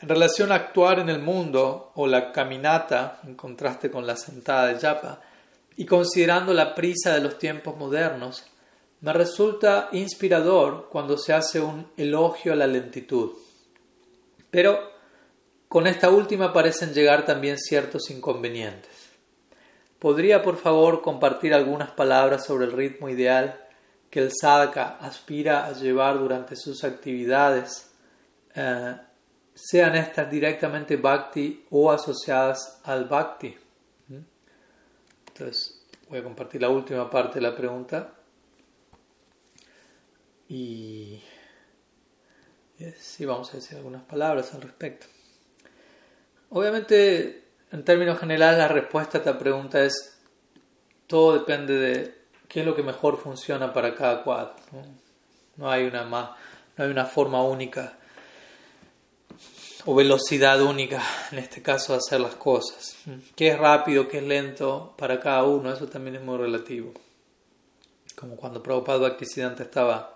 En 0.01 0.09
relación 0.09 0.51
a 0.51 0.55
actuar 0.55 0.99
en 0.99 1.07
el 1.07 1.19
mundo 1.19 1.93
o 1.95 2.07
la 2.07 2.33
caminata, 2.33 3.21
en 3.23 3.35
contraste 3.35 3.89
con 3.89 4.05
la 4.05 4.17
sentada 4.17 4.67
de 4.67 4.79
yapa, 4.79 5.21
y 5.77 5.85
considerando 5.85 6.53
la 6.53 6.75
prisa 6.75 7.13
de 7.13 7.21
los 7.21 7.37
tiempos 7.37 7.77
modernos, 7.77 8.43
me 9.05 9.13
resulta 9.13 9.89
inspirador 9.91 10.89
cuando 10.89 11.15
se 11.15 11.31
hace 11.31 11.61
un 11.61 11.85
elogio 11.95 12.53
a 12.53 12.55
la 12.55 12.65
lentitud. 12.65 13.33
Pero 14.49 14.79
con 15.67 15.85
esta 15.85 16.09
última 16.09 16.51
parecen 16.51 16.91
llegar 16.91 17.23
también 17.23 17.59
ciertos 17.59 18.09
inconvenientes. 18.09 18.89
¿Podría 19.99 20.41
por 20.41 20.57
favor 20.57 21.03
compartir 21.03 21.53
algunas 21.53 21.91
palabras 21.91 22.47
sobre 22.47 22.65
el 22.65 22.71
ritmo 22.71 23.07
ideal 23.07 23.61
que 24.09 24.21
el 24.21 24.31
sadhaka 24.33 24.97
aspira 24.99 25.67
a 25.67 25.73
llevar 25.73 26.17
durante 26.17 26.55
sus 26.55 26.83
actividades, 26.83 27.91
eh, 28.55 28.95
sean 29.53 29.95
estas 29.97 30.31
directamente 30.31 30.97
bhakti 30.97 31.63
o 31.69 31.91
asociadas 31.91 32.81
al 32.83 33.05
bhakti? 33.05 33.55
¿Mm? 34.07 34.17
Entonces, 35.27 35.85
voy 36.09 36.17
a 36.17 36.23
compartir 36.23 36.63
la 36.63 36.69
última 36.69 37.07
parte 37.07 37.35
de 37.35 37.41
la 37.41 37.55
pregunta. 37.55 38.14
Y 40.47 41.21
sí, 42.99 43.25
vamos 43.25 43.51
a 43.53 43.57
decir 43.57 43.77
algunas 43.77 44.03
palabras 44.03 44.53
al 44.53 44.61
respecto. 44.61 45.07
Obviamente, 46.49 47.43
en 47.71 47.83
términos 47.83 48.19
generales, 48.19 48.59
la 48.59 48.67
respuesta 48.67 49.17
a 49.17 49.21
esta 49.21 49.37
pregunta 49.37 49.83
es, 49.83 50.17
todo 51.07 51.33
depende 51.33 51.73
de 51.73 52.15
qué 52.47 52.61
es 52.61 52.65
lo 52.65 52.75
que 52.75 52.83
mejor 52.83 53.17
funciona 53.17 53.73
para 53.73 53.95
cada 53.95 54.23
cuadro. 54.23 54.55
No, 55.57 55.69
hay, 55.69 55.85
una 55.85 56.03
más, 56.03 56.31
no 56.77 56.83
hay 56.83 56.91
una 56.91 57.05
forma 57.05 57.41
única 57.43 57.97
o 59.87 59.93
velocidad 59.93 60.61
única, 60.61 61.01
en 61.31 61.39
este 61.39 61.61
caso, 61.61 61.93
de 61.93 61.99
hacer 61.99 62.19
las 62.19 62.35
cosas. 62.35 62.97
¿Qué 63.35 63.49
es 63.49 63.59
rápido, 63.59 64.07
qué 64.07 64.17
es 64.17 64.23
lento 64.23 64.95
para 64.97 65.19
cada 65.19 65.43
uno? 65.43 65.71
Eso 65.71 65.87
también 65.87 66.15
es 66.15 66.21
muy 66.23 66.37
relativo. 66.37 66.91
Como 68.15 68.35
cuando 68.35 68.63
Prabhupada 68.63 68.99
Bhaktisiddhanta 68.99 69.63
estaba 69.63 70.14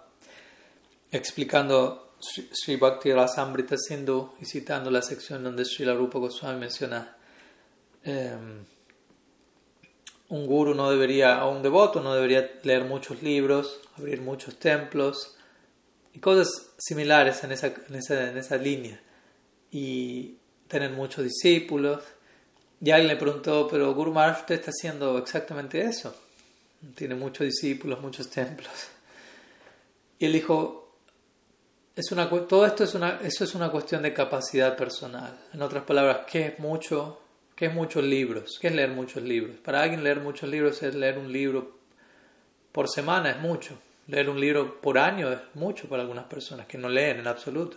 explicando 1.11 2.15
Sri 2.19 2.75
Bhakti 2.75 3.11
Rasamrita 3.13 3.77
Sindhu 3.77 4.33
y 4.39 4.45
citando 4.45 4.91
la 4.91 5.01
sección 5.01 5.43
donde 5.43 5.65
Sri 5.65 5.85
Rupa 5.85 6.19
Goswami 6.19 6.59
menciona 6.59 7.15
Em, 8.03 8.65
un 10.29 10.45
guru 10.45 10.73
no 10.73 10.89
debería, 10.89 11.43
o 11.45 11.51
un 11.51 11.61
devoto 11.61 12.01
no 12.01 12.13
debería 12.13 12.59
leer 12.63 12.85
muchos 12.85 13.21
libros, 13.23 13.79
abrir 13.97 14.21
muchos 14.21 14.57
templos 14.57 15.35
y 16.13 16.19
cosas 16.19 16.71
similares 16.77 17.43
en 17.43 17.51
esa, 17.51 17.67
en 17.67 17.95
esa, 17.95 18.29
en 18.29 18.37
esa 18.37 18.57
línea. 18.57 18.99
Y 19.71 20.37
tener 20.67 20.91
muchos 20.91 21.23
discípulos. 21.23 22.03
Y 22.81 22.91
alguien 22.91 23.09
le 23.09 23.17
preguntó, 23.17 23.67
pero 23.69 23.93
Guru 23.93 24.13
Maharaj 24.13 24.41
usted 24.41 24.55
está 24.55 24.71
haciendo 24.71 25.17
exactamente 25.17 25.81
eso. 25.81 26.15
Tiene 26.95 27.15
muchos 27.15 27.45
discípulos, 27.45 28.01
muchos 28.01 28.29
templos. 28.29 28.71
Y 30.17 30.25
él 30.25 30.33
dijo, 30.33 30.88
es 31.95 32.11
una, 32.11 32.29
todo 32.29 32.65
esto 32.65 32.83
es 32.83 32.93
una, 32.95 33.19
eso 33.21 33.43
es 33.43 33.55
una 33.55 33.69
cuestión 33.69 34.01
de 34.01 34.13
capacidad 34.13 34.75
personal. 34.75 35.37
En 35.53 35.61
otras 35.61 35.83
palabras, 35.83 36.21
¿qué 36.27 36.47
es 36.47 36.59
mucho 36.59 37.19
¿Qué 37.59 37.65
es 37.65 37.73
muchos 37.73 38.05
libros? 38.05 38.57
¿Qué 38.57 38.67
es 38.67 38.73
leer 38.73 38.91
muchos 38.91 39.21
libros? 39.21 39.57
Para 39.57 39.81
alguien 39.81 40.01
leer 40.01 40.21
muchos 40.21 40.49
libros 40.49 40.81
es 40.81 40.95
leer 40.95 41.17
un 41.17 41.29
libro 41.29 41.79
por 42.71 42.87
semana, 42.87 43.31
es 43.31 43.39
mucho. 43.41 43.77
Leer 44.07 44.29
un 44.29 44.39
libro 44.39 44.79
por 44.79 44.97
año 44.97 45.29
es 45.29 45.41
mucho 45.55 45.89
para 45.89 46.03
algunas 46.03 46.23
personas 46.23 46.67
que 46.67 46.77
no 46.77 46.87
leen 46.87 47.19
en 47.19 47.27
absoluto. 47.27 47.75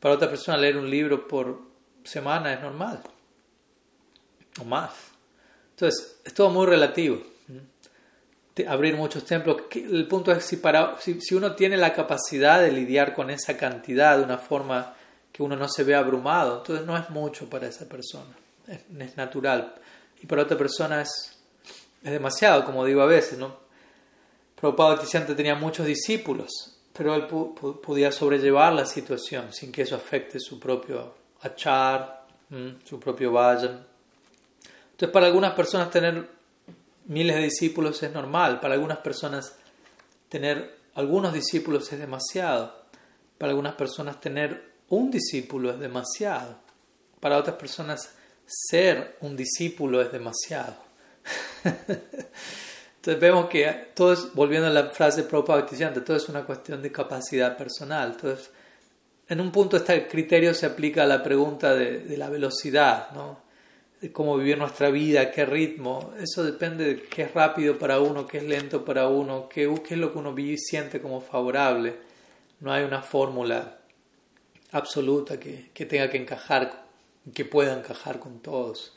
Para 0.00 0.14
otra 0.14 0.30
persona 0.30 0.56
leer 0.56 0.78
un 0.78 0.88
libro 0.88 1.28
por 1.28 1.60
semana 2.04 2.54
es 2.54 2.62
normal. 2.62 3.02
O 4.62 4.64
más. 4.64 4.94
Entonces, 5.72 6.18
es 6.24 6.32
todo 6.32 6.48
muy 6.48 6.64
relativo. 6.64 7.22
Abrir 8.66 8.96
muchos 8.96 9.24
templos. 9.24 9.62
El 9.74 10.08
punto 10.08 10.32
es 10.32 10.44
si, 10.44 10.56
para, 10.56 10.96
si, 11.00 11.20
si 11.20 11.34
uno 11.34 11.54
tiene 11.54 11.76
la 11.76 11.92
capacidad 11.92 12.60
de 12.60 12.72
lidiar 12.72 13.14
con 13.14 13.30
esa 13.30 13.56
cantidad 13.56 14.16
de 14.16 14.24
una 14.24 14.38
forma 14.38 14.94
que 15.32 15.42
uno 15.42 15.56
no 15.56 15.68
se 15.68 15.84
ve 15.84 15.94
abrumado, 15.94 16.58
entonces 16.58 16.86
no 16.86 16.96
es 16.96 17.10
mucho 17.10 17.50
para 17.50 17.66
esa 17.66 17.86
persona 17.86 18.34
es, 18.68 19.16
natural. 19.16 19.74
Y 20.22 20.26
para 20.26 20.42
otra 20.42 20.56
persona 20.56 21.02
es, 21.02 21.38
es 22.02 22.10
demasiado, 22.10 22.64
como 22.64 22.84
digo 22.84 23.02
a 23.02 23.06
veces, 23.06 23.38
¿no? 23.38 23.66
Prabhupada 24.58 25.02
tenía 25.36 25.54
muchos 25.54 25.86
discípulos, 25.86 26.50
pero 26.92 27.14
él 27.14 27.26
podía 27.26 28.10
sobrellevar 28.10 28.72
la 28.72 28.86
situación 28.86 29.52
sin 29.52 29.70
que 29.70 29.82
eso 29.82 29.96
afecte 29.96 30.40
su 30.40 30.58
propio 30.58 31.14
achar, 31.42 32.24
su 32.84 32.98
propio 32.98 33.32
vayan. 33.32 33.84
Entonces, 34.92 35.12
para 35.12 35.26
algunas 35.26 35.52
personas 35.52 35.90
tener 35.90 36.26
miles 37.06 37.36
de 37.36 37.42
discípulos 37.42 38.02
es 38.02 38.12
normal, 38.12 38.60
para 38.60 38.74
algunas 38.74 38.98
personas 38.98 39.54
tener 40.28 40.76
algunos 40.94 41.32
discípulos 41.32 41.92
es 41.92 41.98
demasiado, 41.98 42.74
para 43.38 43.50
algunas 43.50 43.74
personas 43.74 44.20
tener 44.20 44.76
un 44.88 45.10
discípulo 45.10 45.70
es 45.70 45.78
demasiado, 45.78 46.56
para 47.20 47.38
otras 47.38 47.56
personas 47.56 48.14
ser 48.46 49.16
un 49.20 49.36
discípulo 49.36 50.00
es 50.00 50.12
demasiado. 50.12 50.76
Entonces 53.06 53.20
vemos 53.20 53.48
que 53.48 53.90
todo 53.94 54.12
es, 54.12 54.34
volviendo 54.34 54.66
a 54.66 54.70
la 54.70 54.90
frase 54.90 55.22
propia 55.24 55.64
todo 56.04 56.16
es 56.16 56.28
una 56.28 56.44
cuestión 56.44 56.82
de 56.82 56.90
capacidad 56.90 57.56
personal. 57.56 58.12
Entonces, 58.12 58.50
en 59.28 59.40
un 59.40 59.52
punto 59.52 59.76
este 59.76 60.08
criterio 60.08 60.54
se 60.54 60.66
aplica 60.66 61.04
a 61.04 61.06
la 61.06 61.22
pregunta 61.22 61.74
de, 61.74 62.16
la 62.16 62.28
velocidad, 62.28 63.10
¿no? 63.12 63.45
De 64.00 64.12
cómo 64.12 64.36
vivir 64.36 64.58
nuestra 64.58 64.90
vida, 64.90 65.30
qué 65.30 65.46
ritmo. 65.46 66.12
Eso 66.20 66.44
depende 66.44 66.84
de 66.84 67.02
qué 67.02 67.22
es 67.22 67.34
rápido 67.34 67.78
para 67.78 68.00
uno, 68.00 68.26
qué 68.26 68.38
es 68.38 68.44
lento 68.44 68.84
para 68.84 69.08
uno, 69.08 69.48
qué, 69.48 69.72
qué 69.86 69.94
es 69.94 70.00
lo 70.00 70.12
que 70.12 70.18
uno 70.18 70.32
vive 70.32 70.54
y 70.54 70.58
siente 70.58 71.00
como 71.00 71.20
favorable. 71.20 71.94
No 72.60 72.72
hay 72.72 72.84
una 72.84 73.02
fórmula 73.02 73.78
absoluta 74.72 75.38
que, 75.38 75.70
que 75.72 75.86
tenga 75.86 76.10
que 76.10 76.18
encajar, 76.18 76.84
que 77.32 77.44
pueda 77.44 77.72
encajar 77.72 78.18
con 78.18 78.40
todos. 78.40 78.92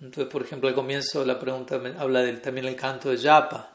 Entonces, 0.00 0.30
por 0.32 0.42
ejemplo, 0.42 0.68
al 0.68 0.74
comienzo 0.74 1.24
la 1.24 1.38
pregunta 1.38 1.80
habla 1.98 2.22
del, 2.22 2.40
también 2.40 2.66
el 2.66 2.76
canto 2.76 3.10
de 3.10 3.18
Yapa. 3.18 3.70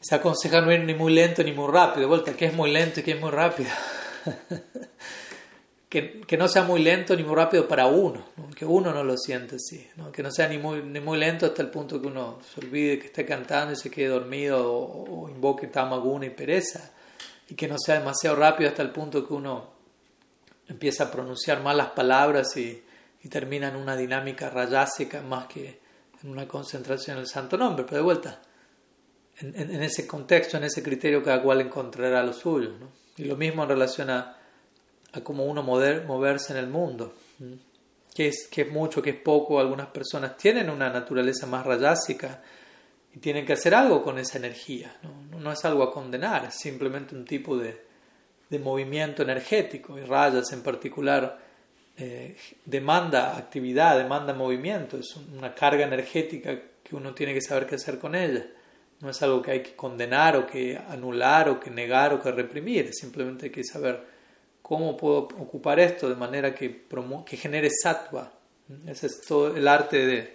Se 0.00 0.14
aconseja 0.14 0.60
no 0.60 0.72
ir 0.72 0.80
ni 0.80 0.94
muy 0.94 1.12
lento 1.12 1.42
ni 1.42 1.52
muy 1.52 1.70
rápido. 1.70 2.08
Vuelta, 2.08 2.34
¿qué 2.34 2.46
es 2.46 2.54
muy 2.54 2.70
lento 2.70 3.00
y 3.00 3.02
qué 3.02 3.12
es 3.12 3.20
muy 3.20 3.30
rápido? 3.30 3.70
que, 5.96 6.20
que, 6.20 6.36
no 6.36 6.46
sea 6.46 6.62
muy 6.62 6.82
lento 6.82 7.16
ni 7.16 7.22
muy 7.22 7.34
rápido 7.34 7.66
para 7.66 7.86
uno, 7.86 8.24
que 8.54 8.66
uno 8.66 8.92
no 8.92 9.02
lo 9.02 9.16
siente 9.16 9.56
así, 9.56 9.88
¿no? 9.96 10.12
que 10.12 10.22
no 10.22 10.30
sea 10.30 10.46
ni 10.46 10.58
muy, 10.58 10.82
ni 10.82 11.00
muy 11.00 11.18
lento 11.18 11.46
hasta 11.46 11.62
el 11.62 11.70
punto 11.70 12.00
que 12.00 12.06
uno 12.06 12.38
se 12.42 12.60
olvide 12.60 12.98
que 12.98 13.06
esté 13.06 13.24
cantando 13.24 13.72
y 13.72 13.76
se 13.76 13.90
quede 13.90 14.08
dormido 14.08 14.70
o, 14.70 15.24
o 15.24 15.28
invoque 15.30 15.68
tamaguna 15.68 16.26
y 16.26 16.30
pereza, 16.30 16.92
y 17.48 17.54
que 17.54 17.66
no 17.66 17.78
sea 17.78 17.98
demasiado 17.98 18.36
rápido 18.36 18.68
hasta 18.68 18.82
el 18.82 18.90
punto 18.90 19.26
que 19.26 19.32
uno 19.32 19.70
empieza 20.68 21.04
a 21.04 21.10
pronunciar 21.10 21.62
malas 21.62 21.90
palabras 21.92 22.54
y, 22.58 22.84
y 23.22 23.28
termina 23.28 23.68
en 23.68 23.76
una 23.76 23.96
dinámica 23.96 24.50
rayásica 24.50 25.22
más 25.22 25.46
que 25.46 25.80
en 26.22 26.30
una 26.30 26.46
concentración 26.46 27.16
en 27.16 27.22
el 27.22 27.28
santo 27.28 27.56
nombre. 27.56 27.84
Pero 27.84 27.96
de 27.96 28.02
vuelta, 28.02 28.42
en, 29.38 29.82
ese 29.82 30.06
contexto, 30.06 30.56
en 30.56 30.64
ese 30.64 30.82
criterio, 30.82 31.22
cada 31.22 31.42
cual 31.42 31.60
encontrará 31.60 32.22
lo 32.22 32.32
suyo. 32.32 32.72
Y 33.16 33.24
lo 33.24 33.36
mismo 33.36 33.62
en 33.62 33.68
relación 33.68 34.10
a, 34.10 34.36
a 35.16 35.24
cómo 35.24 35.44
uno 35.44 35.62
mover, 35.62 36.04
moverse 36.04 36.52
en 36.52 36.58
el 36.58 36.68
mundo. 36.68 37.14
Que 38.14 38.28
es, 38.28 38.48
que 38.50 38.62
es 38.62 38.70
mucho, 38.70 39.02
que 39.02 39.10
es 39.10 39.20
poco. 39.20 39.60
Algunas 39.60 39.88
personas 39.88 40.36
tienen 40.36 40.70
una 40.70 40.90
naturaleza 40.90 41.46
más 41.46 41.66
rayásica 41.66 42.42
y 43.14 43.18
tienen 43.18 43.44
que 43.44 43.54
hacer 43.54 43.74
algo 43.74 44.02
con 44.02 44.18
esa 44.18 44.38
energía. 44.38 44.96
No, 45.02 45.38
no 45.38 45.52
es 45.52 45.64
algo 45.64 45.82
a 45.82 45.92
condenar, 45.92 46.46
es 46.46 46.54
simplemente 46.54 47.14
un 47.14 47.24
tipo 47.24 47.56
de, 47.56 47.80
de 48.48 48.58
movimiento 48.58 49.22
energético. 49.22 49.98
Y 49.98 50.02
rayas 50.02 50.52
en 50.52 50.62
particular 50.62 51.46
eh, 51.98 52.36
demanda 52.64 53.38
actividad, 53.38 53.96
demanda 53.96 54.34
movimiento, 54.34 54.98
es 54.98 55.16
una 55.16 55.54
carga 55.54 55.86
energética 55.86 56.58
que 56.82 56.94
uno 56.94 57.14
tiene 57.14 57.32
que 57.32 57.40
saber 57.40 57.66
qué 57.66 57.76
hacer 57.76 57.98
con 57.98 58.14
ella. 58.14 58.46
No 59.00 59.08
es 59.10 59.22
algo 59.22 59.40
que 59.40 59.50
hay 59.52 59.62
que 59.62 59.74
condenar 59.74 60.36
o 60.36 60.46
que 60.46 60.76
anular 60.76 61.48
o 61.48 61.58
que 61.58 61.70
negar 61.70 62.12
o 62.12 62.20
que 62.20 62.30
reprimir, 62.30 62.92
simplemente 62.92 63.46
hay 63.46 63.52
que 63.52 63.64
saber 63.64 64.15
cómo 64.66 64.96
puedo 64.96 65.18
ocupar 65.18 65.78
esto 65.78 66.08
de 66.08 66.16
manera 66.16 66.52
que, 66.52 66.86
que 67.24 67.36
genere 67.36 67.70
sattva. 67.70 68.32
Ese 68.84 69.06
es 69.06 69.20
todo 69.20 69.56
el 69.56 69.68
arte 69.68 70.04
de, 70.04 70.34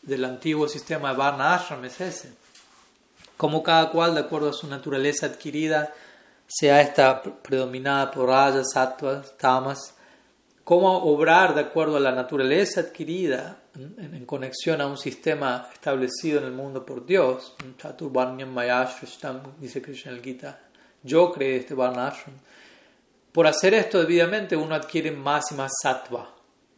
del, 0.00 0.24
antiguo 0.24 0.66
sistema 0.66 1.10
de 1.10 1.18
Varna 1.18 1.54
Ashram, 1.54 1.84
es 1.84 2.00
ese. 2.00 2.32
Como 3.36 3.62
cada 3.62 3.90
cual, 3.90 4.14
de 4.14 4.20
acuerdo 4.20 4.48
a 4.48 4.54
su 4.54 4.66
naturaleza 4.66 5.26
adquirida, 5.26 5.92
sea 6.46 6.80
esta 6.80 7.22
predominada 7.22 8.10
por 8.10 8.30
rajas, 8.30 8.72
sattvas, 8.72 9.36
tamas, 9.36 9.94
cómo 10.64 11.04
obrar 11.04 11.54
de 11.54 11.60
acuerdo 11.60 11.98
a 11.98 12.00
la 12.00 12.12
naturaleza 12.12 12.80
adquirida 12.80 13.58
en, 13.74 14.24
conexión 14.24 14.80
a 14.80 14.86
un 14.86 14.96
sistema 14.96 15.68
establecido 15.70 16.38
en 16.38 16.46
el 16.46 16.52
mundo 16.52 16.86
por 16.86 17.04
Dios. 17.04 17.54
dice 19.60 19.82
Krishna 19.82 20.12
en 20.12 20.16
el 20.16 20.24
Gita. 20.24 20.60
Yo 21.02 21.30
creé 21.30 21.56
este 21.56 21.74
Varnashram. 21.74 22.36
Por 23.34 23.48
hacer 23.48 23.74
esto 23.74 23.98
debidamente 23.98 24.54
uno 24.54 24.76
adquiere 24.76 25.10
más 25.10 25.50
y 25.50 25.56
más 25.56 25.72
sattva. 25.82 26.30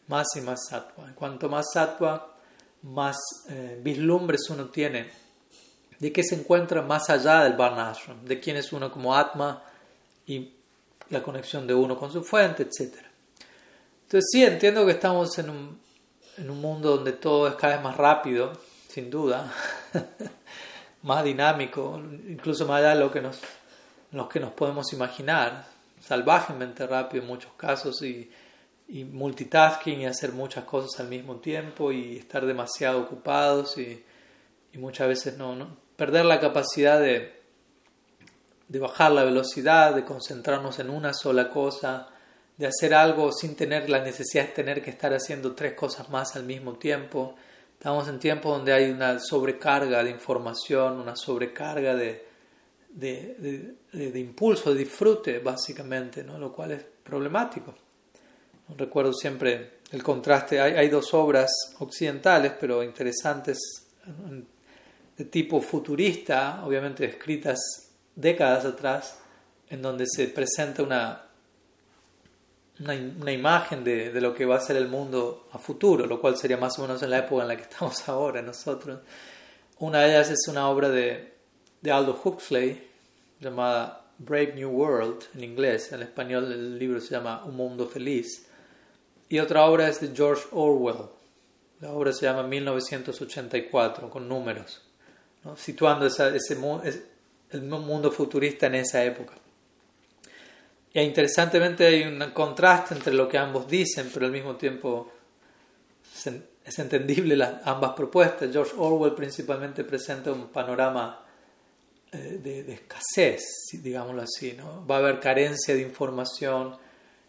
Más 0.09 0.27
y 0.37 0.41
más 0.41 0.69
sattva. 0.71 1.13
Cuanto 1.15 1.51
más 1.51 1.67
sattva, 1.71 2.35
más 2.81 3.19
eh, 3.51 3.79
vislumbres 3.83 4.49
uno 4.49 4.65
tiene 4.71 5.11
de 5.99 6.11
qué 6.11 6.23
se 6.25 6.35
encuentra 6.35 6.81
más 6.81 7.11
allá 7.11 7.43
del 7.43 7.59
Varnashram, 7.59 8.25
de 8.25 8.41
quién 8.41 8.57
es 8.57 8.73
uno 8.73 8.91
como 8.91 9.15
Atma 9.15 9.63
y 10.27 10.55
la 11.11 11.23
conexión 11.23 11.67
de 11.67 11.75
uno 11.75 11.99
con 11.99 12.11
su 12.11 12.25
fuente, 12.25 12.63
etc. 12.63 13.05
Entonces 14.05 14.31
sí, 14.33 14.43
entiendo 14.43 14.87
que 14.87 14.93
estamos 14.93 15.39
en 15.39 15.51
un, 15.51 15.79
en 16.39 16.49
un 16.49 16.61
mundo 16.63 16.97
donde 16.97 17.13
todo 17.13 17.49
es 17.49 17.55
cada 17.57 17.75
vez 17.75 17.85
más 17.85 17.99
rápido, 17.99 18.53
sin 18.89 19.11
duda, 19.11 19.53
más 21.03 21.23
dinámico, 21.23 22.01
incluso 22.29 22.65
más 22.65 22.79
allá 22.79 22.95
de 22.95 23.01
lo 23.01 23.13
que 23.13 23.21
nos, 23.21 23.41
lo 24.13 24.27
que 24.27 24.41
nos 24.41 24.53
podemos 24.53 24.91
imaginar, 24.95 25.76
salvajemente 26.07 26.87
rápido 26.87 27.23
en 27.23 27.29
muchos 27.29 27.53
casos 27.57 28.03
y, 28.03 28.31
multitasking 28.89 30.03
y 30.03 30.07
hacer 30.07 30.31
muchas 30.31 30.65
cosas 30.65 31.01
al 31.01 31.09
mismo 31.09 31.37
tiempo 31.37 31.91
y 31.91 32.19
estar 32.19 32.47
demasiado 32.47 33.01
ocupados 33.01 33.79
y, 33.79 34.05
y 34.73 34.79
muchas 34.79 35.09
veces 35.09 35.37
no, 35.37 35.57
no, 35.57 35.77
perder 35.97 36.25
la 36.25 36.39
capacidad 36.39 37.01
de, 37.01 37.41
de 38.69 38.79
bajar 38.79 39.11
la 39.11 39.25
velocidad, 39.25 39.93
de 39.93 40.05
concentrarnos 40.05 40.79
en 40.79 40.91
una 40.91 41.13
sola 41.13 41.51
cosa 41.51 42.11
de 42.57 42.67
hacer 42.67 42.95
algo 42.95 43.33
sin 43.33 43.55
tener 43.55 43.91
la 43.91 44.03
necesidad 44.03 44.45
de 44.45 44.53
tener 44.53 44.83
que 44.83 44.91
estar 44.91 45.13
haciendo 45.13 45.55
tres 45.55 45.75
cosas 45.75 46.09
más 46.09 46.37
al 46.37 46.45
mismo 46.45 46.75
tiempo. 46.75 47.35
Estamos 47.73 48.09
en 48.09 48.19
tiempos 48.19 48.57
donde 48.57 48.73
hay 48.73 48.91
una 48.91 49.19
sobrecarga 49.19 50.03
de 50.03 50.11
información, 50.11 50.99
una 50.99 51.17
sobrecarga 51.17 51.95
de, 51.95 52.26
de, 52.97 53.77
de, 53.93 54.19
impulso, 54.19 54.73
de 54.73 54.79
disfrute, 54.81 55.39
básicamente, 55.39 56.25
¿no? 56.25 56.39
lo 56.39 56.53
cual 56.53 56.73
es 56.73 56.85
problemático. 57.05 57.75
Recuerdo 58.77 59.13
siempre 59.13 59.77
el 59.93 60.03
contraste, 60.03 60.61
hay, 60.61 60.73
hay 60.73 60.89
dos 60.89 61.13
obras 61.15 61.51
occidentales, 61.79 62.53
pero 62.59 62.83
interesantes, 62.83 63.59
de 65.17 65.25
tipo 65.27 65.61
futurista, 65.61 66.63
obviamente 66.65 67.05
escritas 67.05 67.59
décadas 68.15 68.65
atrás, 68.65 69.19
en 69.69 69.83
donde 69.83 70.07
se 70.07 70.29
presenta 70.29 70.83
una, 70.83 71.23
una, 72.81 73.33
imagen 73.33 73.85
de, 73.85 74.11
de, 74.11 74.21
lo 74.21 74.35
que 74.35 74.47
va 74.47 74.57
a 74.57 74.61
ser 74.61 74.77
el 74.77 74.89
mundo 74.89 75.49
a 75.53 75.59
futuro, 75.59 76.07
lo 76.07 76.21
cual 76.21 76.37
sería 76.37 76.57
más 76.57 76.79
o 76.79 76.83
menos 76.83 77.03
en 77.03 77.11
la 77.11 77.19
época 77.19 77.43
en 77.43 77.49
la 77.49 77.57
que 77.57 77.63
estamos 77.63 78.09
ahora 78.09 78.41
nosotros. 78.41 79.01
Una 79.79 80.01
de 80.01 80.11
ellas 80.11 80.31
es 80.31 80.49
una 80.49 80.69
obra 80.69 80.89
de, 80.89 81.36
de 81.81 81.91
Aldo 81.93 82.21
Huxley 82.23 82.89
llamada 83.41 84.07
Brave 84.19 84.55
New 84.55 84.71
World 84.71 85.25
en 85.35 85.45
inglés, 85.45 85.93
en 85.93 86.03
español 86.03 86.51
el 86.51 86.79
libro 86.79 87.01
se 87.01 87.15
llama 87.15 87.45
Un 87.45 87.57
Mundo 87.57 87.87
Feliz. 87.87 88.47
Y 89.29 89.39
otra 89.39 89.65
obra 89.67 89.89
es 89.89 90.01
de 90.01 90.15
George 90.15 90.45
Orwell, 90.53 91.09
la 91.81 91.93
obra 91.93 92.13
se 92.13 92.27
llama 92.27 92.43
1984 92.45 94.09
con 94.09 94.29
números, 94.29 94.81
situando 95.57 96.07
ese, 96.07 97.03
el 97.51 97.63
mundo 97.63 98.11
futurista 98.11 98.67
en 98.67 98.77
esa 98.77 99.05
época. 99.05 99.35
Y 100.95 101.01
interesantemente 101.01 101.87
hay 101.87 102.05
un 102.05 102.31
contraste 102.31 102.95
entre 102.95 103.13
lo 103.13 103.29
que 103.29 103.37
ambos 103.37 103.69
dicen, 103.69 104.11
pero 104.15 104.25
al 104.25 104.33
mismo 104.33 104.57
tiempo 104.57 105.13
es 106.65 106.79
entendible 106.79 107.37
las 107.37 107.67
ambas 107.67 107.93
propuestas. 107.93 108.51
George 108.51 108.73
Orwell 108.79 109.15
principalmente 109.15 109.85
presenta 109.85 110.33
un 110.33 110.49
panorama 110.49 111.26
eh, 112.13 112.41
de, 112.43 112.73
escasez, 112.73 113.43
digámoslo 113.73 114.23
así. 114.23 114.53
¿no? 114.53 114.87
Va 114.87 114.97
a 114.97 114.99
haber 114.99 115.21
carencia 115.21 115.75
de 115.75 115.83
información, 115.83 116.77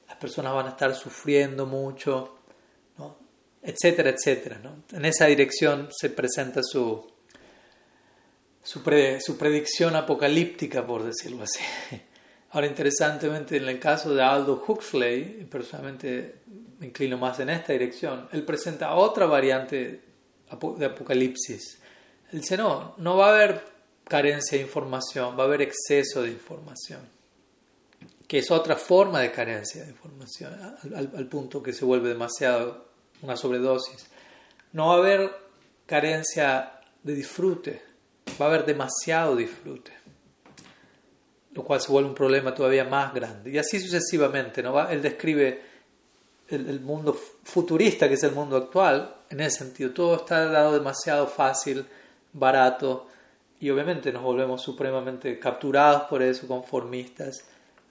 las 0.07 0.17
personas 0.17 0.53
van 0.53 0.67
a 0.67 0.69
estar 0.69 0.95
sufriendo 0.95 1.65
mucho, 1.65 2.37
¿no? 2.97 3.17
etcétera, 3.61 4.11
etcétera. 4.11 4.59
¿no? 4.59 4.83
En 4.97 5.05
esa 5.05 5.25
dirección 5.25 5.89
se 5.91 6.09
presenta 6.09 6.61
su, 6.63 7.05
su, 8.63 8.81
su 9.19 9.37
predicción 9.37 9.95
apocalíptica, 9.95 10.85
por 10.85 11.03
decirlo 11.03 11.43
así. 11.43 11.63
Ahora, 12.51 12.67
interesantemente, 12.67 13.57
en 13.57 13.67
el 13.67 13.79
caso 13.79 14.15
de 14.15 14.23
Aldo 14.23 14.63
Huxley, 14.65 15.45
personalmente 15.51 16.35
me 16.79 16.87
inclino 16.87 17.17
más 17.17 17.39
en 17.39 17.49
esta 17.49 17.73
dirección, 17.73 18.29
él 18.31 18.43
presenta 18.43 18.95
otra 18.95 19.25
variante 19.25 20.01
de 20.77 20.85
Apocalipsis. 20.85 21.81
Él 22.31 22.41
dice, 22.41 22.57
no, 22.57 22.95
no 22.97 23.17
va 23.17 23.27
a 23.27 23.35
haber 23.35 23.76
carencia 24.07 24.57
de 24.57 24.63
información, 24.63 25.37
va 25.37 25.43
a 25.43 25.47
haber 25.47 25.61
exceso 25.61 26.21
de 26.21 26.29
información, 26.29 27.01
que 28.27 28.39
es 28.39 28.51
otra 28.51 28.75
forma 28.75 29.19
de 29.19 29.31
carencia 29.31 29.83
de 29.83 29.89
información, 29.91 30.53
al, 30.95 31.27
punto 31.27 31.61
que 31.61 31.73
se 31.73 31.85
vuelve 31.85 32.09
demasiado 32.09 32.87
una 33.21 33.37
sobredosis. 33.37 34.07
No 34.73 34.87
va 34.87 34.93
a 34.95 34.97
haber 34.97 35.31
carencia 35.85 36.79
de 37.03 37.13
disfrute, 37.13 37.81
va 38.39 38.45
a 38.45 38.49
haber 38.49 38.65
demasiado 38.65 39.35
disfrute, 39.35 39.91
lo 41.53 41.63
cual 41.63 41.81
se 41.81 41.91
vuelve 41.91 42.09
un 42.09 42.15
problema 42.15 42.53
todavía 42.53 42.83
más 42.83 43.13
grande. 43.13 43.51
Y 43.51 43.57
así 43.57 43.79
sucesivamente, 43.79 44.61
¿no? 44.61 44.87
Él 44.89 45.01
describe 45.01 45.61
el, 46.49 46.79
mundo 46.79 47.13
futurista, 47.43 48.07
que 48.07 48.13
es 48.13 48.23
el 48.23 48.31
mundo 48.31 48.57
actual, 48.57 49.15
en 49.29 49.41
ese 49.41 49.59
sentido, 49.59 49.91
todo 49.91 50.15
está 50.17 50.45
dado 50.45 50.73
demasiado 50.73 51.27
fácil, 51.27 51.85
barato, 52.31 53.07
y 53.59 53.69
obviamente 53.69 54.11
nos 54.11 54.23
volvemos 54.23 54.61
supremamente 54.61 55.39
capturados 55.39 56.03
por 56.03 56.21
eso, 56.21 56.47
conformistas, 56.47 57.45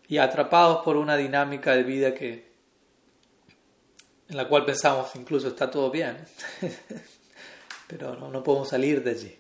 y 0.09 0.19
atrapados 0.19 0.85
por 0.85 0.97
una 0.97 1.17
dinámica 1.17 1.75
de 1.75 1.83
vida 1.83 2.15
que 2.15 2.47
en 4.29 4.37
la 4.37 4.49
cual 4.49 4.65
pensamos 4.65 5.15
incluso 5.15 5.49
está 5.49 5.71
todo 5.71 5.91
bien, 5.91 6.17
pero 7.89 8.17
no, 8.17 8.31
no, 8.31 8.43
podemos 8.43 8.69
salir 8.69 9.03
de 9.03 9.11
allí, 9.11 9.39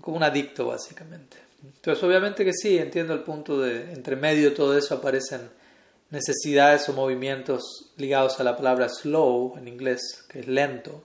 como 0.00 0.16
un 0.16 0.22
adicto 0.22 0.66
básicamente. 0.66 1.38
Entonces 1.62 2.02
obviamente 2.04 2.44
que 2.44 2.52
sí, 2.52 2.78
entiendo 2.78 3.12
el 3.14 3.20
punto 3.20 3.60
de 3.60 3.92
entre 3.92 4.16
medio 4.16 4.50
de 4.50 4.56
todo 4.56 4.76
eso 4.76 4.94
aparecen 4.94 5.50
necesidades 6.10 6.88
o 6.88 6.92
movimientos 6.92 7.92
ligados 7.96 8.38
a 8.38 8.44
la 8.44 8.56
palabra 8.56 8.88
slow 8.88 9.56
en 9.58 9.68
inglés, 9.68 10.24
que 10.28 10.40
es 10.40 10.46
lento. 10.46 11.04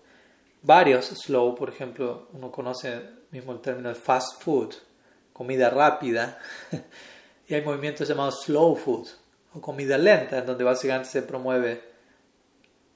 Varios 0.62 1.06
slow, 1.08 1.56
por 1.56 1.70
ejemplo, 1.70 2.28
uno 2.34 2.52
conoce 2.52 3.02
mismo 3.32 3.54
el 3.54 3.60
término 3.60 3.90
de 3.90 3.96
fast 3.96 4.42
food, 4.42 4.74
comida 5.34 5.70
rápida, 5.70 6.38
y 7.48 7.54
hay 7.54 7.62
movimientos 7.62 8.08
llamados 8.08 8.44
slow 8.44 8.76
food 8.76 9.08
o 9.54 9.62
comida 9.62 9.98
lenta, 9.98 10.40
en 10.40 10.46
donde 10.46 10.64
básicamente 10.64 11.10
se 11.10 11.22
promueve 11.24 11.82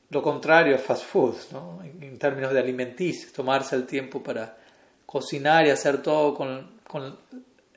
lo 0.09 0.21
contrario 0.21 0.75
a 0.75 0.79
fast 0.79 1.05
food, 1.05 1.35
¿no? 1.51 1.79
en, 1.83 2.17
términos 2.19 2.53
de 2.53 2.59
alimenticios, 2.59 3.33
tomarse 3.33 3.75
el 3.75 3.85
tiempo 3.85 4.21
para 4.21 4.57
cocinar 5.05 5.65
y 5.65 5.71
hacer 5.71 6.01
todo 6.01 6.33
con, 6.33 6.79
con 6.87 7.17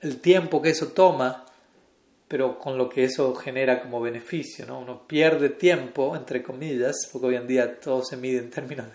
el 0.01 0.21
tiempo 0.21 0.61
que 0.63 0.71
eso 0.71 0.89
toma 0.89 1.45
pero 2.29 2.59
con 2.59 2.77
lo 2.77 2.91
que 2.91 3.05
eso 3.05 3.35
genera 3.35 3.81
como 3.81 4.03
beneficio, 4.03 4.67
¿no? 4.67 4.81
Uno 4.81 5.07
pierde 5.07 5.49
tiempo, 5.49 6.15
entre 6.15 6.43
comillas, 6.43 7.09
porque 7.11 7.29
hoy 7.29 7.37
en 7.37 7.47
día 7.47 7.81
todo 7.81 8.05
se 8.05 8.19
mide 8.19 8.39
en 8.39 8.51
términos 8.51 8.87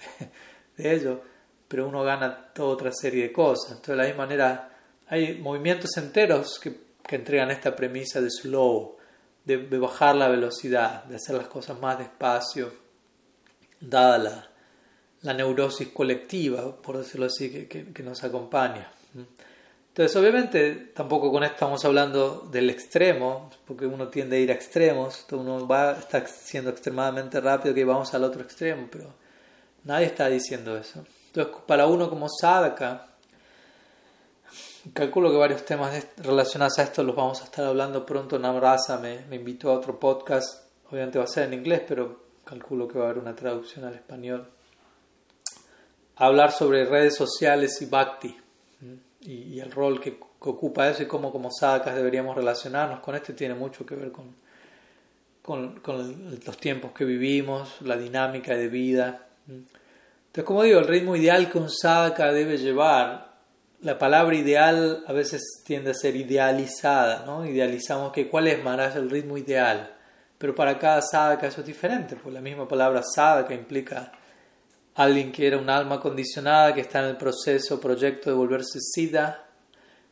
de, 0.78 0.96
ello, 0.96 1.22
pero 1.74 1.88
uno 1.88 2.04
gana 2.04 2.52
toda 2.54 2.70
otra 2.70 2.92
serie 2.92 3.24
de 3.24 3.34
cosas. 3.34 3.72
Entonces, 3.72 3.94
de 3.94 3.96
la 3.96 4.04
misma 4.04 4.26
manera, 4.26 4.70
hay 5.08 5.40
movimientos 5.40 5.98
enteros 5.98 6.60
que, 6.60 6.72
que 7.04 7.16
entregan 7.16 7.50
esta 7.50 7.76
premisa 7.76 8.22
de 8.22 8.30
slow, 8.30 8.96
de, 9.44 9.58
bajar 9.80 10.16
la 10.16 10.28
velocidad, 10.28 11.04
de 11.06 11.16
hacer 11.16 11.36
las 11.36 11.48
cosas 11.48 11.80
más 11.80 11.98
despacio, 11.98 12.72
dada 13.82 14.20
la, 14.20 14.48
la 15.24 15.34
neurosis 15.34 15.88
colectiva, 15.88 16.80
por 16.80 17.00
decirlo 17.00 17.26
así, 17.26 17.50
que, 17.50 17.92
que, 17.92 18.04
nos 18.04 18.24
acompaña. 18.24 18.92
Entonces, 19.88 20.16
obviamente, 20.16 20.92
tampoco 20.94 21.32
con 21.32 21.44
esto 21.44 21.56
estamos 21.56 21.84
hablando 21.86 22.48
del 22.52 22.70
extremo, 22.70 23.50
porque 23.66 23.88
uno 23.88 24.10
tiende 24.10 24.38
a 24.38 24.40
ir 24.40 24.52
a 24.52 24.54
extremos, 24.54 25.26
uno 25.32 25.68
va, 25.68 25.94
está 25.94 26.24
siendo 26.28 26.70
extremadamente 26.70 27.42
rápido 27.42 27.74
que 27.74 27.84
vamos 27.84 28.14
al 28.14 28.26
otro 28.26 28.44
extremo, 28.44 28.88
pero 28.92 29.12
nadie 29.86 30.06
está 30.06 30.30
diciendo 30.30 30.78
eso. 30.78 31.04
Entonces, 31.36 31.64
para 31.66 31.88
uno 31.88 32.12
como 32.12 32.28
sadhaka, 32.30 33.08
calculo 34.94 35.32
que 35.32 35.38
varios 35.38 35.66
temas 35.66 36.06
relacionados 36.18 36.78
a 36.78 36.84
esto 36.84 37.02
los 37.02 37.16
vamos 37.16 37.42
a 37.42 37.46
estar 37.46 37.66
hablando 37.66 38.06
pronto. 38.06 38.38
Namrasa 38.38 39.00
me, 39.00 39.36
invitó 39.36 39.72
a 39.72 39.74
otro 39.74 40.00
podcast, 40.00 40.68
obviamente 40.92 41.18
va 41.18 41.24
a 41.24 41.28
ser 41.28 41.46
en 41.46 41.56
inglés, 41.56 41.82
pero 41.88 42.22
calculo 42.44 42.88
que 42.88 43.00
va 43.00 43.06
a 43.06 43.10
haber 43.10 43.24
una 43.24 43.36
traducción 43.36 43.84
al 43.86 43.96
español. 43.96 44.48
hablar 46.18 46.52
sobre 46.52 46.86
redes 46.86 47.16
sociales 47.16 47.82
y 47.82 47.88
bhakti 47.88 48.38
y, 49.22 49.60
el 49.60 49.72
rol 49.72 50.00
que, 50.00 50.20
ocupa 50.40 50.88
eso 50.88 51.02
y 51.02 51.08
cómo 51.08 51.32
como 51.32 51.50
sadhakas 51.50 51.96
deberíamos 51.96 52.36
relacionarnos 52.36 53.00
con 53.00 53.16
esto 53.16 53.34
tiene 53.34 53.56
mucho 53.56 53.88
que 53.88 53.96
ver 53.96 54.12
con, 54.12 54.36
con, 55.42 55.82
los 56.46 56.58
tiempos 56.58 56.92
que 56.92 57.06
vivimos, 57.06 57.82
la 57.82 57.98
dinámica 57.98 58.54
de 58.54 58.68
vida. 58.68 59.26
Entonces, 60.34 60.48
como 60.48 60.64
digo, 60.64 60.80
el 60.80 60.88
ritmo 60.88 61.16
ideal 61.16 61.48
que 61.48 61.60
un 61.60 61.70
sadhaka 61.70 62.32
debe 62.32 62.58
llevar, 62.58 63.36
la 63.82 64.00
palabra 64.00 64.36
ideal 64.36 65.04
a 65.06 65.14
veces 65.14 65.62
tiende 65.64 65.92
a 65.92 65.94
ser 65.94 66.16
idealizada, 66.16 67.24
¿no? 67.24 67.46
Idealizamos 67.46 68.12
que 68.12 68.28
cuál 68.28 68.48
es 68.48 68.64
Maharaj 68.64 68.96
el 68.96 69.12
ritmo 69.12 69.38
ideal, 69.38 69.96
pero 70.40 70.56
para 70.56 70.80
cada 70.80 71.04
sadhaka 71.04 71.46
eso 71.46 71.62
es 71.62 71.68
diferente, 71.68 72.16
porque 72.16 72.32
la 72.32 72.42
misma 72.42 72.68
palabra 72.68 73.04
sadhaka 73.04 73.54
implica 73.54 74.12
alguien 74.96 75.32
que 75.32 75.46
era 75.46 75.60
un 75.60 75.70
alma 75.70 76.00
condicionada, 76.00 76.74
que 76.74 76.82
está 76.82 77.04
en 77.04 77.10
el 77.10 77.18
proceso, 77.18 77.80
proyecto 77.80 78.32
de 78.32 78.36
volverse 78.36 78.80
sida, 78.82 79.46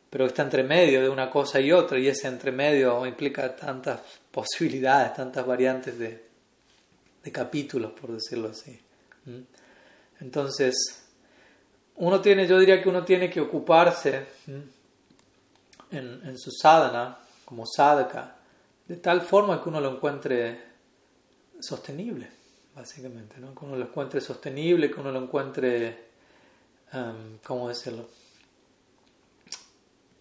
pero 0.08 0.26
está 0.26 0.42
entre 0.42 0.62
medio 0.62 1.02
de 1.02 1.08
una 1.08 1.28
cosa 1.28 1.58
y 1.58 1.72
otra, 1.72 1.98
y 1.98 2.06
ese 2.06 2.28
entre 2.28 2.52
medio 2.52 3.04
implica 3.04 3.56
tantas 3.56 3.98
posibilidades, 4.30 5.14
tantas 5.14 5.44
variantes 5.44 5.98
de, 5.98 6.24
de 7.24 7.32
capítulos, 7.32 7.90
por 8.00 8.12
decirlo 8.12 8.50
así. 8.50 8.80
Entonces, 10.22 11.04
uno 11.96 12.20
tiene, 12.20 12.46
yo 12.46 12.58
diría 12.58 12.80
que 12.80 12.88
uno 12.88 13.04
tiene 13.04 13.28
que 13.28 13.40
ocuparse 13.40 14.24
en, 15.90 16.38
su 16.38 16.52
sadhana, 16.52 17.18
como 17.44 17.64
sadhaka, 17.66 18.36
de 18.86 18.96
tal 18.96 19.22
forma 19.22 19.60
que 19.60 19.68
uno 19.68 19.80
lo 19.80 19.90
encuentre 19.90 20.62
sostenible 21.60 22.30
básicamente, 22.74 23.38
¿no? 23.38 23.54
que 23.54 23.64
uno 23.64 23.76
lo 23.76 23.84
encuentre 23.84 24.20
sostenible, 24.20 24.90
que 24.90 25.00
uno 25.00 25.10
lo 25.10 25.22
encuentre, 25.22 26.10
um, 26.94 27.38
¿cómo 27.44 27.68
decirlo? 27.68 28.08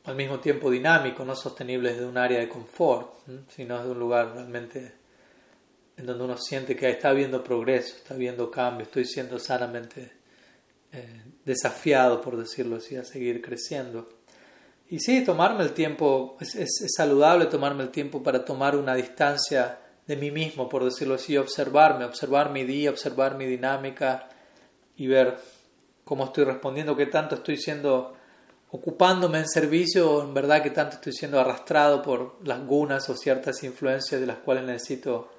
Al 0.06 0.16
mismo 0.16 0.40
tiempo 0.40 0.70
dinámico, 0.70 1.24
no 1.24 1.36
sostenible 1.36 1.94
desde 1.94 2.06
un 2.06 2.18
área 2.18 2.40
de 2.40 2.50
confort, 2.50 3.20
sino 3.50 3.78
desde 3.78 3.92
un 3.92 4.00
lugar 4.00 4.34
realmente 4.34 5.01
en 6.02 6.08
donde 6.08 6.24
uno 6.24 6.38
siente 6.38 6.76
que 6.76 6.90
está 6.90 7.10
habiendo 7.10 7.44
progreso, 7.44 7.96
está 7.96 8.16
habiendo 8.16 8.50
cambio, 8.50 8.86
estoy 8.86 9.06
siendo 9.06 9.38
sanamente 9.38 10.12
eh, 10.92 11.22
desafiado, 11.46 12.20
por 12.20 12.38
decirlo 12.38 12.78
así, 12.78 12.96
a 12.96 13.04
seguir 13.04 13.40
creciendo. 13.40 14.10
Y 14.90 15.00
sí, 15.00 15.24
tomarme 15.24 15.64
el 15.64 15.74
tiempo, 15.74 16.38
es, 16.42 16.56
es, 16.56 16.82
es 16.82 16.92
saludable 16.98 17.46
tomarme 17.46 17.84
el 17.84 17.92
tiempo 17.92 18.24
para 18.24 18.44
tomar 18.44 18.76
una 18.76 18.96
distancia 18.96 19.78
de 20.08 20.16
mí 20.18 20.32
mismo, 20.32 20.68
por 20.68 20.84
decirlo 20.84 21.14
así, 21.14 21.38
observarme, 21.38 22.04
observar 22.04 22.52
mi 22.52 22.64
día, 22.64 22.90
observar 22.90 23.36
mi 23.36 23.46
dinámica 23.46 24.28
y 24.96 25.06
ver 25.06 25.38
cómo 26.04 26.26
estoy 26.26 26.46
respondiendo, 26.46 26.98
qué 26.98 27.06
tanto 27.06 27.36
estoy 27.36 27.58
siendo, 27.58 28.16
ocupándome 28.72 29.38
en 29.38 29.48
servicio 29.48 30.12
o 30.12 30.24
en 30.24 30.34
verdad 30.34 30.64
qué 30.64 30.72
tanto 30.72 30.96
estoy 30.96 31.14
siendo 31.14 31.40
arrastrado 31.40 32.02
por 32.02 32.40
las 32.44 32.66
gunas 32.66 33.08
o 33.08 33.16
ciertas 33.16 33.64
influencias 33.64 34.20
de 34.20 34.26
las 34.26 34.38
cuales 34.38 34.64
necesito 34.64 35.30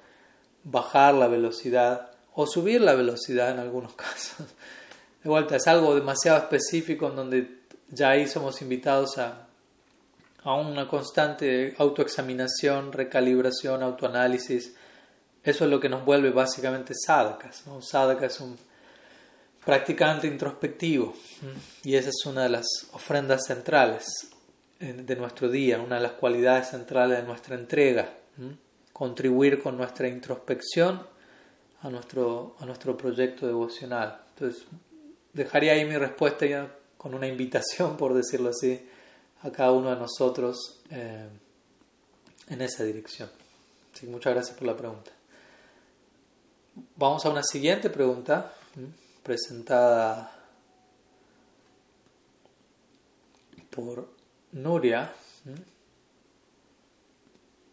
bajar 0.63 1.13
la 1.13 1.27
velocidad 1.27 2.11
o 2.33 2.47
subir 2.47 2.81
la 2.81 2.95
velocidad 2.95 3.51
en 3.51 3.59
algunos 3.59 3.93
casos. 3.95 4.47
De 5.23 5.29
vuelta, 5.29 5.55
es 5.55 5.67
algo 5.67 5.95
demasiado 5.95 6.37
específico 6.37 7.09
en 7.09 7.15
donde 7.15 7.57
ya 7.89 8.09
ahí 8.09 8.27
somos 8.27 8.61
invitados 8.61 9.17
a 9.17 9.47
a 10.43 10.55
una 10.55 10.87
constante 10.87 11.73
autoexaminación, 11.77 12.91
recalibración, 12.91 13.81
autoanálisis. 13.81 14.73
Eso 15.43 15.65
es 15.65 15.71
lo 15.71 15.79
que 15.79 15.89
nos 15.89 16.03
vuelve 16.03 16.31
básicamente 16.31 16.93
sadhakas. 16.93 17.65
¿no? 17.65 17.81
Sadhaka 17.81 18.25
es 18.25 18.39
un 18.39 18.57
practicante 19.63 20.27
introspectivo 20.27 21.13
y 21.83 21.95
esa 21.95 22.09
es 22.09 22.25
una 22.25 22.43
de 22.43 22.49
las 22.49 22.65
ofrendas 22.91 23.45
centrales 23.47 24.29
de 24.79 25.15
nuestro 25.15 25.47
día, 25.49 25.79
una 25.79 25.95
de 25.95 26.01
las 26.01 26.11
cualidades 26.13 26.69
centrales 26.69 27.19
de 27.19 27.23
nuestra 27.23 27.55
entrega. 27.55 28.09
Contribuir 28.93 29.61
con 29.61 29.75
nuestra 29.75 30.07
introspección 30.07 31.05
a 31.81 31.89
nuestro, 31.89 32.55
a 32.59 32.65
nuestro 32.65 32.95
proyecto 32.95 33.45
devocional. 33.45 34.21
Entonces, 34.29 34.65
dejaría 35.33 35.73
ahí 35.73 35.83
mi 35.83 35.97
respuesta 35.97 36.45
ya 36.45 36.73
con 36.97 37.13
una 37.13 37.27
invitación, 37.27 37.97
por 37.97 38.13
decirlo 38.13 38.49
así, 38.49 38.87
a 39.41 39.51
cada 39.51 39.71
uno 39.71 39.89
de 39.89 39.97
nosotros 39.97 40.79
eh, 40.89 41.27
en 42.47 42.61
esa 42.61 42.83
dirección. 42.83 43.29
Así 43.93 44.07
muchas 44.07 44.33
gracias 44.33 44.57
por 44.57 44.67
la 44.67 44.77
pregunta. 44.77 45.11
Vamos 46.95 47.25
a 47.25 47.29
una 47.29 47.43
siguiente 47.43 47.89
pregunta 47.89 48.55
presentada 49.21 50.33
por 53.69 54.07
Nuria 54.53 55.13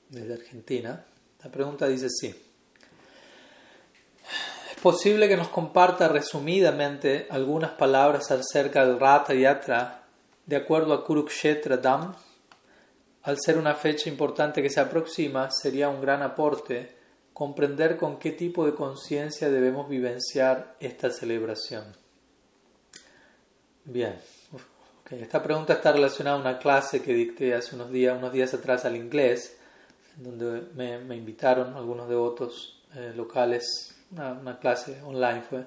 desde 0.08 0.34
Argentina. 0.34 1.06
La 1.42 1.50
pregunta 1.50 1.86
dice 1.86 2.06
así. 2.06 2.28
¿Es 4.70 4.80
posible 4.82 5.28
que 5.28 5.36
nos 5.36 5.48
comparta 5.48 6.08
resumidamente 6.08 7.26
algunas 7.30 7.72
palabras 7.72 8.30
acerca 8.30 8.86
del 8.86 8.98
Rata 8.98 9.34
Yatra 9.34 10.00
de 10.50 10.56
acuerdo 10.56 10.94
a 10.94 11.04
Kurukshetra 11.04 11.76
Dam, 11.76 12.12
al 13.22 13.38
ser 13.38 13.56
una 13.56 13.74
fecha 13.74 14.08
importante 14.08 14.62
que 14.62 14.70
se 14.70 14.80
aproxima, 14.80 15.48
sería 15.50 15.88
un 15.88 16.00
gran 16.00 16.22
aporte 16.22 16.96
comprender 17.32 17.96
con 17.96 18.18
qué 18.18 18.32
tipo 18.32 18.66
de 18.66 18.74
conciencia 18.74 19.48
debemos 19.48 19.88
vivenciar 19.88 20.74
esta 20.80 21.10
celebración. 21.10 21.84
Bien, 23.84 24.16
esta 25.10 25.42
pregunta 25.42 25.74
está 25.74 25.92
relacionada 25.92 26.36
a 26.36 26.40
una 26.40 26.58
clase 26.58 27.00
que 27.00 27.14
dicté 27.14 27.54
hace 27.54 27.76
unos 27.76 27.90
días, 27.90 28.18
unos 28.18 28.32
días 28.32 28.52
atrás 28.52 28.84
al 28.84 28.96
inglés, 28.96 29.56
donde 30.16 30.62
me, 30.74 31.16
invitaron 31.16 31.74
algunos 31.74 32.08
devotos 32.08 32.82
eh, 32.94 33.12
locales, 33.14 33.96
una, 34.10 34.58
clase 34.58 35.00
online 35.02 35.42
fue, 35.42 35.64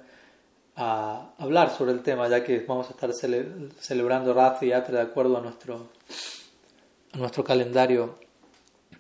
a 0.76 1.34
hablar 1.38 1.70
sobre 1.70 1.92
el 1.92 2.02
tema, 2.02 2.28
ya 2.28 2.44
que 2.44 2.60
vamos 2.60 2.88
a 2.88 2.92
estar 2.92 3.12
celebrando 3.14 4.34
Rath 4.34 4.64
y 4.64 4.70
Yatra 4.70 4.98
de 4.98 5.02
acuerdo 5.04 5.38
a 5.38 5.42
nuestro, 5.42 5.90
a 7.14 7.18
nuestro 7.18 7.44
calendario 7.44 8.18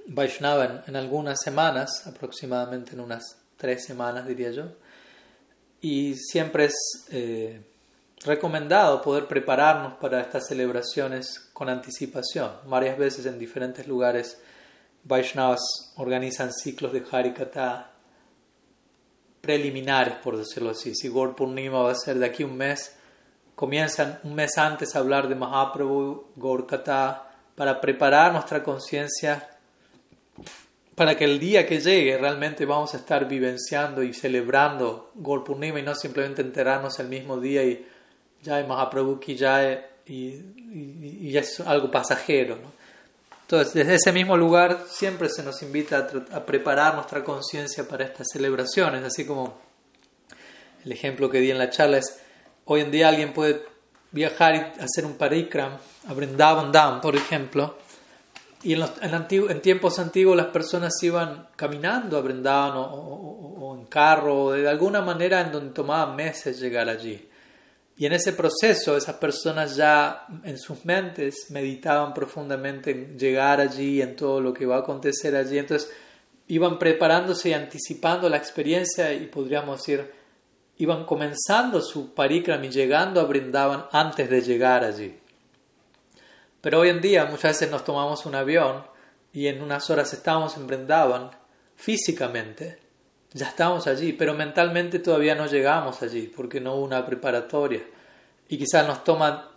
Vaishnava 0.07 0.83
en, 0.85 0.95
algunas 0.95 1.39
semanas, 1.41 2.05
aproximadamente 2.07 2.93
en 2.93 2.99
unas 2.99 3.37
tres 3.57 3.85
semanas 3.85 4.27
diría 4.27 4.51
yo, 4.51 4.65
y 5.81 6.15
siempre 6.15 6.65
es 6.65 6.75
eh, 7.11 7.61
recomendado 8.25 9.01
poder 9.01 9.27
prepararnos 9.27 9.93
para 9.95 10.21
estas 10.21 10.47
celebraciones 10.47 11.49
con 11.53 11.69
anticipación. 11.69 12.51
Varias 12.65 12.97
veces 12.97 13.25
en 13.25 13.39
diferentes 13.39 13.87
lugares 13.87 14.37
Vaishnavas 15.03 15.93
organizan 15.97 16.51
ciclos 16.53 16.93
de 16.93 17.03
Harikata 17.11 17.91
preliminares, 19.41 20.15
por 20.15 20.37
decirlo 20.37 20.69
así. 20.69 20.95
Si 20.95 21.09
Gaur 21.09 21.35
Purnima 21.35 21.81
va 21.81 21.91
a 21.91 21.95
ser 21.95 22.17
de 22.17 22.25
aquí 22.25 22.43
un 22.43 22.55
mes, 22.55 22.95
comienzan 23.55 24.19
un 24.23 24.35
mes 24.35 24.57
antes 24.57 24.95
a 24.95 24.99
hablar 24.99 25.27
de 25.27 25.35
Mahaprabhu, 25.35 26.27
Gaur 26.35 26.65
para 27.55 27.81
preparar 27.81 28.31
nuestra 28.31 28.63
conciencia 28.63 29.49
para 30.95 31.17
que 31.17 31.25
el 31.25 31.39
día 31.39 31.65
que 31.65 31.79
llegue 31.79 32.17
realmente 32.17 32.65
vamos 32.65 32.93
a 32.93 32.97
estar 32.97 33.27
vivenciando 33.27 34.03
y 34.03 34.13
celebrando 34.13 35.11
Gaur 35.15 35.43
Purnima 35.43 35.79
y 35.79 35.83
no 35.83 35.95
simplemente 35.95 36.41
enterarnos 36.41 36.99
el 36.99 37.07
mismo 37.07 37.39
día 37.39 37.63
y 37.63 37.85
ya 38.41 38.55
hay 38.55 38.67
Mahaprabhu 38.67 39.19
ki 39.19 39.35
ya 39.35 39.89
y, 40.05 40.13
y, 40.15 41.37
es 41.37 41.59
algo 41.61 41.89
pasajero. 41.89 42.57
Entonces, 43.53 43.75
desde 43.75 43.93
ese 43.93 44.11
mismo 44.11 44.35
lugar 44.35 44.85
siempre 44.89 45.29
se 45.29 45.43
nos 45.43 45.61
invita 45.61 46.07
a, 46.31 46.43
preparar 46.43 46.95
nuestra 46.95 47.23
conciencia 47.23 47.87
para 47.87 48.03
estas 48.03 48.29
celebraciones, 48.33 49.03
así 49.03 49.27
como 49.27 49.59
el 50.83 50.91
ejemplo 50.91 51.29
que 51.29 51.39
di 51.39 51.51
en 51.51 51.59
la 51.59 51.69
charla 51.69 51.99
es, 51.99 52.19
hoy 52.65 52.81
en 52.81 52.89
día 52.89 53.09
alguien 53.09 53.31
puede 53.31 53.63
viajar 54.11 54.55
y 54.55 54.81
hacer 54.81 55.05
un 55.05 55.17
parikram 55.17 55.73
a 56.07 56.13
Vrindavan 56.15 56.71
Dham, 56.71 56.99
por 56.99 57.15
ejemplo, 57.15 57.77
y 58.63 58.73
en, 58.73 58.79
los, 58.79 58.91
tiempos 59.61 59.99
antiguos 59.99 60.35
las 60.35 60.47
personas 60.47 60.93
iban 61.03 61.49
caminando 61.55 62.17
a 62.17 62.21
Vrindavan 62.21 62.75
o, 62.75 62.85
o, 62.85 63.75
en 63.77 63.85
carro, 63.85 64.45
o 64.45 64.51
de 64.53 64.67
alguna 64.67 65.03
manera 65.03 65.41
en 65.41 65.51
donde 65.51 65.75
tomaba 65.75 66.11
meses 66.11 66.59
llegar 66.59 66.89
allí. 66.89 67.29
Y 67.95 68.05
en 68.07 68.13
ese 68.13 68.33
proceso 68.33 68.97
esas 68.97 69.17
personas 69.17 69.75
ya 69.75 70.25
en 70.43 70.57
sus 70.57 70.83
mentes 70.83 71.47
meditaban 71.49 72.13
profundamente 72.13 72.91
en 72.91 73.19
llegar 73.19 73.59
allí, 73.61 74.01
en 74.01 74.15
todo 74.15 74.41
lo 74.41 74.53
que 74.53 74.65
va 74.65 74.77
a 74.77 74.79
acontecer 74.79 75.35
allí. 75.35 75.59
Entonces 75.59 75.91
iban 76.47 76.79
preparándose 76.79 77.49
y 77.49 77.53
anticipando 77.53 78.29
la 78.29 78.37
experiencia 78.37 79.13
y 79.13 79.27
podríamos 79.27 79.79
decir, 79.79 80.11
iban 80.77 81.05
comenzando 81.05 81.81
su 81.81 82.13
parikram 82.13 82.63
y 82.63 82.69
llegando 82.69 83.21
a 83.21 83.25
Brindavan 83.25 83.85
antes 83.91 84.29
de 84.29 84.41
llegar 84.41 84.83
allí. 84.83 85.19
Pero 86.61 86.79
hoy 86.79 86.89
en 86.89 87.01
día 87.01 87.25
muchas 87.25 87.59
veces 87.59 87.69
nos 87.69 87.83
tomamos 87.83 88.25
un 88.25 88.35
avión 88.35 88.83
y 89.31 89.47
en 89.47 89.61
unas 89.61 89.89
horas 89.89 90.13
estamos 90.13 90.57
en 90.57 90.65
Brindavan 90.65 91.29
físicamente 91.75 92.82
ya 93.33 93.47
estamos 93.47 93.87
allí, 93.87 94.13
pero 94.13 94.35
mentalmente 94.35 94.99
todavía 94.99 95.33
no 95.33 95.47
llegamos 95.47 96.01
allí 96.03 96.31
porque 96.33 96.61
no 96.61 96.75
hubo 96.75 96.85
una 96.85 97.05
preparatoria. 97.05 97.81
Y 98.47 98.57
quizás 98.57 98.87
nos 98.87 99.03
toma 99.03 99.51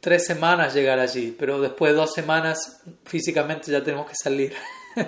tres 0.00 0.24
semanas 0.24 0.72
llegar 0.74 0.98
allí, 0.98 1.36
pero 1.38 1.60
después 1.60 1.92
de 1.92 1.98
dos 1.98 2.14
semanas 2.14 2.80
físicamente 3.04 3.70
ya 3.70 3.84
tenemos 3.84 4.08
que 4.08 4.14
salir. 4.14 4.54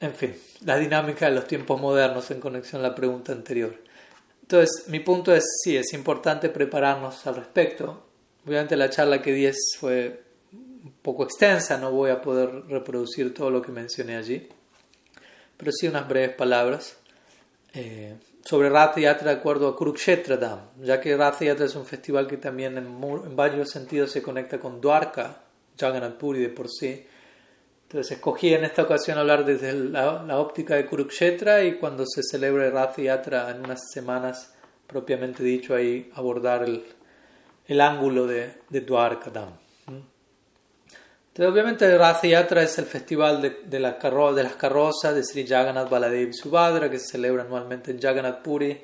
en 0.00 0.14
fin, 0.14 0.36
la 0.64 0.76
dinámica 0.78 1.26
de 1.26 1.34
los 1.34 1.46
tiempos 1.46 1.80
modernos 1.80 2.28
en 2.32 2.40
conexión 2.40 2.84
a 2.84 2.88
la 2.88 2.94
pregunta 2.94 3.30
anterior. 3.32 3.76
Entonces, 4.42 4.88
mi 4.88 4.98
punto 5.00 5.32
es, 5.34 5.44
sí, 5.62 5.76
es 5.76 5.92
importante 5.92 6.48
prepararnos 6.48 7.24
al 7.26 7.36
respecto. 7.36 8.04
Obviamente 8.44 8.76
la 8.76 8.90
charla 8.90 9.22
que 9.22 9.32
di 9.32 9.48
fue 9.78 10.24
un 10.52 10.94
poco 11.02 11.22
extensa, 11.22 11.76
no 11.78 11.92
voy 11.92 12.10
a 12.10 12.20
poder 12.20 12.64
reproducir 12.66 13.32
todo 13.32 13.50
lo 13.50 13.62
que 13.62 13.70
mencioné 13.70 14.16
allí 14.16 14.48
pero 15.58 15.72
sí 15.72 15.86
unas 15.88 16.08
breves 16.08 16.34
palabras 16.36 16.96
eh, 17.74 18.14
sobre 18.42 18.70
Ratha 18.70 18.98
Yatra 18.98 19.32
de 19.32 19.36
acuerdo 19.36 19.68
a 19.68 19.76
Kurukshetra 19.76 20.38
Dam, 20.38 20.60
ya 20.80 20.98
que 20.98 21.14
Ratha 21.14 21.44
Yatra 21.44 21.66
es 21.66 21.74
un 21.74 21.84
festival 21.84 22.26
que 22.26 22.38
también 22.38 22.78
en, 22.78 23.36
varios 23.36 23.68
sentidos 23.68 24.10
se 24.10 24.22
conecta 24.22 24.58
con 24.58 24.80
Dwarka, 24.80 25.42
Jagannath 25.78 26.16
Puri 26.16 26.40
de 26.40 26.48
por 26.48 26.70
sí. 26.70 27.04
Entonces 27.82 28.12
escogí 28.12 28.54
en 28.54 28.64
esta 28.64 28.82
ocasión 28.82 29.18
hablar 29.18 29.44
desde 29.44 29.72
la, 29.74 30.38
óptica 30.38 30.76
de 30.76 30.86
Kurukshetra 30.86 31.64
y 31.64 31.74
cuando 31.74 32.06
se 32.06 32.22
celebre 32.22 32.70
Ratha 32.70 33.02
Yatra 33.02 33.50
en 33.50 33.64
unas 33.64 33.90
semanas, 33.92 34.54
propiamente 34.86 35.42
dicho, 35.42 35.74
ahí 35.74 36.10
abordar 36.14 36.62
el, 36.62 36.84
el 37.66 37.80
ángulo 37.80 38.26
de, 38.26 38.54
de 38.70 38.80
Dwarka 38.80 39.30
Obviamente 41.46 41.96
Rath 41.96 42.24
Yatra 42.24 42.64
es 42.64 42.78
el 42.78 42.86
festival 42.86 43.40
de, 43.40 43.60
de, 43.64 43.78
la 43.78 43.92
de 43.92 44.42
las 44.42 44.56
carrozas 44.56 45.14
de 45.14 45.22
Sri 45.22 45.46
Jagannath 45.46 45.88
Baladev 45.88 46.32
Subhadra 46.32 46.90
que 46.90 46.98
se 46.98 47.12
celebra 47.12 47.44
anualmente 47.44 47.92
en 47.92 48.00
Jagannath 48.00 48.42
Puri 48.42 48.76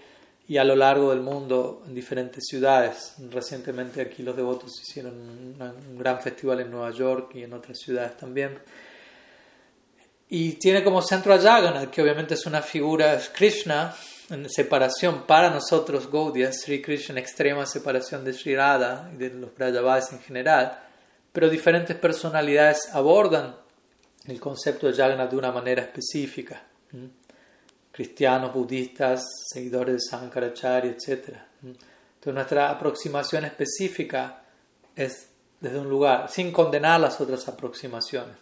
y 0.47 0.57
a 0.57 0.63
lo 0.63 0.77
largo 0.77 1.11
del 1.11 1.19
mundo 1.19 1.83
en 1.85 1.97
diferentes 1.97 2.45
ciudades. 2.47 3.15
Recientemente 3.29 4.01
aquí 4.03 4.23
los 4.23 4.37
devotos 4.37 4.71
hicieron 4.81 5.15
un 5.15 5.99
gran 5.99 6.21
festival 6.21 6.61
en 6.61 6.71
Nueva 6.71 6.93
York 6.93 7.33
y 7.35 7.43
en 7.43 7.55
otras 7.55 7.77
ciudades 7.77 8.17
también. 8.17 8.57
Y 10.29 10.53
tiene 10.53 10.85
como 10.85 11.03
centro 11.03 11.35
a 11.35 11.41
Jagannath, 11.41 11.91
que 11.91 12.03
obviamente 12.03 12.35
es 12.35 12.47
una 12.47 12.63
figura 12.63 13.19
Krishna 13.35 13.93
en 14.31 14.49
separación 14.49 15.25
para 15.27 15.51
nosotros 15.51 16.09
Gaudiya, 16.09 16.53
Sri 16.53 16.81
Krishna 16.81 17.15
en 17.15 17.19
extrema 17.19 17.67
separación 17.67 18.25
de 18.25 18.33
Sri 18.33 18.55
Radha 18.55 19.11
y 19.13 19.17
de 19.17 19.31
los 19.31 19.53
Brajavas 19.57 20.13
en 20.13 20.21
general 20.21 20.85
pero 21.35 21.51
diferentes 21.51 21.97
personalidades 21.97 22.95
abordan 22.95 23.57
el 24.29 24.39
concepto 24.39 24.87
de 24.87 24.93
Jagannath 24.93 25.33
de 25.33 25.37
una 25.37 25.51
manera 25.51 25.83
específica. 25.83 26.63
Cristianos, 27.91 28.55
budistas, 28.55 29.25
seguidores 29.53 29.95
de 29.97 30.01
Sankaracharya, 30.01 30.93
etc. 30.93 31.35
Entonces 31.61 32.35
nuestra 32.35 32.71
aproximación 32.71 33.47
específica 33.47 34.45
es 34.95 35.29
desde 35.59 35.81
un 35.81 35.89
lugar, 35.91 36.31
sin 36.31 36.53
condenar 36.53 37.01
las 37.01 37.21
otras 37.21 37.49
aproximaciones. 37.49 38.37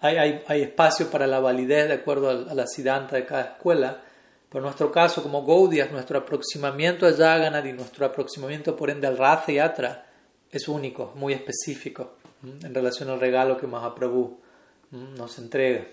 hay, 0.00 0.16
hay, 0.16 0.42
hay, 0.48 0.62
espacio 0.62 1.08
para 1.08 1.28
la 1.28 1.38
validez 1.38 1.86
de 1.86 1.94
acuerdo 1.94 2.28
a, 2.28 2.54
la 2.54 2.66
siddhanta 2.66 3.14
de 3.14 3.24
cada 3.24 3.42
escuela, 3.42 4.02
pero 4.48 4.62
en 4.62 4.64
nuestro 4.64 4.90
caso, 4.90 5.22
como 5.22 5.46
Gaudiya, 5.46 5.86
nuestro 5.92 6.18
aproximamiento 6.18 7.06
a 7.06 7.12
Jagannath 7.12 7.66
y 7.66 7.72
nuestro 7.72 8.04
aproximamiento 8.04 8.74
por 8.74 8.90
ende 8.90 9.06
al 9.06 9.16
Ratha 9.16 9.52
Yatra 9.52 10.06
es 10.56 10.68
único, 10.68 11.12
muy 11.16 11.32
específico 11.32 12.16
en 12.42 12.74
relación 12.74 13.10
al 13.10 13.20
regalo 13.20 13.56
que 13.56 13.66
Mahaprabhu 13.66 14.38
nos 14.90 15.38
entrega. 15.38 15.86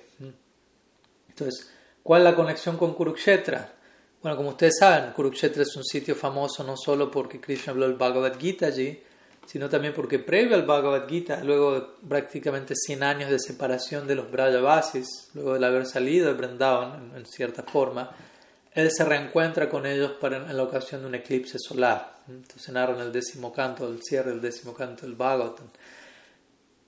Entonces, 1.29 1.71
¿cuál 2.03 2.21
es 2.21 2.25
la 2.25 2.35
conexión 2.35 2.77
con 2.77 2.93
Kurukshetra? 2.93 3.73
Bueno, 4.21 4.37
como 4.37 4.49
ustedes 4.49 4.77
saben, 4.77 5.13
Kurukshetra 5.13 5.63
es 5.63 5.75
un 5.75 5.83
sitio 5.83 6.15
famoso 6.15 6.63
no 6.63 6.75
solo 6.77 7.09
porque 7.09 7.39
Krishna 7.39 7.71
habló 7.71 7.85
el 7.85 7.95
Bhagavad 7.95 8.37
Gita 8.37 8.67
allí, 8.67 9.01
sino 9.45 9.69
también 9.69 9.93
porque 9.93 10.19
previo 10.19 10.55
al 10.55 10.65
Bhagavad 10.65 11.07
Gita, 11.07 11.43
luego 11.43 11.73
de 11.73 11.85
prácticamente 12.07 12.75
100 12.75 13.03
años 13.03 13.29
de 13.31 13.39
separación 13.39 14.07
de 14.07 14.15
los 14.15 14.29
Brajavasis, 14.29 15.31
luego 15.33 15.57
de 15.57 15.65
haber 15.65 15.85
salido 15.85 16.27
de 16.27 16.33
Vrindavan 16.33 17.13
en 17.15 17.25
cierta 17.25 17.63
forma, 17.63 18.11
él 18.73 18.89
se 18.91 19.03
reencuentra 19.03 19.69
con 19.69 19.85
ellos 19.85 20.13
para, 20.13 20.37
en 20.37 20.55
la 20.55 20.63
ocasión 20.63 21.01
de 21.01 21.07
un 21.07 21.15
eclipse 21.15 21.57
solar. 21.59 22.19
Entonces 22.27 22.69
narra 22.69 22.93
en 22.95 23.01
el 23.01 23.11
décimo 23.11 23.51
canto, 23.51 23.87
el 23.87 24.01
cierre 24.01 24.31
del 24.31 24.41
décimo 24.41 24.73
canto 24.73 25.05
del 25.05 25.15
Bhagavatam. 25.15 25.67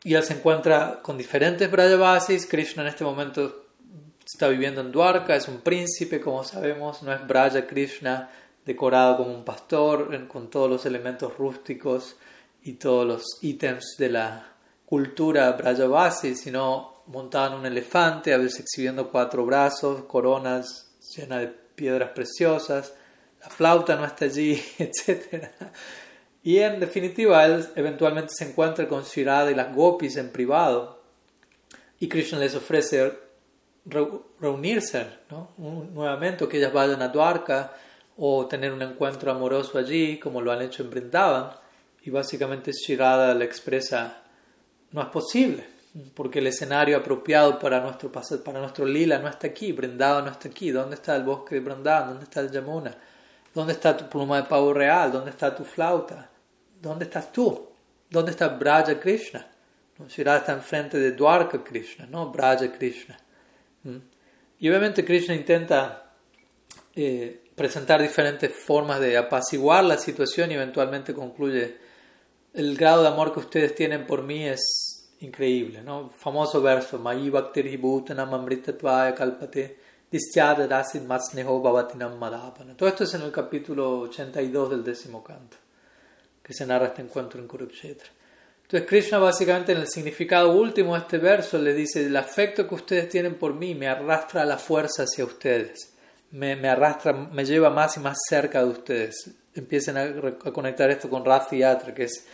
Y 0.03 0.13
él 0.13 0.23
se 0.23 0.33
encuentra 0.33 1.01
con 1.01 1.17
diferentes 1.17 1.69
Brajavasis. 1.69 2.45
Krishna 2.45 2.83
en 2.83 2.89
este 2.89 3.03
momento 3.03 3.65
está 4.25 4.47
viviendo 4.47 4.81
en 4.81 4.91
Dwarka, 4.91 5.35
es 5.35 5.47
un 5.47 5.59
príncipe, 5.59 6.21
como 6.21 6.43
sabemos, 6.43 7.03
no 7.03 7.13
es 7.13 7.25
Braja 7.27 7.67
Krishna 7.67 8.29
decorado 8.65 9.17
como 9.17 9.33
un 9.33 9.43
pastor, 9.43 10.27
con 10.27 10.49
todos 10.49 10.69
los 10.69 10.85
elementos 10.85 11.37
rústicos 11.37 12.15
y 12.63 12.73
todos 12.73 13.05
los 13.05 13.23
ítems 13.41 13.95
de 13.97 14.09
la 14.09 14.53
cultura 14.85 15.51
Brajavasi, 15.51 16.35
sino 16.35 17.03
montado 17.07 17.53
en 17.53 17.59
un 17.59 17.65
elefante, 17.65 18.33
a 18.33 18.37
veces 18.37 18.61
exhibiendo 18.61 19.11
cuatro 19.11 19.45
brazos, 19.45 20.03
coronas 20.05 20.95
llenas 21.13 21.41
de 21.41 21.62
piedras 21.75 22.11
preciosas, 22.11 22.93
la 23.41 23.49
flauta 23.49 23.95
no 23.95 24.05
está 24.05 24.25
allí, 24.25 24.61
etc. 24.79 25.49
Y 26.43 26.59
en 26.59 26.79
definitiva, 26.79 27.45
él 27.45 27.65
eventualmente 27.75 28.33
se 28.33 28.49
encuentra 28.49 28.87
con 28.87 29.03
Shirada 29.03 29.51
y 29.51 29.55
las 29.55 29.73
gopis 29.73 30.17
en 30.17 30.31
privado. 30.31 31.01
Y 31.99 32.09
Krishna 32.09 32.39
les 32.39 32.55
ofrece 32.55 33.13
reunirse 33.85 35.07
¿no? 35.29 35.51
nuevamente, 35.57 36.47
que 36.47 36.57
ellas 36.57 36.73
vayan 36.73 37.01
a 37.01 37.09
Dwarka 37.09 37.73
o 38.17 38.45
tener 38.45 38.71
un 38.71 38.81
encuentro 38.81 39.31
amoroso 39.31 39.77
allí, 39.77 40.19
como 40.19 40.41
lo 40.41 40.51
han 40.51 40.61
hecho 40.61 40.83
en 40.83 40.89
Brindavan. 40.89 41.51
Y 42.03 42.09
básicamente 42.09 42.71
Shirada 42.73 43.33
le 43.33 43.45
expresa, 43.45 44.23
no 44.91 45.01
es 45.01 45.07
posible, 45.07 45.65
porque 46.15 46.39
el 46.39 46.47
escenario 46.47 46.97
apropiado 46.97 47.59
para 47.59 47.79
nuestro, 47.79 48.11
para 48.11 48.59
nuestro 48.59 48.85
lila 48.85 49.19
no 49.19 49.27
está 49.27 49.47
aquí, 49.47 49.71
Brindavan 49.71 50.25
no 50.25 50.31
está 50.31 50.49
aquí. 50.49 50.71
¿Dónde 50.71 50.95
está 50.95 51.15
el 51.15 51.23
bosque 51.23 51.55
de 51.55 51.61
Brindavan? 51.61 52.09
¿Dónde 52.09 52.23
está 52.23 52.39
el 52.39 52.51
Yamuna? 52.51 52.95
¿Dónde 53.53 53.73
está 53.73 53.95
tu 53.95 54.09
pluma 54.09 54.37
de 54.37 54.47
pavo 54.47 54.73
real? 54.73 55.11
¿Dónde 55.11 55.29
está 55.29 55.55
tu 55.55 55.63
flauta? 55.63 56.29
¿Dónde 56.81 57.05
estás 57.05 57.31
tú? 57.31 57.69
¿Dónde 58.09 58.31
está 58.31 58.47
Braja 58.47 58.99
Krishna? 58.99 59.45
¿No? 59.99 60.07
Shirada 60.07 60.39
está 60.39 60.53
enfrente 60.53 60.97
de 60.97 61.11
Dwarka 61.11 61.63
Krishna, 61.63 62.07
no 62.07 62.31
Braja 62.31 62.71
Krishna. 62.71 63.17
¿Mm? 63.83 63.97
Y 64.59 64.69
obviamente 64.69 65.05
Krishna 65.05 65.35
intenta 65.35 66.11
eh, 66.95 67.43
presentar 67.55 68.01
diferentes 68.01 68.51
formas 68.51 68.99
de 68.99 69.17
apaciguar 69.17 69.83
la 69.83 69.97
situación 69.97 70.51
y 70.51 70.55
eventualmente 70.55 71.13
concluye 71.13 71.77
el 72.53 72.75
grado 72.75 73.03
de 73.03 73.09
amor 73.09 73.33
que 73.33 73.39
ustedes 73.39 73.75
tienen 73.75 74.05
por 74.05 74.23
mí 74.23 74.47
es 74.47 74.92
increíble, 75.23 75.81
¿no? 75.81 76.09
Famoso 76.09 76.61
verso, 76.61 76.99
Mayi 76.99 77.29
Bhaktiri 77.29 77.77
Bhutanam 77.77 78.33
Amritatvaya 78.33 79.15
Kalpate 79.15 79.77
Disyadadasit 80.11 81.03
Matsneho 81.03 81.59
Bhavatinam 81.61 82.17
Madhapana. 82.17 82.75
Todo 82.75 82.89
esto 82.89 83.03
es 83.03 83.13
en 83.15 83.23
el 83.23 83.31
capítulo 83.31 84.01
82 84.01 84.69
del 84.69 84.83
décimo 84.83 85.23
canto, 85.23 85.57
que 86.43 86.53
se 86.53 86.65
narra 86.65 86.87
este 86.87 87.01
encuentro 87.01 87.39
en 87.39 87.47
Kurukshetra. 87.47 88.09
Entonces 88.63 88.87
Krishna 88.87 89.19
básicamente 89.19 89.71
en 89.71 89.79
el 89.79 89.87
significado 89.87 90.51
último 90.51 90.93
de 90.93 91.01
este 91.01 91.17
verso 91.17 91.57
le 91.57 91.73
dice, 91.73 92.05
el 92.05 92.15
afecto 92.15 92.67
que 92.67 92.75
ustedes 92.75 93.09
tienen 93.09 93.35
por 93.35 93.53
mí 93.53 93.75
me 93.75 93.87
arrastra 93.87 94.43
a 94.43 94.45
la 94.45 94.57
fuerza 94.57 95.03
hacia 95.03 95.25
ustedes, 95.25 95.93
me, 96.31 96.55
me 96.55 96.69
arrastra, 96.69 97.13
me 97.13 97.45
lleva 97.45 97.69
más 97.69 97.97
y 97.97 97.99
más 97.99 98.17
cerca 98.27 98.63
de 98.63 98.69
ustedes. 98.69 99.31
Empiecen 99.53 99.97
a, 99.97 100.03
a 100.03 100.51
conectar 100.51 100.89
esto 100.89 101.09
con 101.09 101.23
Rathi 101.23 101.59
Yatra, 101.59 101.93
que 101.93 102.05
es 102.05 102.25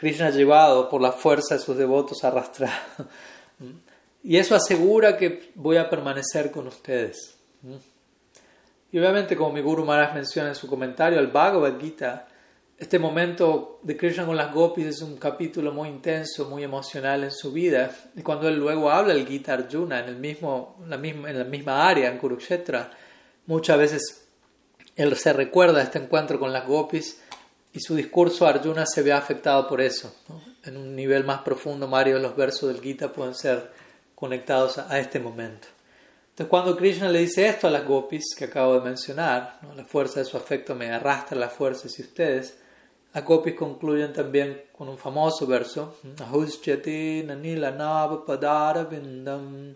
Krishna 0.00 0.30
llevado 0.30 0.88
por 0.88 1.02
la 1.02 1.12
fuerza 1.12 1.56
de 1.56 1.60
sus 1.60 1.76
devotos 1.76 2.24
arrastrado. 2.24 3.06
Y 4.22 4.38
eso 4.38 4.54
asegura 4.54 5.18
que 5.18 5.50
voy 5.56 5.76
a 5.76 5.90
permanecer 5.90 6.50
con 6.50 6.66
ustedes. 6.66 7.36
Y 8.90 8.98
obviamente, 8.98 9.36
como 9.36 9.52
mi 9.52 9.60
Guru 9.60 9.84
Maharaj 9.84 10.14
menciona 10.14 10.48
en 10.48 10.54
su 10.54 10.68
comentario 10.68 11.18
al 11.18 11.26
Bhagavad 11.26 11.78
Gita, 11.78 12.26
este 12.78 12.98
momento 12.98 13.78
de 13.82 13.94
Krishna 13.98 14.24
con 14.24 14.38
las 14.38 14.54
gopis 14.54 14.86
es 14.86 15.02
un 15.02 15.18
capítulo 15.18 15.70
muy 15.70 15.90
intenso, 15.90 16.48
muy 16.48 16.64
emocional 16.64 17.24
en 17.24 17.30
su 17.30 17.52
vida. 17.52 17.90
Y 18.16 18.22
cuando 18.22 18.48
él 18.48 18.56
luego 18.56 18.90
habla 18.90 19.12
el 19.12 19.26
Gita 19.26 19.52
Arjuna 19.52 20.00
en, 20.00 20.08
el 20.08 20.16
mismo, 20.16 20.82
la 20.88 20.96
misma, 20.96 21.28
en 21.28 21.38
la 21.38 21.44
misma 21.44 21.86
área, 21.86 22.10
en 22.10 22.16
Kurukshetra, 22.16 22.90
muchas 23.44 23.76
veces 23.76 24.26
él 24.96 25.14
se 25.16 25.34
recuerda 25.34 25.82
este 25.82 25.98
encuentro 25.98 26.40
con 26.40 26.54
las 26.54 26.66
gopis 26.66 27.19
y 27.72 27.80
su 27.80 27.94
discurso 27.94 28.46
Arjuna 28.46 28.84
se 28.86 29.02
ve 29.02 29.12
afectado 29.12 29.68
por 29.68 29.80
eso. 29.80 30.14
En 30.64 30.76
un 30.76 30.94
nivel 30.94 31.24
más 31.24 31.42
profundo, 31.42 31.88
varios 31.88 32.20
de 32.20 32.22
los 32.26 32.36
versos 32.36 32.72
del 32.72 32.82
Gita 32.82 33.12
pueden 33.12 33.34
ser 33.34 33.70
conectados 34.14 34.78
a, 34.78 34.98
este 34.98 35.18
momento. 35.18 35.68
Entonces, 36.30 36.48
cuando 36.48 36.76
Krishna 36.76 37.08
le 37.08 37.20
dice 37.20 37.48
esto 37.48 37.68
a 37.68 37.70
las 37.70 37.86
gopis 37.86 38.34
que 38.36 38.46
acabo 38.46 38.74
de 38.74 38.80
mencionar, 38.80 39.58
la 39.74 39.84
fuerza 39.84 40.20
de 40.20 40.26
su 40.26 40.36
afecto 40.36 40.74
me 40.74 40.90
arrastra 40.90 41.38
la 41.38 41.48
fuerza 41.48 41.86
hacia 41.86 42.04
ustedes, 42.04 42.58
las 43.14 43.24
gopis 43.24 43.54
concluyen 43.54 44.12
también 44.12 44.62
con 44.76 44.88
un 44.88 44.98
famoso 44.98 45.46
verso, 45.46 45.96
Ahusyate 46.18 47.24
nanila 47.26 47.74
padara 48.26 48.84
vindam 48.84 49.72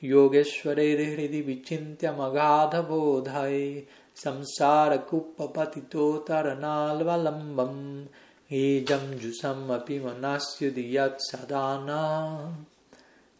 yogeshware 0.00 1.14
hridi 1.14 1.42
vichintya 1.42 2.12
magadha 2.12 2.82
bodhai 2.82 3.86
api 9.70 10.00
manasya 10.00 10.70
diyat 10.70 11.20
sadhana 11.20 12.50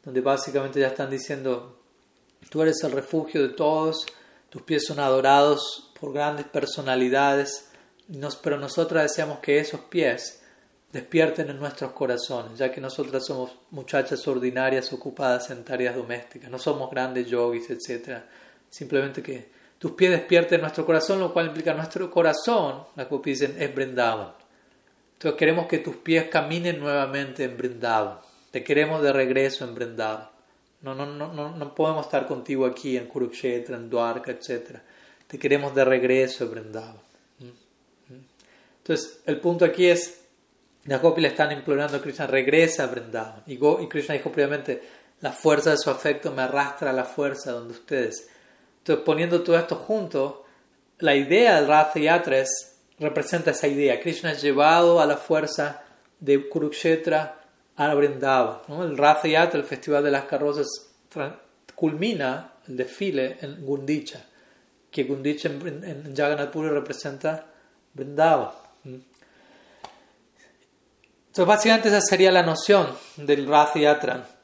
donde 0.05 0.21
básicamente 0.21 0.81
ya 0.81 0.89
están 0.89 1.11
diciendo 1.11 1.81
tú 2.51 2.63
eres 2.63 2.83
el 2.85 2.93
refugio 2.93 3.43
de 3.43 3.55
todos 3.55 4.07
tus 4.51 4.63
pies 4.63 4.87
son 4.87 5.01
adorados 5.01 5.91
por 5.99 6.13
grandes 6.13 6.47
personalidades 6.47 7.71
pero 8.43 8.59
nosotras 8.59 9.03
deseamos 9.03 9.41
que 9.41 9.59
esos 9.59 9.81
pies 9.81 10.41
despierten 10.93 11.51
en 11.51 11.59
nuestros 11.59 11.93
corazones, 11.93 12.59
ya 12.59 12.73
que 12.73 12.81
nosotras 12.81 13.27
somos 13.27 13.59
muchachas 13.71 14.27
ordinarias 14.27 14.93
ocupadas 14.93 15.51
en 15.51 15.65
tareas 15.65 15.95
domésticas, 15.95 16.51
no 16.51 16.59
somos 16.59 16.91
grandes 16.91 17.27
yogis, 17.29 17.69
etc. 17.69 18.23
Simplemente 18.71 19.23
que 19.23 19.58
tus 19.79 19.93
pies 19.93 20.11
despierten 20.11 20.57
en 20.57 20.63
nuestro 20.63 20.85
corazón, 20.85 21.21
lo 21.21 21.33
cual 21.33 21.47
implica 21.47 21.73
nuestro 21.73 22.11
corazón, 22.11 22.83
la 22.97 23.09
que 23.09 23.19
dicen, 23.25 23.57
es 23.59 23.73
Brindavan. 23.75 24.33
Entonces 25.15 25.39
queremos 25.39 25.67
que 25.67 25.79
tus 25.79 25.97
pies 25.97 26.29
caminen 26.29 26.81
nuevamente 26.81 27.45
en 27.45 27.57
Brindavan. 27.57 28.19
Te 28.51 28.65
queremos 28.65 29.03
de 29.03 29.13
regreso 29.13 29.65
en 29.65 29.75
Brindavan. 29.75 30.29
No, 30.83 30.95
no, 30.95 31.07
no, 31.07 31.33
no, 31.33 31.57
no 31.57 31.75
podemos 31.75 32.07
estar 32.07 32.27
contigo 32.27 32.67
aquí 32.67 32.97
en 32.97 33.07
Kurukshetra, 33.07 33.77
en 33.77 33.91
Dwarka, 33.91 34.33
etc. 34.33 34.79
Te 35.27 35.39
queremos 35.39 35.75
de 35.75 35.85
regreso 35.85 36.45
en 36.45 36.51
Brindavan. 36.51 37.09
Entonces, 38.79 39.21
el 39.27 39.39
punto 39.39 39.65
aquí 39.65 39.87
es, 39.87 40.23
las 40.87 41.03
gopis 41.03 41.23
le 41.23 41.29
están 41.29 41.53
implorando 41.53 41.99
a 41.99 42.01
Krishna, 42.01 42.27
regresa 42.27 42.85
a 42.85 42.87
Vrindavan. 42.87 43.43
Y 43.47 43.59
Krishna 43.89 44.15
dijo 44.15 44.33
previamente, 44.33 44.83
la 45.21 45.33
fuerza 45.33 45.73
de 45.73 45.79
su 45.79 45.91
afecto 45.91 46.33
me 46.33 46.43
arrastra 46.43 46.91
a 46.91 46.95
la 46.95 47.05
fuerza 47.05 47.53
donde 47.53 47.75
ustedes. 47.75 48.29
Entonces, 48.89 49.05
poniendo 49.05 49.43
todo 49.43 49.59
esto 49.59 49.77
junto, 49.77 50.47
la 51.01 51.15
idea 51.15 51.57
del 51.57 51.69
Ratha 51.69 52.01
Yatra 52.01 52.43
representa 52.99 53.51
esa 53.51 53.69
idea. 53.69 54.01
Krishna 54.01 54.33
es 54.33 54.41
llevado 54.41 54.99
a 54.99 55.05
la 55.05 55.19
fuerza 55.19 55.83
de 56.19 56.49
Kurukshetra 56.49 57.39
a 57.77 57.95
Vrindavan. 57.95 58.61
El 58.81 58.97
Ratha 58.97 59.29
Yatra, 59.29 59.61
el 59.61 59.67
festival 59.67 60.05
de 60.05 60.11
las 60.11 60.25
carrozas, 60.25 60.67
culmina 61.75 62.55
el 62.67 62.79
desfile 62.79 63.37
en 63.43 63.63
Gundicha, 63.67 64.25
que 64.91 65.05
Gundicha 65.05 65.51
en, 65.51 65.85
en 65.85 66.17
Jagannath 66.17 66.51
Puri 66.51 66.71
representa 66.71 67.45
Vrindavan. 67.93 68.53
Entonces, 68.85 69.05
básicamente 71.47 71.89
esa 71.89 72.01
sería 72.01 72.33
la 72.33 72.43
noción 72.43 72.87
del 73.19 73.47
Rath 73.47 73.77
Yatra 73.77 74.38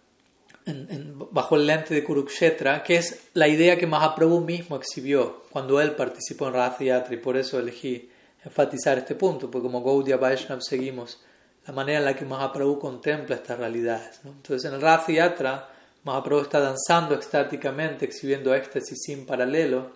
bajo 1.31 1.57
el 1.57 1.67
lente 1.67 1.95
de 1.95 2.03
Kurukshetra, 2.03 2.83
que 2.83 2.97
es 2.97 3.29
la 3.35 3.49
idea 3.49 3.77
que 3.77 3.87
Mahaprabhu 3.87 4.41
mismo 4.41 4.77
exhibió 4.77 5.43
cuando 5.51 5.81
él 5.81 5.93
participó 5.93 6.49
en 6.49 6.55
Rath 6.55 6.81
y 6.81 7.17
por 7.19 7.37
eso 7.37 7.59
elegí 7.59 8.11
enfatizar 8.45 8.99
este 8.99 9.15
punto, 9.15 9.51
porque 9.51 9.67
como 9.67 9.83
Gaudiya 9.83 10.17
Vaishnav 10.17 10.63
seguimos 10.63 11.21
la 11.67 11.73
manera 11.73 11.99
en 11.99 12.05
la 12.05 12.15
que 12.15 12.25
Mahaprabhu 12.25 12.79
contempla 12.79 13.37
estas 13.37 13.59
realidades. 13.59 14.21
Entonces, 14.25 14.65
en 14.69 14.75
el 14.75 14.81
Rath 14.81 15.09
Yatra, 15.09 15.69
Mahaprabhu 16.05 16.43
está 16.43 16.61
danzando 16.61 17.15
extáticamente, 17.15 18.05
exhibiendo 18.05 18.55
éxtasis 18.55 18.99
sin 19.03 19.27
paralelo, 19.27 19.93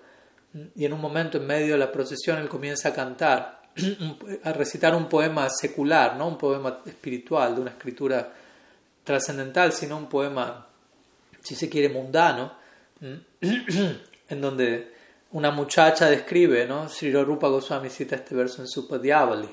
y 0.75 0.85
en 0.85 0.93
un 0.93 1.01
momento 1.01 1.39
en 1.39 1.47
medio 1.47 1.75
de 1.75 1.79
la 1.79 1.93
procesión 1.93 2.39
él 2.39 2.49
comienza 2.49 2.89
a 2.89 2.95
cantar 2.95 3.63
a 4.45 4.53
recitar 4.53 4.95
un 4.95 5.09
poema 5.09 5.49
secular, 5.51 6.17
no 6.17 6.29
un 6.29 6.39
poema 6.39 6.81
espiritual, 6.87 7.55
de 7.55 7.61
una 7.61 7.71
escritura 7.71 8.33
trascendental, 9.09 9.73
sino 9.73 9.97
un 9.97 10.07
poema, 10.07 10.67
si 11.41 11.55
se 11.55 11.67
quiere, 11.67 11.89
mundano, 11.89 12.53
en 13.01 14.41
donde 14.41 14.93
una 15.31 15.51
muchacha 15.51 16.11
describe, 16.11 16.67
¿no? 16.67 16.91
Sri 16.91 17.11
Rupa 17.11 17.49
Goswami 17.49 17.89
cita 17.89 18.17
este 18.17 18.35
verso 18.35 18.61
en 18.61 18.69
su 18.69 18.87
Padiavali, 18.87 19.49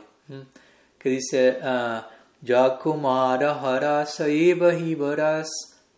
que 0.97 1.10
dice, 1.10 1.58
ah, 1.64 2.06
Yakumara 2.43 3.62
haras 3.62 4.20
aiva 4.20 4.74
hivaras 4.74 5.47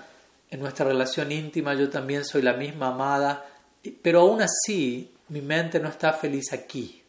En 0.49 0.59
nuestra 0.59 0.85
relación 0.85 1.31
íntima 1.31 1.73
yo 1.73 1.89
también 1.89 2.23
soy 2.23 2.43
la 2.43 2.53
misma 2.53 2.89
amada, 2.89 3.45
pero 4.01 4.21
aún 4.21 4.41
así 4.41 5.11
mi 5.29 5.41
mente 5.41 5.79
no 5.79 5.89
está 5.89 6.13
feliz 6.13 6.53
aquí. 6.53 7.01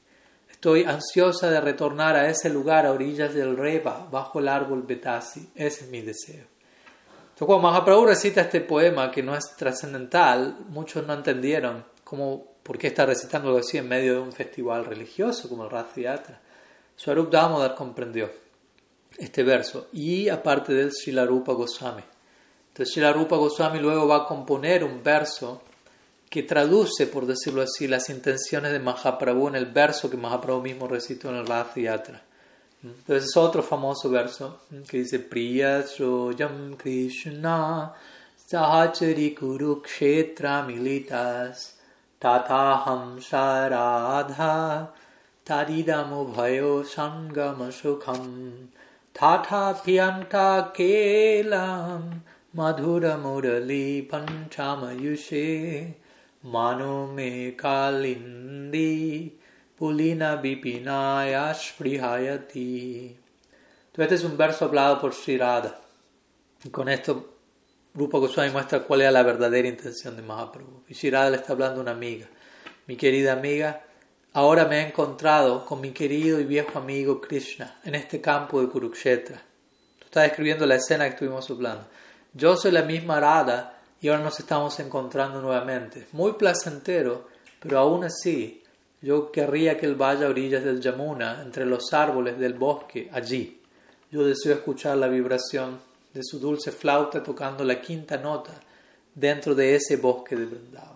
Estoy 0.51 0.85
ansiosa 0.85 1.51
de 1.51 1.61
retornar 1.61 2.17
a 2.17 2.31
ese 2.31 2.49
lugar 2.49 2.87
a 2.87 2.93
orillas 2.93 3.35
del 3.35 3.57
Reba, 3.57 4.09
bajo 4.11 4.39
el 4.39 4.49
árbol 4.49 4.85
Betasi. 4.85 5.51
Ese 5.55 5.85
es 5.85 5.91
mi 5.91 6.01
deseo. 6.01 6.45
Entonces, 6.45 7.47
cuando 7.47 7.69
Mahaprabhu 7.69 8.07
recita 8.07 8.43
este 8.43 8.61
poema, 8.61 9.11
que 9.11 9.23
no 9.23 9.35
es 9.35 9.57
trascendental, 9.57 10.57
muchos 10.69 11.05
no 11.05 11.15
entendieron 11.15 11.85
cómo, 12.05 12.55
por 12.63 12.79
qué 12.79 12.87
está 12.87 13.05
recitando 13.05 13.49
algo 13.49 13.61
así 13.61 13.77
en 13.77 13.89
medio 13.89 14.15
de 14.15 14.21
un 14.21 14.33
festival 14.33 14.85
religioso 14.85 15.49
como 15.49 15.65
el 15.65 15.71
Rath 15.71 15.97
Yatra. 15.97 16.41
Swarup 16.95 17.31
Damodar 17.33 17.75
comprendió 17.75 18.42
este 19.19 19.43
verso. 19.43 19.89
Y 19.93 20.29
aparte 20.29 20.73
del 20.73 20.91
Shilarupa 20.91 21.53
Goswami. 21.53 22.03
Entonces 22.69 22.95
Shilarupa 22.95 23.37
Goswami 23.37 23.79
luego 23.79 24.09
va 24.09 24.19
a 24.19 24.27
componer 24.27 24.85
un 24.85 25.03
verso 25.03 25.63
que 26.31 26.43
traduce, 26.43 27.07
por 27.07 27.27
decirlo 27.27 27.61
así, 27.61 27.87
las 27.87 28.09
intenciones 28.09 28.73
de 28.73 28.79
Mahaprabhu 28.79 29.49
en 29.49 29.57
el 29.57 29.67
verso 29.67 30.09
que 30.09 30.17
Mahaprabhu 30.17 30.63
mismo 30.63 30.89
recitó 30.89 31.29
en 31.29 31.37
el 31.37 31.47
Rath 31.47 31.77
Yatra. 31.77 32.23
Entonces 32.83 33.29
es 33.29 33.37
otro 33.37 33.63
famoso 33.63 34.11
verso 34.11 34.63
que 34.89 34.99
dice 34.99 35.21
Priya 35.21 35.85
Krishna 36.77 37.93
Sahachari 38.47 39.35
Kurukshetra 39.35 40.63
Militas 40.67 41.77
Tataham 42.19 43.21
Saradha 43.21 44.91
Taridam 45.45 46.35
Bhayo 46.35 46.83
Sangama 46.83 47.71
Sukham 47.71 48.72
Tatapyanta 49.15 50.73
Kelam 50.75 52.23
Madhura 52.57 53.19
Murali 53.21 54.09
Panchamayushe 54.09 55.95
Mano 56.45 57.07
Me 57.09 57.53
Kalindi 57.53 59.33
Pulina 59.79 60.41
Vipinaya 60.41 61.53
Sprihayati. 61.55 63.15
Este 63.95 64.15
es 64.15 64.25
un 64.25 64.39
verso 64.39 64.65
hablado 64.65 64.99
por 64.99 65.13
Sri. 65.13 65.39
Y 66.65 66.71
con 66.71 66.89
esto 66.89 67.35
Rupa 67.95 68.17
Goswami 68.17 68.51
muestra 68.51 68.81
cuál 68.81 69.03
es 69.03 69.13
la 69.13 69.23
verdadera 69.23 69.69
intención 69.69 70.17
de 70.17 70.23
Mahaprabhu. 70.23 70.85
Y 70.89 70.95
Sri 70.95 71.11
Radha 71.11 71.29
le 71.29 71.37
está 71.37 71.53
hablando 71.53 71.81
a 71.81 71.83
una 71.83 71.91
amiga. 71.91 72.27
Mi 72.87 72.97
querida 72.97 73.35
amiga, 73.35 73.85
Ahora 74.35 74.65
me 74.65 74.79
he 74.79 74.87
encontrado 74.87 75.67
con 75.67 75.83
mi 75.83 75.91
querido 75.91 76.41
y 76.41 76.45
viejo 76.45 76.79
amigo 76.79 77.21
Krishna 77.21 77.81
en 77.85 77.95
este 77.95 78.23
campo 78.23 78.63
de 78.63 78.69
Kurukshetra. 78.69 79.37
Tú 79.99 80.05
estás 80.07 80.23
describiendo 80.23 80.65
la 80.65 80.77
escena 80.77 81.05
que 81.05 81.11
estuvimos 81.11 81.51
hablando. 81.51 81.85
Yo 82.33 82.57
soy 82.57 82.71
la 82.71 82.81
misma 82.81 83.21
Radha 83.21 83.79
y 84.01 84.09
ahora 84.09 84.23
nos 84.23 84.41
estamos 84.41 84.81
encontrando 84.81 85.43
nuevamente. 85.43 86.07
Muy 86.13 86.33
placentero, 86.33 87.29
pero 87.61 87.79
aún 87.79 88.05
así 88.05 88.65
yo 89.03 89.31
querría 89.31 89.77
que 89.77 89.85
él 89.85 89.97
vaya 89.97 90.27
a 90.27 90.31
orillas 90.31 90.65
del 90.65 90.81
Yamuna, 90.81 91.43
entre 91.43 91.67
los 91.67 91.93
árboles 91.93 92.39
del 92.39 92.55
bosque, 92.55 93.11
allí. 93.13 93.61
Yo 94.11 94.25
deseo 94.25 94.55
escuchar 94.55 94.97
la 94.97 95.09
vibración 95.09 95.79
de 96.15 96.23
su 96.23 96.39
dulce 96.39 96.73
flauta 96.73 97.23
tocando 97.23 97.65
la 97.65 97.83
quinta 97.83 98.17
nota 98.17 98.53
dentro 99.15 99.55
de 99.55 99.75
ese 99.75 99.97
bosque 99.97 100.37
de 100.37 100.47
Vrindavan. 100.47 100.92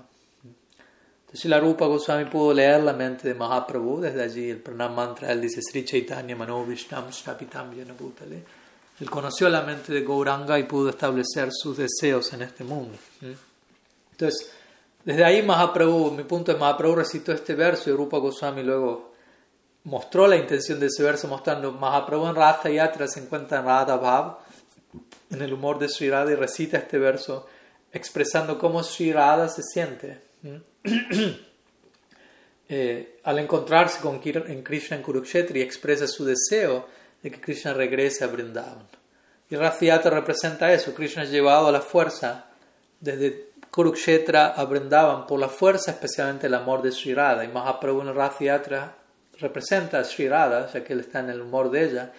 Entonces 1.36 1.50
la 1.50 1.60
Rupa 1.60 1.84
Goswami 1.84 2.24
pudo 2.30 2.54
leer 2.54 2.82
la 2.82 2.94
mente 2.94 3.28
de 3.28 3.34
Mahaprabhu, 3.34 4.00
desde 4.00 4.22
allí 4.22 4.48
el 4.48 4.56
pranam 4.56 4.94
mantra, 4.94 5.30
él 5.30 5.42
dice 5.42 5.60
Sri 5.60 5.84
Chaitanya 5.84 6.34
Manovishtam 6.34 7.10
Shapitam 7.10 7.74
Yanabhutale. 7.74 8.42
Él 8.98 9.10
conoció 9.10 9.50
la 9.50 9.60
mente 9.60 9.92
de 9.92 10.00
Gauranga 10.00 10.58
y 10.58 10.62
pudo 10.62 10.88
establecer 10.88 11.50
sus 11.52 11.76
deseos 11.76 12.32
en 12.32 12.40
este 12.40 12.64
mundo. 12.64 12.96
Entonces, 14.12 14.50
desde 15.04 15.24
ahí 15.26 15.42
Mahaprabhu, 15.42 16.12
mi 16.12 16.22
punto 16.22 16.52
es 16.52 16.58
Mahaprabhu 16.58 16.94
recitó 16.94 17.32
este 17.32 17.54
verso 17.54 17.90
y 17.90 17.92
Rupa 17.92 18.16
Goswami 18.16 18.62
luego 18.62 19.12
mostró 19.84 20.26
la 20.26 20.36
intención 20.36 20.80
de 20.80 20.86
ese 20.86 21.02
verso 21.02 21.28
mostrando 21.28 21.70
Mahaprabhu 21.70 22.28
en 22.28 22.34
Radha 22.34 22.70
Yatra 22.70 23.06
se 23.08 23.20
encuentra 23.20 23.58
en 23.58 23.66
Radha 23.66 23.96
Bhav, 23.96 24.38
en 25.32 25.42
el 25.42 25.52
humor 25.52 25.78
de 25.78 25.90
Sri 25.90 26.08
Radha 26.08 26.32
y 26.32 26.34
recita 26.34 26.78
este 26.78 26.98
verso 26.98 27.46
expresando 27.92 28.58
cómo 28.58 28.82
Sri 28.82 29.12
Radha 29.12 29.50
se 29.50 29.62
siente 29.62 30.24
Eh, 32.68 33.20
al 33.22 33.38
encontrarse 33.38 34.00
con 34.00 34.18
Krishna 34.18 34.96
en 34.96 35.02
Kurukshetra 35.02 35.56
expresa 35.60 36.08
su 36.08 36.24
deseo 36.24 36.88
de 37.22 37.30
que 37.30 37.40
Krishna 37.40 37.72
regrese 37.72 38.24
a 38.24 38.26
Vrindavan. 38.26 38.88
Y 39.48 39.54
Rathiatra 39.54 40.10
representa 40.10 40.72
eso, 40.72 40.92
Krishna 40.92 41.22
es 41.22 41.30
llevado 41.30 41.68
a 41.68 41.72
la 41.72 41.80
fuerza 41.80 42.46
desde 43.00 43.50
Kurukshetra 43.70 44.48
a 44.48 44.64
Vrindavan 44.64 45.26
por 45.26 45.38
la 45.38 45.48
fuerza, 45.48 45.92
especialmente 45.92 46.48
el 46.48 46.54
amor 46.54 46.82
de 46.82 46.90
Sri 46.90 47.14
Radha. 47.14 47.44
Y 47.44 47.48
Mahaprabhu 47.48 48.00
en 48.00 48.14
Rathiatra 48.14 48.96
representa 49.38 50.00
a 50.00 50.04
Sri 50.04 50.28
Radha, 50.28 50.66
ya 50.72 50.82
que 50.82 50.92
él 50.92 51.00
está 51.00 51.20
en 51.20 51.30
el 51.30 51.42
humor 51.42 51.70
de 51.70 51.84
ella. 51.84 52.12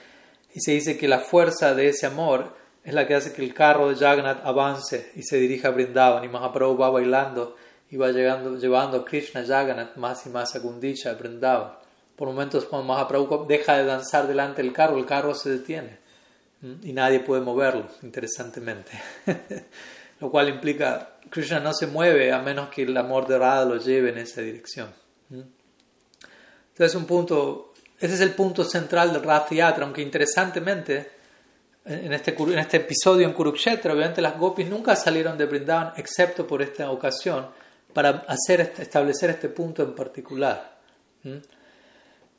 Y 0.53 0.61
se 0.61 0.71
dice 0.71 0.97
que 0.97 1.07
la 1.07 1.19
fuerza 1.19 1.73
de 1.73 1.89
ese 1.89 2.05
amor 2.05 2.55
es 2.83 2.93
la 2.93 3.05
que 3.05 3.15
hace 3.15 3.33
que 3.33 3.43
el 3.43 3.53
carro 3.53 3.89
de 3.89 3.95
Jagannath 3.95 4.45
avance 4.45 5.11
y 5.15 5.23
se 5.23 5.37
dirija 5.37 5.67
a 5.67 5.71
Vrindavan. 5.71 6.23
Y 6.23 6.29
Mahaprabhu 6.29 6.77
va 6.77 6.89
bailando 6.89 7.57
iba 7.91 8.11
llegando, 8.11 8.57
llevando 8.57 8.97
a 8.97 9.05
Krishna 9.05 9.45
Jagannath 9.45 9.95
más 9.95 10.25
y 10.25 10.29
más 10.29 10.55
a 10.55 10.59
Gundicha, 10.59 11.11
a 11.11 11.79
Por 12.15 12.27
momentos 12.27 12.65
cuando 12.65 12.87
Mahaprabhu 12.87 13.45
deja 13.47 13.77
de 13.77 13.85
danzar 13.85 14.27
delante 14.27 14.61
del 14.61 14.73
carro, 14.73 14.97
el 14.97 15.05
carro 15.05 15.33
se 15.33 15.51
detiene 15.51 15.99
y 16.81 16.91
nadie 16.91 17.19
puede 17.19 17.41
moverlo, 17.41 17.87
interesantemente. 18.01 18.91
lo 20.19 20.31
cual 20.31 20.49
implica 20.49 21.17
Krishna 21.29 21.59
no 21.59 21.73
se 21.73 21.87
mueve 21.87 22.31
a 22.31 22.39
menos 22.39 22.69
que 22.69 22.83
el 22.83 22.97
amor 22.97 23.27
de 23.27 23.37
Radha 23.37 23.65
lo 23.65 23.77
lleve 23.77 24.09
en 24.09 24.17
esa 24.17 24.41
dirección. 24.41 24.89
Entonces 25.29 26.95
un 26.95 27.05
punto, 27.05 27.73
ese 27.99 28.15
es 28.15 28.21
el 28.21 28.31
punto 28.31 28.63
central 28.63 29.13
del 29.13 29.23
Rath 29.23 29.51
Yatra, 29.51 29.83
aunque 29.83 30.01
interesantemente 30.01 31.11
en 31.85 32.11
este, 32.13 32.35
en 32.37 32.59
este 32.59 32.77
episodio 32.77 33.27
en 33.27 33.33
Kurukshetra, 33.33 33.93
obviamente 33.93 34.21
las 34.21 34.37
gopis 34.37 34.67
nunca 34.67 34.95
salieron 34.95 35.37
de 35.37 35.45
Brindavan 35.45 35.93
excepto 35.97 36.45
por 36.45 36.61
esta 36.61 36.91
ocasión 36.91 37.47
para 37.97 38.09
hacer, 38.27 38.61
este, 38.61 38.83
establecer 38.83 39.31
este 39.31 39.49
punto 39.49 39.81
en 39.81 39.95
particular. 39.95 40.77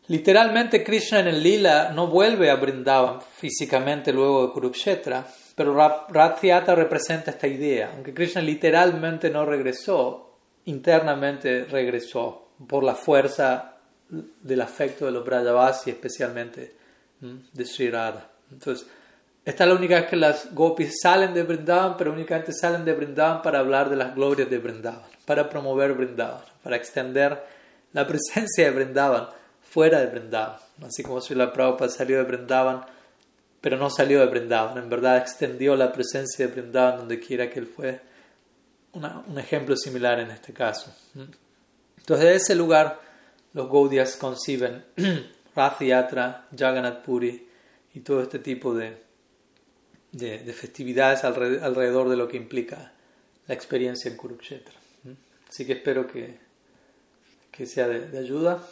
Literalmente 0.06 0.84
Krishna 0.84 1.18
en 1.18 1.26
el 1.26 1.42
lila 1.42 1.90
no 1.92 2.06
vuelve 2.06 2.48
a 2.48 2.54
Brindavan 2.54 3.20
físicamente 3.20 4.12
luego 4.12 4.46
de 4.46 4.52
Kurukshetra, 4.52 5.26
pero 5.56 5.74
Rathiata 6.11 6.76
representa 6.76 7.32
esta 7.32 7.48
idea. 7.48 7.90
Aunque 7.92 8.14
Krishna 8.14 8.40
literalmente 8.40 9.30
no 9.30 9.44
regresó, 9.44 10.36
internamente 10.66 11.64
regresó 11.64 12.50
por 12.68 12.84
la 12.84 12.94
fuerza 12.94 13.78
del 14.09 14.61
afecto 14.61 15.06
de 15.06 15.11
los 15.11 15.24
Brajavasi, 15.24 15.90
especialmente 15.90 16.76
de 17.52 17.64
Sri 17.64 17.90
Radha. 17.90 18.30
Entonces, 18.52 18.86
esta 19.44 19.64
es 19.64 19.70
la 19.70 19.74
única 19.74 19.96
vez 19.96 20.06
que 20.06 20.14
las 20.14 20.54
gopis 20.54 21.00
salen 21.02 21.34
de 21.34 21.42
Brindavan, 21.42 21.96
pero 21.96 22.12
únicamente 22.12 22.52
salen 22.52 22.84
de 22.84 22.92
Brindavan 22.92 23.42
para 23.42 23.59
hablar 23.59 23.90
de 23.90 23.96
las 23.96 24.14
glorias 24.14 24.48
de 24.48 24.59
Brindavan, 24.59 25.18
para 25.29 25.51
promover 25.51 25.93
Brindavan, 25.93 26.43
para 26.62 26.76
extender 26.76 27.45
la 27.93 28.07
presencia 28.07 28.64
de 28.64 28.70
Brindavan 28.70 29.29
fuera 29.62 30.01
de 30.01 30.07
Brindavan. 30.07 30.59
Así 30.83 31.03
como 31.03 31.20
si 31.20 31.35
la 31.35 31.53
Prabhupada 31.53 31.91
salió 31.91 32.16
de 32.16 32.24
Brindavan, 32.24 32.87
pero 33.61 33.76
no 33.76 33.91
salió 33.91 34.20
de 34.20 34.26
Brindavan, 34.26 34.79
en 34.79 34.89
verdad 34.89 35.18
extendió 35.18 35.76
la 35.76 35.93
presencia 35.93 36.47
de 36.47 36.53
Brindavan 36.53 37.01
donde 37.01 37.20
quiera 37.20 37.51
que 37.51 37.59
él 37.59 37.66
fue. 37.66 38.01
un 38.95 39.39
ejemplo 39.39 39.76
similar 39.76 40.18
en 40.18 40.31
este 40.31 40.55
caso. 40.55 40.97
Entonces, 41.99 42.26
de 42.26 42.35
ese 42.35 42.55
lugar, 42.55 42.99
los 43.53 43.68
Gaudias 43.68 44.16
conciben 44.16 44.83
Rath 45.55 45.83
Yatra, 45.83 46.47
Jagannath 46.57 47.05
Puri 47.05 47.47
y 47.93 48.01
todo 48.01 48.22
este 48.22 48.39
tipo 48.39 48.74
de 48.74 49.09
de, 50.12 50.53
festividades 50.53 51.24
alrededor, 51.24 52.09
de 52.09 52.16
lo 52.16 52.29
que 52.29 52.37
implica 52.37 52.93
la 53.47 53.55
experiencia 53.55 54.11
en 54.11 54.16
Kurukshetra. 54.16 54.78
Así 55.49 55.66
que 55.66 55.74
espero 55.74 56.07
que, 56.07 56.38
que 57.51 57.66
sea 57.66 57.88
de, 57.88 58.18
ayuda. 58.18 58.62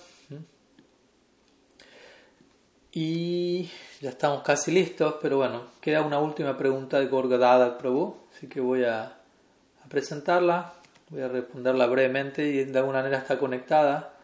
Y 2.92 3.70
ya 4.00 4.10
estamos 4.10 4.42
casi 4.42 4.70
listos, 4.70 5.16
pero 5.20 5.36
bueno, 5.36 5.64
queda 5.80 6.02
una 6.02 6.18
última 6.18 6.56
pregunta 6.56 6.98
de 6.98 7.06
Gorgadada 7.06 7.76
Prabhu, 7.76 8.16
así 8.32 8.46
que 8.46 8.60
voy 8.60 8.84
a, 8.84 9.02
a, 9.04 9.88
presentarla, 9.88 10.72
voy 11.10 11.20
a 11.20 11.28
responderla 11.28 11.86
brevemente 11.86 12.46
y 12.46 12.64
de 12.64 12.78
alguna 12.78 12.98
manera 12.98 13.18
está 13.18 13.38
conectada 13.38 14.14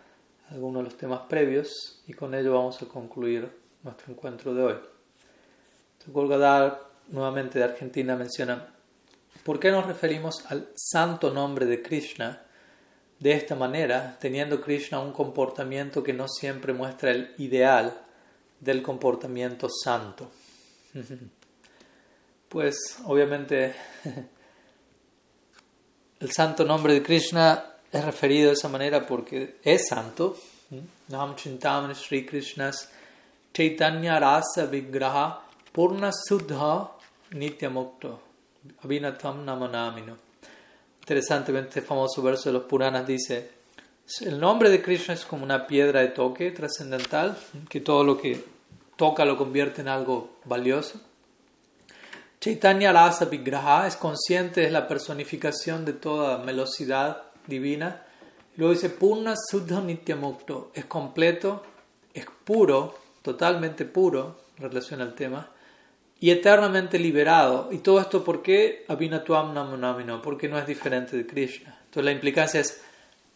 a 0.48 0.54
algunos 0.54 0.82
de 0.82 0.90
los 0.90 0.96
temas 0.96 1.20
previos 1.28 2.02
y 2.06 2.14
con 2.14 2.34
ello 2.34 2.54
vamos 2.54 2.80
a 2.80 2.86
concluir 2.86 3.50
nuestro 3.82 4.12
encuentro 4.12 4.54
de 4.54 4.62
hoy. 4.62 4.76
Gorgadada 6.06 6.80
nuevamente 7.08 7.58
de 7.58 7.64
Argentina, 7.64 8.16
menciona, 8.16 8.68
¿por 9.44 9.60
qué 9.60 9.70
nos 9.70 9.86
referimos 9.86 10.44
al 10.48 10.68
santo 10.74 11.32
nombre 11.32 11.66
de 11.66 11.82
Krishna 11.82 12.42
de 13.22 13.32
esta 13.32 13.54
manera, 13.54 14.16
teniendo 14.20 14.60
Krishna 14.60 14.98
un 14.98 15.12
comportamiento 15.12 16.02
que 16.02 16.12
no 16.12 16.26
siempre 16.26 16.72
muestra 16.72 17.12
el 17.12 17.32
ideal 17.38 17.96
del 18.60 18.82
comportamiento 18.82 19.68
santo. 19.68 20.30
Pues 22.48 22.98
obviamente 23.06 23.74
el 26.20 26.30
santo 26.30 26.66
nombre 26.66 26.92
de 26.92 27.02
Krishna 27.02 27.64
es 27.90 28.04
referido 28.04 28.48
de 28.48 28.52
esa 28.52 28.68
manera 28.68 29.06
porque 29.06 29.56
es 29.62 29.88
santo. 29.88 30.36
Nam 31.08 31.34
Chintamani 31.34 31.94
Sri 31.94 32.26
Krishnas 32.26 32.90
Chaitanya 33.54 34.20
Rasa 34.20 34.66
Vigraha 34.66 35.46
Purna 35.72 36.10
Suddha 36.12 36.90
Nityamukta 37.30 38.31
Abhinatam 38.82 39.44
Namanamino. 39.44 40.16
Interesantemente, 41.00 41.68
este 41.68 41.82
famoso 41.82 42.22
verso 42.22 42.48
de 42.48 42.54
los 42.54 42.64
Puranas 42.64 43.06
dice: 43.06 43.50
El 44.20 44.38
nombre 44.38 44.70
de 44.70 44.82
Krishna 44.82 45.14
es 45.14 45.24
como 45.24 45.44
una 45.44 45.66
piedra 45.66 46.00
de 46.00 46.08
toque 46.08 46.50
trascendental, 46.50 47.36
que 47.68 47.80
todo 47.80 48.04
lo 48.04 48.18
que 48.18 48.44
toca 48.96 49.24
lo 49.24 49.36
convierte 49.36 49.80
en 49.80 49.88
algo 49.88 50.36
valioso. 50.44 51.00
Chaitanya 52.40 52.92
Rasa 52.92 53.26
Vigraha 53.26 53.86
es 53.86 53.96
consciente, 53.96 54.64
es 54.64 54.72
la 54.72 54.88
personificación 54.88 55.84
de 55.84 55.92
toda 55.92 56.38
velocidad 56.38 57.22
divina. 57.46 58.02
Luego 58.56 58.74
dice 58.74 58.90
Purna 58.90 59.34
Suddha 59.36 59.80
Nityamukto, 59.80 60.72
es 60.74 60.84
completo, 60.86 61.62
es 62.12 62.26
puro, 62.44 62.98
totalmente 63.22 63.84
puro, 63.84 64.42
en 64.56 64.64
relación 64.64 65.00
al 65.00 65.14
tema, 65.14 65.48
y 66.22 66.30
eternamente 66.30 67.00
liberado. 67.00 67.68
¿Y 67.72 67.78
todo 67.78 68.00
esto 68.00 68.22
por 68.22 68.42
qué? 68.42 68.84
Abhinatuam 68.86 69.52
Namunamino, 69.52 70.22
porque 70.22 70.48
no 70.48 70.56
es 70.56 70.64
diferente 70.64 71.16
de 71.16 71.26
Krishna. 71.26 71.80
Entonces 71.80 72.04
la 72.04 72.12
implicancia 72.12 72.60
es, 72.60 72.80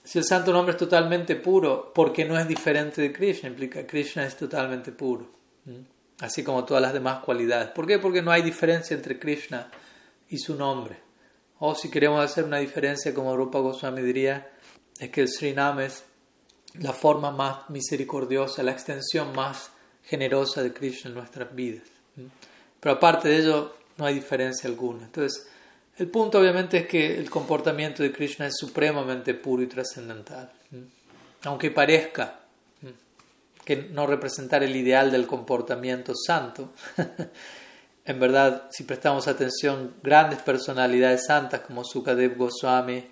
si 0.05 0.21
el 0.21 0.25
santo 0.25 0.53
nombre 0.53 0.71
es 0.71 0.79
totalmente 0.79 1.35
puro, 1.35 1.91
porque 1.93 2.25
no 2.25 2.39
es 2.39 2.47
diferente 2.47 3.03
de 3.03 3.13
Krishna, 3.13 3.49
implica 3.49 3.85
Krishna 3.85 4.25
es 4.25 4.37
totalmente 4.37 4.93
puro. 4.93 5.29
Así 6.21 6.45
como 6.45 6.65
todas 6.65 6.81
las 6.81 6.93
demás 6.93 7.25
cualidades. 7.25 7.71
¿Por 7.71 7.89
qué? 7.89 7.99
Porque 7.99 8.23
no 8.23 8.31
hay 8.31 8.43
diferencia 8.43 8.95
entre 8.95 9.19
Krishna 9.19 9.69
y 10.29 10.39
su 10.39 10.55
nombre. 10.55 10.97
O 11.59 11.75
si 11.75 11.91
queremos 11.91 12.25
hacer 12.25 12.45
una 12.45 12.59
diferencia, 12.59 13.13
como 13.13 13.37
Rupa 13.37 13.59
Goswami 13.59 14.01
diría, 14.03 14.53
es 15.01 15.11
que 15.11 15.23
el 15.23 15.29
Srinam 15.29 15.81
es 15.81 16.05
la 16.75 16.93
forma 16.93 17.33
más 17.33 17.69
misericordiosa, 17.69 18.63
la 18.63 18.71
extensión 18.71 19.35
más 19.35 19.73
generosa 20.05 20.63
de 20.63 20.73
Krishna 20.73 21.09
en 21.09 21.17
nuestras 21.17 21.53
vidas. 21.53 21.89
Pero 22.87 22.99
aparte 22.99 23.29
de 23.29 23.39
ello, 23.39 23.75
no 23.97 24.07
hay 24.07 24.15
diferencia 24.15 24.71
alguna. 24.71 25.07
Entonces, 25.07 25.49
el 25.97 26.07
punto 26.07 26.39
obviamente 26.39 26.77
es 26.77 26.87
que 26.87 27.19
el 27.19 27.29
comportamiento 27.29 28.05
de 28.05 28.13
Krishna 28.13 28.47
es 28.47 28.55
supremamente 28.57 29.35
puro 29.35 29.61
y 29.61 29.67
trascendental. 29.67 30.53
Aunque 31.43 31.73
parezca 31.73 32.43
que 33.65 33.89
no 33.91 34.07
representar 34.07 34.63
el 34.63 34.77
ideal 34.77 35.11
del 35.11 35.27
comportamiento 35.27 36.13
santo, 36.15 36.75
en 38.05 38.21
verdad, 38.21 38.69
si 38.71 38.85
prestamos 38.85 39.27
atención, 39.27 39.95
grandes 40.01 40.39
personalidades 40.43 41.27
santas 41.27 41.63
como 41.63 41.83
Sukadev 41.83 42.37
Goswami, 42.37 43.05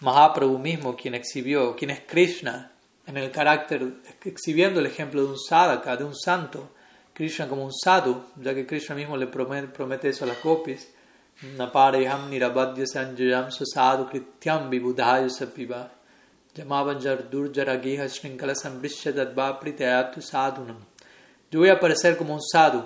Mahaprabhu 0.00 0.58
mismo, 0.58 0.94
quien 0.94 1.14
exhibió, 1.14 1.74
quien 1.74 1.92
es 1.92 2.00
Krishna, 2.00 2.72
en 3.06 3.16
el 3.16 3.30
carácter, 3.30 3.90
exhibiendo 4.22 4.80
el 4.80 4.86
ejemplo 4.86 5.22
de 5.22 5.28
un 5.28 5.38
sadhaka, 5.38 5.96
de 5.96 6.04
un 6.04 6.14
santo, 6.14 6.73
Krishna 7.14 7.46
como 7.46 7.64
un 7.64 7.72
sadhu, 7.72 8.24
ya 8.42 8.52
que 8.52 8.66
Krishna 8.66 8.96
mismo 8.96 9.16
le 9.16 9.28
promete, 9.28 9.68
promete 9.68 10.08
eso 10.08 10.24
a 10.24 10.28
las 10.28 10.42
gopis, 10.42 10.88
Naparayam 11.56 12.28
nirabadya 12.28 12.86
sanjayam 12.86 13.50
sadhu 13.50 14.08
krityam 14.08 14.68
vibudhaya 14.68 15.28
sapiva 15.28 15.88
llamaban 16.54 17.00
durjaragiha 17.00 18.08
shrinkala 18.08 18.54
sambrishyadadva 18.54 19.60
pritayatu 19.60 20.20
sadhunam. 20.20 20.76
Yo 21.50 21.60
voy 21.60 21.68
a 21.68 21.74
aparecer 21.74 22.16
como 22.16 22.34
un 22.34 22.42
sadhu 22.42 22.84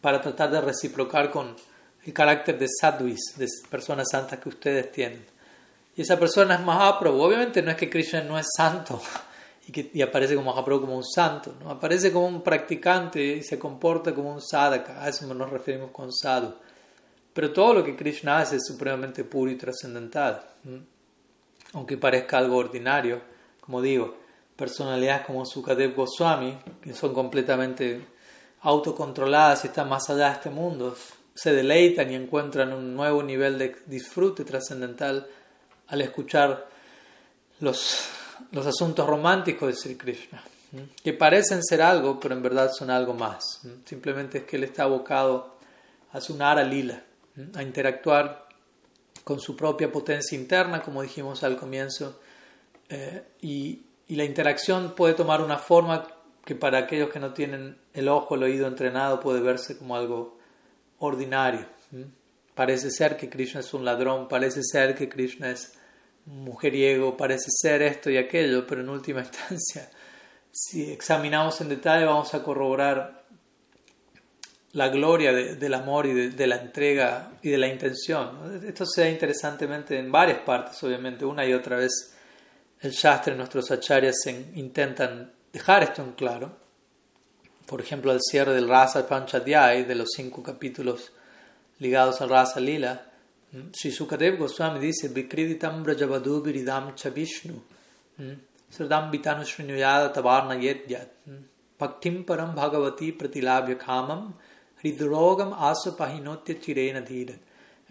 para 0.00 0.20
tratar 0.20 0.50
de 0.50 0.60
reciprocar 0.60 1.30
con 1.30 1.56
el 2.04 2.12
carácter 2.12 2.58
de 2.58 2.66
sadhuis, 2.68 3.34
de 3.36 3.46
personas 3.70 4.08
santas 4.10 4.38
que 4.38 4.48
ustedes 4.48 4.92
tienen. 4.92 5.24
Y 5.96 6.02
esa 6.02 6.18
persona 6.18 6.54
es 6.54 6.60
Mahaprabhu. 6.60 7.20
Obviamente 7.20 7.62
no 7.62 7.70
es 7.70 7.76
que 7.76 7.90
Krishna 7.90 8.22
no 8.22 8.38
es 8.38 8.46
santo 8.56 9.00
y, 9.66 9.72
que, 9.72 10.02
aparece 10.02 10.36
como 10.36 10.52
Mahaprabhu 10.52 10.82
como 10.82 10.96
un 10.96 11.04
santo, 11.04 11.54
¿no? 11.60 11.70
aparece 11.70 12.12
como 12.12 12.26
un 12.26 12.42
practicante 12.42 13.22
y 13.22 13.42
se 13.42 13.58
comporta 13.58 14.14
como 14.14 14.32
un 14.32 14.40
sadhaka. 14.40 15.02
A 15.02 15.08
eso 15.08 15.32
nos 15.32 15.50
referimos 15.50 15.90
con 15.90 16.12
sadhu. 16.12 16.54
Pero 17.32 17.52
todo 17.52 17.74
lo 17.74 17.84
que 17.84 17.96
Krishna 17.96 18.38
hace 18.38 18.56
es 18.56 18.66
supremamente 18.66 19.24
puro 19.24 19.50
y 19.50 19.56
trascendental. 19.56 20.42
Aunque 21.72 21.98
parezca 21.98 22.38
algo 22.38 22.56
ordinario, 22.56 23.20
como 23.60 23.82
digo, 23.82 24.16
personalidades 24.56 25.26
como 25.26 25.44
Sukadev 25.44 25.94
Goswami, 25.94 26.56
que 26.80 26.94
son 26.94 27.12
completamente 27.12 28.00
autocontroladas 28.62 29.64
y 29.64 29.66
están 29.68 29.88
más 29.88 30.08
allá 30.08 30.28
de 30.28 30.34
este 30.34 30.50
mundo, 30.50 30.96
se 31.34 31.52
deleitan 31.52 32.10
y 32.10 32.14
encuentran 32.14 32.72
un 32.72 32.94
nuevo 32.94 33.22
nivel 33.22 33.58
de 33.58 33.76
disfrute 33.84 34.44
trascendental 34.44 35.26
al 35.88 36.00
escuchar 36.00 36.66
los, 37.60 38.08
los 38.52 38.66
asuntos 38.66 39.06
románticos 39.06 39.68
de 39.68 39.74
Sri 39.74 39.96
Krishna, 39.96 40.42
que 41.02 41.12
parecen 41.12 41.62
ser 41.62 41.82
algo, 41.82 42.18
pero 42.20 42.34
en 42.34 42.42
verdad 42.42 42.70
son 42.72 42.90
algo 42.90 43.14
más. 43.14 43.62
Simplemente 43.84 44.38
es 44.38 44.44
que 44.44 44.56
él 44.56 44.64
está 44.64 44.84
abocado 44.84 45.56
a 46.12 46.20
su 46.20 46.36
Nara 46.36 46.64
Lila, 46.64 47.02
a 47.54 47.62
interactuar 47.62 48.48
con 49.24 49.40
su 49.40 49.56
propia 49.56 49.90
potencia 49.90 50.38
interna, 50.38 50.82
como 50.82 51.02
dijimos 51.02 51.42
al 51.42 51.56
comienzo, 51.56 52.20
eh, 52.88 53.24
y, 53.40 53.82
y 54.06 54.16
la 54.16 54.24
interacción 54.24 54.94
puede 54.94 55.14
tomar 55.14 55.40
una 55.40 55.58
forma 55.58 56.06
que 56.44 56.54
para 56.54 56.78
aquellos 56.78 57.10
que 57.10 57.18
no 57.18 57.32
tienen 57.32 57.76
el 57.92 58.08
ojo, 58.08 58.36
el 58.36 58.44
oído 58.44 58.68
entrenado, 58.68 59.18
puede 59.18 59.40
verse 59.40 59.76
como 59.76 59.96
algo 59.96 60.38
ordinario. 61.00 61.66
Parece 62.54 62.90
ser 62.90 63.16
que 63.16 63.28
Krishna 63.28 63.60
es 63.60 63.74
un 63.74 63.84
ladrón, 63.84 64.28
parece 64.28 64.62
ser 64.62 64.94
que 64.94 65.08
Krishna 65.08 65.50
es 65.50 65.76
mujeriego, 66.26 67.16
parece 67.16 67.50
ser 67.50 67.82
esto 67.82 68.10
y 68.10 68.18
aquello, 68.18 68.66
pero 68.66 68.80
en 68.82 68.88
última 68.88 69.20
instancia, 69.22 69.88
si 70.50 70.90
examinamos 70.90 71.60
en 71.60 71.68
detalle, 71.68 72.04
vamos 72.04 72.34
a 72.34 72.42
corroborar 72.42 73.24
la 74.72 74.88
gloria 74.88 75.32
del 75.32 75.72
amor 75.72 76.04
y 76.06 76.28
de, 76.28 76.46
la 76.46 76.56
entrega 76.56 77.32
y 77.40 77.48
de 77.48 77.56
la 77.56 77.66
intención. 77.66 78.62
Esto 78.66 78.84
se 78.84 79.02
da 79.02 79.08
interesantemente 79.08 79.98
en 79.98 80.12
varias 80.12 80.40
partes, 80.40 80.82
obviamente, 80.82 81.24
una 81.24 81.46
y 81.46 81.54
otra 81.54 81.76
vez 81.76 82.14
el 82.80 82.90
Shastra 82.90 83.32
y 83.32 83.38
nuestros 83.38 83.70
acharyas 83.70 84.16
intentan 84.26 85.32
dejar 85.50 85.82
esto 85.82 86.02
en 86.02 86.12
claro. 86.12 86.58
Por 87.64 87.80
ejemplo, 87.80 88.12
al 88.12 88.20
cierre 88.20 88.52
del 88.52 88.68
Rasa 88.68 89.08
Panchadhyay, 89.08 89.84
de 89.84 89.94
los 89.94 90.10
cinco 90.14 90.42
capítulos 90.42 91.10
ligados 91.78 92.20
al 92.20 92.28
Rasa 92.28 92.60
Lila, 92.60 93.05
Sri 93.72 93.90
Sukadev 93.90 94.38
Goswami 94.38 94.80
dice: 94.80 95.08
Vikriditam 95.08 95.82
Brajavadu 95.82 96.42
Viridam 96.42 96.94
Chavishnu, 96.94 97.54
Sardam 98.70 99.10
Vitanu 99.10 99.44
Srinuyada 99.44 100.12
Tavarna 100.12 100.54
Yedyat, 100.54 101.08
Bhaktim 101.80 102.24
Param 102.24 102.54
Bhagavati 102.54 103.16
Pratilabhya 103.16 103.76
Kamam, 103.76 104.34
Hridrogam 104.82 105.54
Asa 105.58 105.92
Pahinotya 105.92 106.60
Chirena 106.60 107.00
Dhira. 107.02 107.34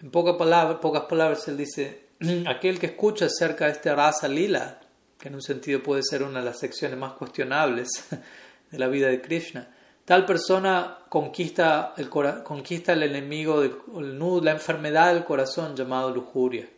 En 0.04 0.12
pocas 0.12 0.36
palabras, 0.38 0.78
pocas 0.80 1.04
palabras, 1.10 1.48
él 1.48 1.58
dice: 1.58 2.00
aquel 2.48 2.78
que 2.78 2.88
escucha 2.88 3.26
acerca 3.26 3.66
de 3.66 3.72
este 3.72 3.96
Rasa 3.96 4.28
Lila, 4.28 4.80
que 5.18 5.30
en 5.30 5.36
un 5.36 5.42
sentido 5.42 5.82
puede 5.82 6.04
ser 6.04 6.22
una 6.22 6.40
de 6.40 6.46
las 6.46 6.60
secciones 6.60 6.98
más 6.98 7.14
cuestionables 7.14 7.88
de 8.72 8.78
la 8.78 8.88
vida 8.88 9.08
de 9.08 9.22
Krishna, 9.22 9.68
Tal 10.06 10.24
persona 10.24 11.00
conquista 11.10 11.96
el, 11.98 12.10
conquista 12.10 12.94
el 12.94 13.04
enemigo, 13.04 13.64
el, 13.64 14.44
la 14.44 14.52
enfermedad 14.52 15.12
del 15.12 15.26
corazón 15.26 15.76
llamado 15.76 16.12
lujuria. 16.12 16.70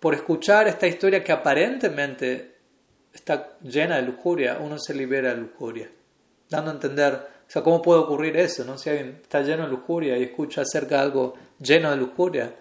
Por 0.00 0.14
escuchar 0.14 0.66
esta 0.66 0.86
historia 0.86 1.22
que 1.22 1.32
aparentemente 1.32 2.56
está 3.12 3.58
llena 3.62 3.96
de 3.96 4.02
lujuria, 4.02 4.58
uno 4.60 4.78
se 4.78 4.94
libera 4.94 5.34
de 5.34 5.42
lujuria. 5.42 5.90
Dando 6.48 6.70
a 6.70 6.74
entender, 6.74 7.14
o 7.14 7.50
sea, 7.50 7.62
¿cómo 7.62 7.82
puede 7.82 8.00
ocurrir 8.00 8.36
eso? 8.38 8.64
No? 8.64 8.78
Si 8.78 8.88
alguien 8.88 9.20
está 9.22 9.42
lleno 9.42 9.64
de 9.64 9.70
lujuria 9.70 10.16
y 10.16 10.22
escucha 10.22 10.62
acerca 10.62 10.96
de 10.96 11.02
algo 11.02 11.34
lleno 11.60 11.90
de 11.90 11.96
lujuria, 11.98 12.54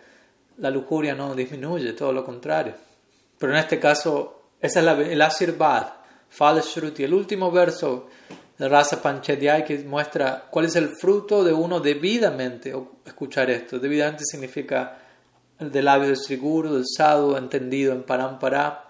la 0.58 0.70
lujuria 0.70 1.16
no 1.16 1.34
disminuye, 1.34 1.94
todo 1.94 2.12
lo 2.12 2.26
contrario. 2.26 2.74
Pero 3.38 3.54
en 3.54 3.60
este 3.60 3.80
caso, 3.80 4.50
esa 4.60 4.80
es 4.80 4.86
la, 4.86 4.94
el 4.94 5.22
Asirvad, 5.22 5.88
Falshruti, 6.30 7.04
el 7.04 7.14
último 7.14 7.52
verso 7.52 8.10
la 8.58 8.70
raza 8.70 9.02
Panchadhyay 9.02 9.66
que 9.66 9.80
muestra 9.80 10.48
cuál 10.50 10.66
es 10.66 10.76
el 10.76 10.90
fruto 10.90 11.44
de 11.44 11.52
uno 11.52 11.80
debidamente 11.80 12.74
escuchar 13.06 13.50
esto. 13.50 13.80
Debidamente 13.80 14.24
significa 14.26 14.98
el 15.60 15.72
del 15.72 15.86
labio 15.86 16.08
del 16.08 16.18
Sriguru, 16.18 16.74
del 16.74 16.86
sadhu, 16.86 17.36
entendido 17.36 17.94
en 17.94 18.04
Parampara. 18.04 18.84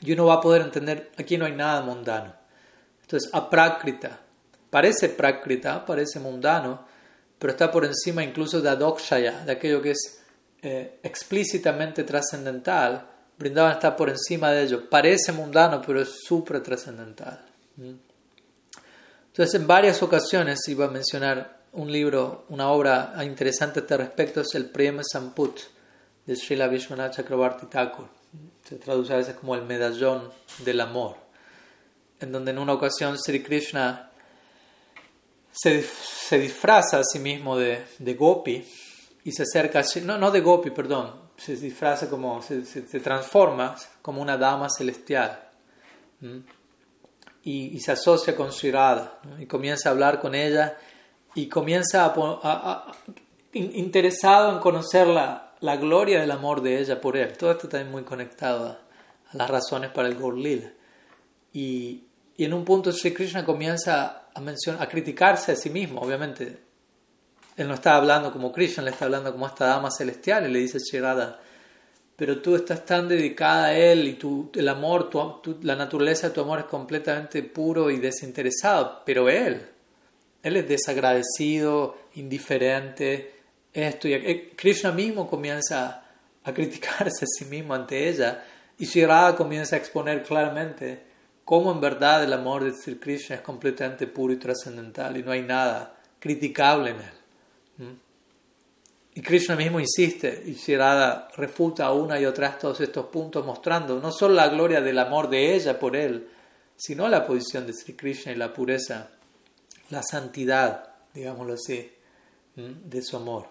Y 0.00 0.12
uno 0.12 0.26
va 0.26 0.34
a 0.34 0.40
poder 0.40 0.62
entender, 0.62 1.10
aquí 1.16 1.38
no 1.38 1.46
hay 1.46 1.52
nada 1.52 1.80
mundano. 1.82 2.34
Entonces, 3.02 3.30
aprákrita. 3.32 4.20
Parece 4.70 5.08
prákrita, 5.08 5.84
parece 5.86 6.20
mundano, 6.20 6.84
pero 7.38 7.52
está 7.52 7.70
por 7.70 7.86
encima 7.86 8.22
incluso 8.22 8.60
de 8.60 8.68
adokshaya, 8.68 9.44
de 9.44 9.52
aquello 9.52 9.80
que 9.80 9.92
es 9.92 10.22
eh, 10.60 10.98
explícitamente 11.02 12.04
trascendental. 12.04 13.08
Brindaban 13.38 13.72
está 13.72 13.96
por 13.96 14.10
encima 14.10 14.50
de 14.50 14.64
ello. 14.64 14.90
Parece 14.90 15.32
mundano, 15.32 15.80
pero 15.84 16.02
es 16.02 16.10
supra 16.26 16.62
trascendental. 16.62 17.46
¿Mm? 17.76 18.07
Entonces, 19.38 19.60
en 19.60 19.68
varias 19.68 20.02
ocasiones 20.02 20.58
iba 20.66 20.86
a 20.86 20.90
mencionar 20.90 21.60
un 21.70 21.92
libro, 21.92 22.44
una 22.48 22.72
obra 22.72 23.14
interesante 23.24 23.78
a 23.78 23.82
este 23.82 23.96
respecto, 23.96 24.40
es 24.40 24.52
el 24.56 24.68
Prema 24.68 25.02
Samput 25.04 25.60
de 26.26 26.34
Srila 26.34 26.66
Vishwanath 26.66 27.14
Chakrabarti 27.14 27.66
Thakur. 27.66 28.08
Se 28.64 28.74
traduce 28.78 29.12
a 29.12 29.18
veces 29.18 29.36
como 29.36 29.54
el 29.54 29.62
medallón 29.62 30.32
del 30.64 30.80
amor, 30.80 31.14
en 32.18 32.32
donde 32.32 32.50
en 32.50 32.58
una 32.58 32.72
ocasión 32.72 33.16
Sri 33.16 33.40
Krishna 33.40 34.10
se, 35.52 35.84
se 35.84 36.38
disfraza 36.40 36.98
a 36.98 37.04
sí 37.04 37.20
mismo 37.20 37.56
de, 37.56 37.84
de 38.00 38.14
Gopi 38.14 38.66
y 39.22 39.30
se 39.30 39.44
acerca, 39.44 39.84
no, 40.02 40.18
no 40.18 40.32
de 40.32 40.40
Gopi, 40.40 40.70
perdón, 40.70 41.14
se 41.36 41.54
disfraza 41.54 42.10
como, 42.10 42.42
se, 42.42 42.64
se, 42.64 42.98
transforma 42.98 43.76
como 44.02 44.20
una 44.20 44.36
dama 44.36 44.68
celestial. 44.68 45.44
Y, 47.42 47.76
y, 47.76 47.80
se 47.80 47.92
asocia 47.92 48.36
con 48.36 48.52
su 48.52 48.66
irada 48.66 49.20
y 49.38 49.46
comienza 49.46 49.88
a 49.88 49.92
hablar 49.92 50.20
con 50.20 50.34
ella 50.34 50.76
y 51.34 51.48
comienza 51.48 52.04
a, 52.04 52.12
a, 52.42 52.92
interesado 53.52 54.52
en 54.52 54.58
conocer 54.58 55.06
la, 55.06 55.54
la, 55.60 55.76
gloria 55.76 56.20
del 56.20 56.30
amor 56.30 56.62
de 56.62 56.80
ella 56.80 57.00
por 57.00 57.16
él. 57.16 57.36
Todo 57.38 57.52
esto 57.52 57.68
también 57.68 57.92
muy 57.92 58.02
conectado 58.02 58.66
a, 58.66 59.36
las 59.36 59.48
razones 59.48 59.90
para 59.90 60.08
el 60.08 60.16
Gorlila. 60.16 60.70
Y, 61.52 62.04
y 62.36 62.44
en 62.44 62.52
un 62.52 62.64
punto 62.64 62.92
Sri 62.92 63.14
Krishna 63.14 63.44
comienza 63.44 64.28
a, 64.34 64.40
mencionar, 64.40 64.82
a 64.82 64.88
criticarse 64.88 65.52
a 65.52 65.56
sí 65.56 65.70
mismo, 65.70 66.00
obviamente 66.00 66.60
él 67.56 67.66
no 67.66 67.74
está 67.74 67.96
hablando 67.96 68.32
como 68.32 68.52
Krishna, 68.52 68.84
le 68.84 68.90
está 68.90 69.06
hablando 69.06 69.32
como 69.32 69.46
esta 69.46 69.66
dama 69.66 69.90
celestial 69.90 70.48
y 70.48 70.52
le 70.52 70.60
dice 70.60 70.78
Shirada, 70.78 71.40
pero 72.18 72.42
tú 72.42 72.56
estás 72.56 72.84
tan 72.84 73.06
dedicada 73.06 73.66
a 73.66 73.78
él 73.78 74.08
y 74.08 74.14
tu, 74.14 74.50
el 74.56 74.68
amor, 74.68 75.08
tu, 75.08 75.56
la 75.62 75.76
naturaleza 75.76 76.28
de 76.28 76.34
tu 76.34 76.40
amor 76.40 76.58
es 76.58 76.64
completamente 76.64 77.44
puro 77.44 77.92
y 77.92 77.98
desinteresado, 77.98 79.02
pero 79.06 79.28
él, 79.28 79.64
él 80.42 80.56
es 80.56 80.68
desagradecido, 80.68 81.96
indiferente, 82.16 83.34
esto 83.72 84.08
y 84.08 84.14
eh, 84.14 84.52
Krishna 84.56 84.90
mismo 84.90 85.30
comienza 85.30 86.02
a 86.42 86.52
criticarse 86.52 87.24
a 87.24 87.28
sí 87.28 87.44
mismo 87.44 87.72
ante 87.72 88.08
ella 88.08 88.44
y 88.76 88.86
Shirada 88.86 89.36
comienza 89.36 89.76
a 89.76 89.78
exponer 89.78 90.24
claramente 90.24 91.00
cómo 91.44 91.70
en 91.70 91.80
verdad 91.80 92.24
el 92.24 92.32
amor 92.32 92.64
de 92.64 92.72
Sri 92.72 92.96
Krishna 92.96 93.36
es 93.36 93.42
completamente 93.42 94.08
puro 94.08 94.32
y 94.32 94.38
trascendental 94.38 95.16
y 95.16 95.22
no 95.22 95.30
hay 95.30 95.42
nada 95.42 95.94
criticable 96.18 96.90
en 96.90 96.96
él. 96.96 97.98
Y 99.18 99.20
Krishna 99.20 99.56
mismo 99.56 99.80
insiste, 99.80 100.44
y 100.46 100.52
Shirada 100.52 101.26
refuta 101.36 101.90
una 101.90 102.20
y 102.20 102.24
otra 102.24 102.50
vez 102.50 102.58
todos 102.60 102.80
estos 102.80 103.06
puntos, 103.06 103.44
mostrando 103.44 103.98
no 103.98 104.12
solo 104.12 104.34
la 104.34 104.48
gloria 104.48 104.80
del 104.80 104.96
amor 104.96 105.28
de 105.28 105.56
ella 105.56 105.76
por 105.76 105.96
él, 105.96 106.28
sino 106.76 107.08
la 107.08 107.26
posición 107.26 107.66
de 107.66 107.72
Sri 107.72 107.94
Krishna 107.94 108.30
y 108.30 108.36
la 108.36 108.52
pureza, 108.52 109.10
la 109.90 110.04
santidad, 110.04 110.90
digámoslo 111.12 111.54
así, 111.54 111.90
de 112.54 113.02
su 113.02 113.16
amor. 113.16 113.48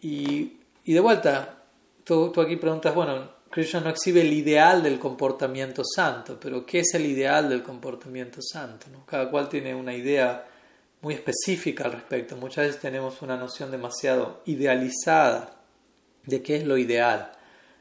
Y, 0.00 0.60
y 0.82 0.94
de 0.94 1.00
vuelta, 1.00 1.64
tú, 2.02 2.32
tú, 2.32 2.40
aquí 2.40 2.56
preguntas, 2.56 2.94
bueno, 2.94 3.32
Krishna 3.50 3.80
no 3.80 3.90
exhibe 3.90 4.22
el 4.22 4.32
ideal 4.32 4.82
del 4.82 4.98
comportamiento 4.98 5.82
santo, 5.84 6.40
pero 6.40 6.64
¿qué 6.64 6.78
es 6.78 6.94
el 6.94 7.04
ideal 7.04 7.50
del 7.50 7.62
comportamiento 7.62 8.40
santo? 8.40 8.86
¿no? 8.90 9.04
Cada 9.04 9.30
cual 9.30 9.50
tiene 9.50 9.74
una 9.74 9.92
idea 9.92 10.42
muy 11.06 11.14
específica 11.14 11.84
al 11.84 11.92
respecto. 11.92 12.34
Muchas 12.34 12.66
veces 12.66 12.80
tenemos 12.80 13.22
una 13.22 13.36
noción 13.36 13.70
demasiado 13.70 14.42
idealizada 14.44 15.52
de 16.24 16.42
qué 16.42 16.56
es 16.56 16.66
lo 16.66 16.76
ideal. 16.76 17.30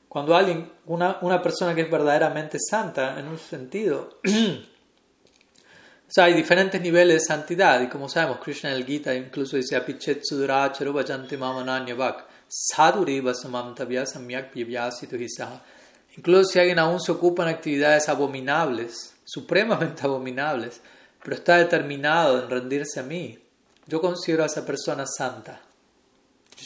Cuando 0.07 0.35
alguien, 0.35 0.71
una, 0.85 1.17
una 1.21 1.41
persona 1.41 1.73
que 1.73 1.81
es 1.81 1.89
verdaderamente 1.89 2.59
santa, 2.59 3.19
en 3.19 3.27
un 3.27 3.39
sentido, 3.39 4.19
o 4.27 6.07
sea, 6.07 6.25
hay 6.25 6.35
diferentes 6.35 6.79
niveles 6.79 7.15
de 7.15 7.25
santidad, 7.25 7.81
y 7.81 7.87
como 7.87 8.07
sabemos, 8.07 8.37
Krishna 8.37 8.69
en 8.69 8.75
el 8.75 8.85
Gita 8.85 9.15
incluso 9.15 9.57
dice, 9.57 9.75
Apichet 9.75 10.21
Incluso 16.15 16.43
si 16.43 16.59
alguien 16.59 16.77
aún 16.77 17.01
se 17.01 17.11
ocupa 17.11 17.41
en 17.41 17.49
actividades 17.49 18.07
abominables, 18.07 19.15
supremamente 19.23 20.01
abominables, 20.05 20.79
pero 21.25 21.37
está 21.37 21.57
determinado 21.57 22.43
en 22.43 22.51
rendirse 22.51 22.99
a 22.99 23.03
mí, 23.03 23.35
yo 23.87 23.99
considero 23.99 24.43
a 24.43 24.45
esa 24.45 24.63
persona 24.63 25.05
santa. 25.07 25.59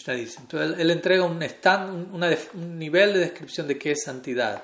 Entonces 0.06 0.78
él, 0.78 0.92
entrega 0.92 1.24
un, 1.24 1.42
stand, 1.42 2.14
un, 2.14 2.78
nivel 2.78 3.14
de 3.14 3.20
descripción 3.20 3.70
de 3.70 3.80
qué 3.80 3.92
es 3.92 4.04
santidad, 4.04 4.62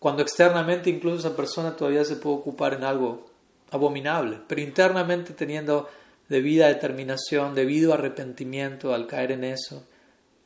cuando 0.00 0.22
externamente 0.22 0.90
incluso 0.90 1.18
esa 1.18 1.36
persona 1.36 1.76
todavía 1.76 2.04
se 2.04 2.16
puede 2.16 2.34
ocupar 2.34 2.74
en 2.74 2.82
algo 2.82 3.30
abominable, 3.70 4.40
pero 4.48 4.60
internamente 4.60 5.34
teniendo 5.34 5.88
debida 6.28 6.66
determinación, 6.66 7.54
debido 7.54 7.94
arrepentimiento 7.94 8.92
al 8.92 9.06
caer 9.06 9.30
en 9.30 9.44
eso. 9.44 9.86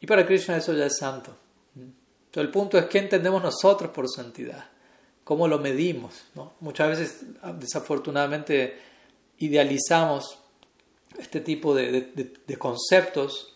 Y 0.03 0.07
para 0.07 0.27
Krishna 0.27 0.59
eso 0.59 0.75
ya 0.75 0.85
es 0.85 0.99
santo. 0.99 1.35
Entonces 1.75 2.47
el 2.47 2.51
punto 2.51 2.77
es 2.77 2.85
qué 2.85 2.99
entendemos 2.99 3.43
nosotros 3.43 3.91
por 3.91 4.07
santidad 4.07 4.72
cómo 5.25 5.49
lo 5.49 5.59
medimos. 5.59 6.25
¿no? 6.35 6.55
Muchas 6.61 6.89
veces, 6.89 7.25
desafortunadamente, 7.59 8.79
idealizamos 9.39 10.39
este 11.19 11.41
tipo 11.41 11.75
de, 11.75 12.13
de, 12.47 12.57
conceptos 12.57 13.55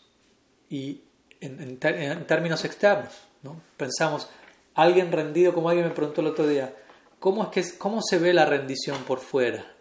y 0.68 1.02
en, 1.40 1.78
en, 1.80 2.26
términos 2.26 2.64
externos. 2.64 3.12
¿no? 3.42 3.60
Pensamos, 3.76 4.28
alguien 4.74 5.12
rendido, 5.12 5.54
como 5.54 5.68
alguien 5.68 5.88
me 5.88 5.94
preguntó 5.94 6.20
el 6.20 6.28
otro 6.28 6.46
día, 6.46 6.74
¿cómo, 7.18 7.44
es 7.44 7.48
que, 7.48 7.78
¿cómo 7.78 8.00
se 8.02 8.18
ve 8.18 8.32
la 8.32 8.46
rendición 8.46 9.02
por 9.04 9.20
fuera? 9.20 9.72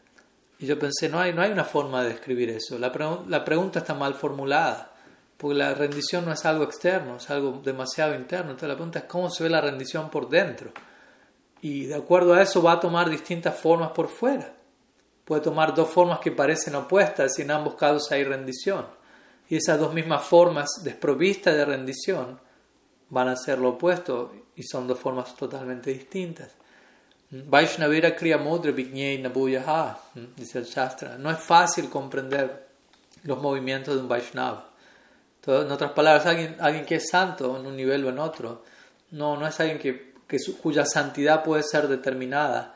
Y 0.58 0.68
yo 0.68 0.80
pensé, 0.80 1.10
no 1.10 1.20
hay, 1.20 1.34
no 1.34 1.42
hay 1.42 1.52
una 1.52 1.66
forma 1.66 2.02
de 2.04 2.10
describir 2.10 2.50
eso. 2.50 2.80
La, 2.80 2.94
la 3.28 3.44
pregunta 3.44 3.80
está 3.80 3.94
mal 3.94 4.14
formulada, 4.14 4.94
porque 5.38 5.58
la 5.58 5.74
rendición 5.74 6.24
no 6.26 6.32
es 6.32 6.46
algo 6.46 6.64
externo, 6.64 7.18
es 7.18 7.30
algo 7.30 7.62
demasiado 7.64 8.16
interno. 8.16 8.52
Entonces 8.52 8.70
la 8.70 8.76
pregunta 8.76 9.00
es, 9.00 9.06
¿cómo 9.06 9.30
se 9.30 9.44
ve 9.44 9.50
la 9.50 9.60
rendición 9.60 10.10
por 10.10 10.30
dentro? 10.30 10.72
Y 11.66 11.88
de 11.88 11.96
acuerdo 11.96 12.36
a 12.36 12.44
eso 12.44 12.62
va 12.62 12.74
a 12.74 12.80
tomar 12.80 13.10
distintas 13.10 13.58
formas 13.58 13.90
por 13.90 14.08
fuera. 14.08 14.54
Puede 15.24 15.42
tomar 15.42 15.74
dos 15.74 15.90
formas 15.90 16.20
que 16.20 16.32
parecen 16.32 16.76
opuestas 16.76 17.40
y 17.40 17.42
en 17.42 17.50
ambos 17.50 17.74
casos 17.74 18.12
hay 18.12 18.24
rendición. 18.24 18.86
Y 19.50 19.56
esas 19.56 19.80
dos 19.80 19.92
mismas 19.92 20.24
formas 20.24 20.70
desprovistas 20.84 21.56
de 21.56 21.66
rendición 21.66 22.40
van 23.10 23.30
a 23.30 23.36
ser 23.36 23.58
lo 23.58 23.70
opuesto 23.70 24.32
y 24.56 24.62
son 24.62 24.88
dos 24.88 25.00
formas 25.00 25.36
totalmente 25.36 25.90
distintas. 25.90 26.52
Vaishnavira 27.32 28.16
Kriya 28.16 28.38
Mudra 28.38 28.72
Nabuyaha, 28.72 29.98
dice 30.38 30.60
el 30.60 30.66
Shastra. 30.66 31.18
No 31.18 31.32
es 31.32 31.40
fácil 31.40 31.90
comprender 31.90 32.68
los 33.24 33.42
movimientos 33.42 33.96
de 33.96 34.02
un 34.02 34.08
Vaishnava. 34.08 34.70
En 35.48 35.72
otras 35.72 35.94
palabras, 35.94 36.28
alguien, 36.28 36.58
alguien 36.60 36.86
que 36.86 36.98
es 36.98 37.10
santo 37.10 37.58
en 37.60 37.66
un 37.66 37.76
nivel 37.76 38.06
o 38.06 38.10
en 38.10 38.20
otro, 38.20 38.64
no, 39.10 39.36
no 39.36 39.48
es 39.48 39.60
alguien 39.60 39.80
que 39.80 40.15
que 40.28 40.38
cuya 40.62 40.86
santidad 40.86 41.44
puede 41.44 41.64
ser 41.64 41.88
determinada 41.88 42.76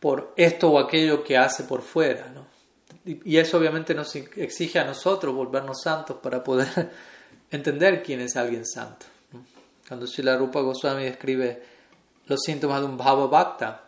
por 0.00 0.32
esto 0.36 0.70
o 0.70 0.78
aquello 0.78 1.22
que 1.22 1.36
hace 1.36 1.64
por 1.64 1.82
fuera. 1.82 2.28
¿no? 2.34 2.46
Y, 3.04 3.36
eso 3.36 3.58
obviamente 3.58 3.94
nos 3.94 4.14
exige 4.14 4.78
a 4.78 4.84
nosotros 4.84 5.34
volvernos 5.34 5.82
santos 5.82 6.18
para 6.22 6.42
poder 6.42 6.90
entender 7.50 8.02
quién 8.02 8.20
es 8.20 8.36
alguien 8.36 8.66
santo. 8.66 9.06
Cuando 9.86 10.06
Srila 10.06 10.36
Rupa 10.36 10.60
Goswami 10.60 11.04
describe 11.04 11.62
los 12.26 12.40
síntomas 12.44 12.80
de 12.80 12.86
un 12.86 12.96
Bhava 12.96 13.26
Bhakta, 13.26 13.84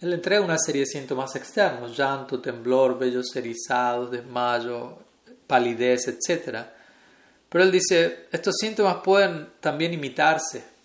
él 0.00 0.12
entrega 0.12 0.42
una 0.42 0.58
serie 0.58 0.82
de 0.82 0.86
síntomas 0.86 1.34
externos, 1.36 1.96
llanto, 1.96 2.40
temblor, 2.40 2.98
vellos 2.98 3.34
erizados, 3.36 4.10
desmayo, 4.10 4.98
palidez, 5.46 6.08
etc. 6.08 6.58
Pero 7.48 7.64
él 7.64 7.70
dice, 7.70 8.26
estos 8.32 8.56
síntomas 8.58 8.96
pueden 8.96 9.52
también 9.60 9.94
imitarse 9.94 10.75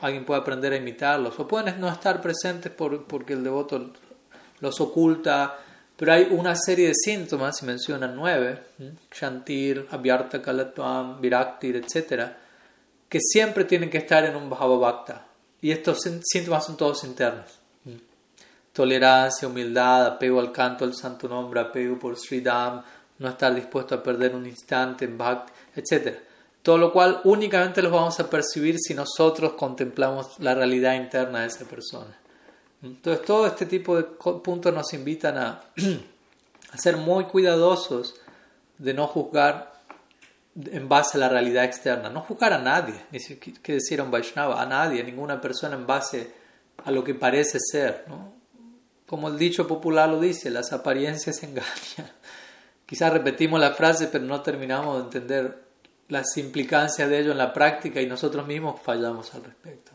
alguien 0.00 0.24
puede 0.24 0.40
aprender 0.40 0.72
a 0.72 0.76
imitarlos, 0.76 1.38
o 1.38 1.46
pueden 1.46 1.80
no 1.80 1.88
estar 1.88 2.20
presentes 2.20 2.72
por, 2.72 3.04
porque 3.04 3.34
el 3.34 3.44
devoto 3.44 3.90
los 4.60 4.80
oculta, 4.80 5.58
pero 5.96 6.12
hay 6.12 6.28
una 6.30 6.56
serie 6.56 6.88
de 6.88 6.94
síntomas, 6.94 7.58
se 7.58 7.66
mencionan 7.66 8.16
nueve, 8.16 8.58
Shantir, 9.12 9.86
Abhyarta 9.90 10.40
Kalatvam, 10.40 11.20
Viraktir, 11.20 11.76
etc., 11.76 12.24
que 13.06 13.18
siempre 13.20 13.64
tienen 13.64 13.90
que 13.90 13.98
estar 13.98 14.24
en 14.24 14.34
un 14.34 14.48
Bhakta. 14.48 15.26
Y 15.60 15.70
estos 15.70 15.98
síntomas 16.22 16.64
son 16.64 16.76
todos 16.76 17.04
internos. 17.04 17.58
Tolerancia, 18.72 19.48
humildad, 19.48 20.06
apego 20.06 20.40
al 20.40 20.52
canto 20.52 20.86
del 20.86 20.94
santo 20.94 21.28
nombre, 21.28 21.60
apego 21.60 21.98
por 21.98 22.16
Sridham, 22.16 22.82
no 23.18 23.28
estar 23.28 23.54
dispuesto 23.54 23.96
a 23.96 24.02
perder 24.02 24.34
un 24.34 24.46
instante 24.46 25.04
en 25.04 25.18
Bhakti, 25.18 25.52
etc. 25.76 26.29
Todo 26.62 26.76
lo 26.76 26.92
cual 26.92 27.20
únicamente 27.24 27.80
los 27.80 27.90
vamos 27.90 28.20
a 28.20 28.28
percibir 28.28 28.78
si 28.78 28.94
nosotros 28.94 29.54
contemplamos 29.54 30.38
la 30.40 30.54
realidad 30.54 30.94
interna 30.94 31.40
de 31.40 31.46
esa 31.46 31.64
persona. 31.64 32.18
Entonces, 32.82 33.24
todo 33.24 33.46
este 33.46 33.66
tipo 33.66 33.96
de 33.96 34.04
puntos 34.04 34.72
nos 34.72 34.92
invitan 34.92 35.38
a, 35.38 35.62
ser 36.76 36.96
muy 36.96 37.24
cuidadosos 37.24 38.14
de 38.78 38.94
no 38.94 39.06
juzgar 39.06 39.72
en 40.56 40.88
base 40.88 41.16
a 41.16 41.20
la 41.20 41.28
realidad 41.28 41.64
externa. 41.64 42.10
No 42.10 42.20
juzgar 42.22 42.52
a 42.52 42.58
nadie, 42.58 42.94
ni 43.10 43.20
siquiera 43.20 43.58
que 43.62 43.74
decir 43.74 44.00
a 44.00 44.04
un 44.04 44.10
Vaishnava, 44.10 44.60
a 44.60 44.66
nadie, 44.66 45.00
a 45.00 45.04
ninguna 45.04 45.40
persona 45.40 45.76
en 45.76 45.86
base 45.86 46.32
a 46.84 46.90
lo 46.90 47.04
que 47.04 47.14
parece 47.14 47.58
ser. 47.60 48.04
como 49.06 49.28
el 49.28 49.38
dicho 49.38 49.66
popular 49.66 50.08
lo 50.08 50.20
dice, 50.20 50.50
las 50.50 50.72
apariencias 50.72 51.42
engañan. 51.42 52.10
Quizás 52.86 53.12
repetimos 53.12 53.60
la 53.60 53.72
frase, 53.72 54.08
pero 54.08 54.24
no 54.24 54.40
terminamos 54.40 54.96
de 54.96 55.02
entender 55.04 55.69
las 56.10 56.36
implicancias 56.36 57.08
de 57.08 57.20
ello 57.20 57.32
en 57.32 57.38
la 57.38 57.52
práctica 57.52 58.00
y 58.00 58.06
nosotros 58.06 58.46
mismos 58.46 58.80
fallamos 58.82 59.34
al 59.34 59.44
respecto. 59.44 59.92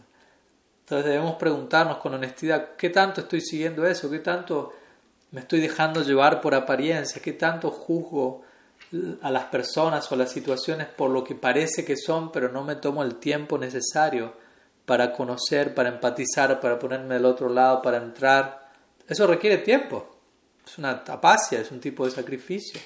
Entonces 0.79 1.05
debemos 1.05 1.35
preguntarnos 1.35 1.97
con 1.97 2.13
honestidad, 2.13 2.75
¿qué 2.77 2.89
tanto 2.89 3.21
estoy 3.21 3.41
siguiendo 3.41 3.85
eso? 3.85 4.09
¿Qué 4.09 4.19
tanto 4.19 4.73
me 5.31 5.41
estoy 5.41 5.59
dejando 5.59 6.01
llevar 6.03 6.41
por 6.41 6.55
apariencias? 6.55 7.21
¿Qué 7.21 7.33
tanto 7.33 7.69
juzgo 7.69 8.43
a 9.21 9.31
las 9.31 9.45
personas 9.45 10.09
o 10.11 10.15
las 10.15 10.31
situaciones 10.31 10.87
por 10.87 11.09
lo 11.09 11.23
que 11.23 11.35
parece 11.35 11.83
que 11.83 11.97
son, 11.97 12.31
pero 12.31 12.49
no 12.49 12.63
me 12.63 12.75
tomo 12.75 13.03
el 13.03 13.15
tiempo 13.15 13.57
necesario 13.57 14.33
para 14.85 15.11
conocer, 15.11 15.73
para 15.73 15.89
empatizar, 15.89 16.59
para 16.59 16.77
ponerme 16.77 17.15
del 17.15 17.25
otro 17.25 17.49
lado, 17.49 17.81
para 17.81 17.97
entrar? 17.97 18.69
Eso 19.07 19.27
requiere 19.27 19.57
tiempo. 19.57 20.17
Es 20.65 20.77
una 20.77 21.03
tapacia, 21.03 21.59
es 21.59 21.71
un 21.71 21.79
tipo 21.79 22.05
de 22.05 22.11
sacrificio. 22.11 22.79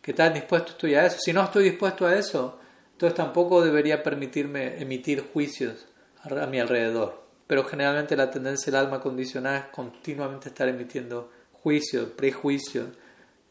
¿Qué 0.00 0.14
tan 0.14 0.32
dispuesto 0.32 0.72
estoy 0.72 0.94
a 0.94 1.04
eso? 1.06 1.18
Si 1.20 1.32
no 1.32 1.42
estoy 1.42 1.64
dispuesto 1.64 2.06
a 2.06 2.14
eso, 2.14 2.58
entonces 3.00 3.16
tampoco 3.16 3.64
debería 3.64 4.02
permitirme 4.02 4.78
emitir 4.78 5.24
juicios 5.32 5.86
a 6.22 6.44
mi 6.44 6.60
alrededor. 6.60 7.22
Pero 7.46 7.64
generalmente 7.64 8.14
la 8.14 8.30
tendencia 8.30 8.70
del 8.70 8.78
alma 8.78 9.00
condicionada 9.00 9.56
es 9.56 9.64
continuamente 9.72 10.50
estar 10.50 10.68
emitiendo 10.68 11.30
juicios, 11.50 12.10
prejuicios, 12.10 12.88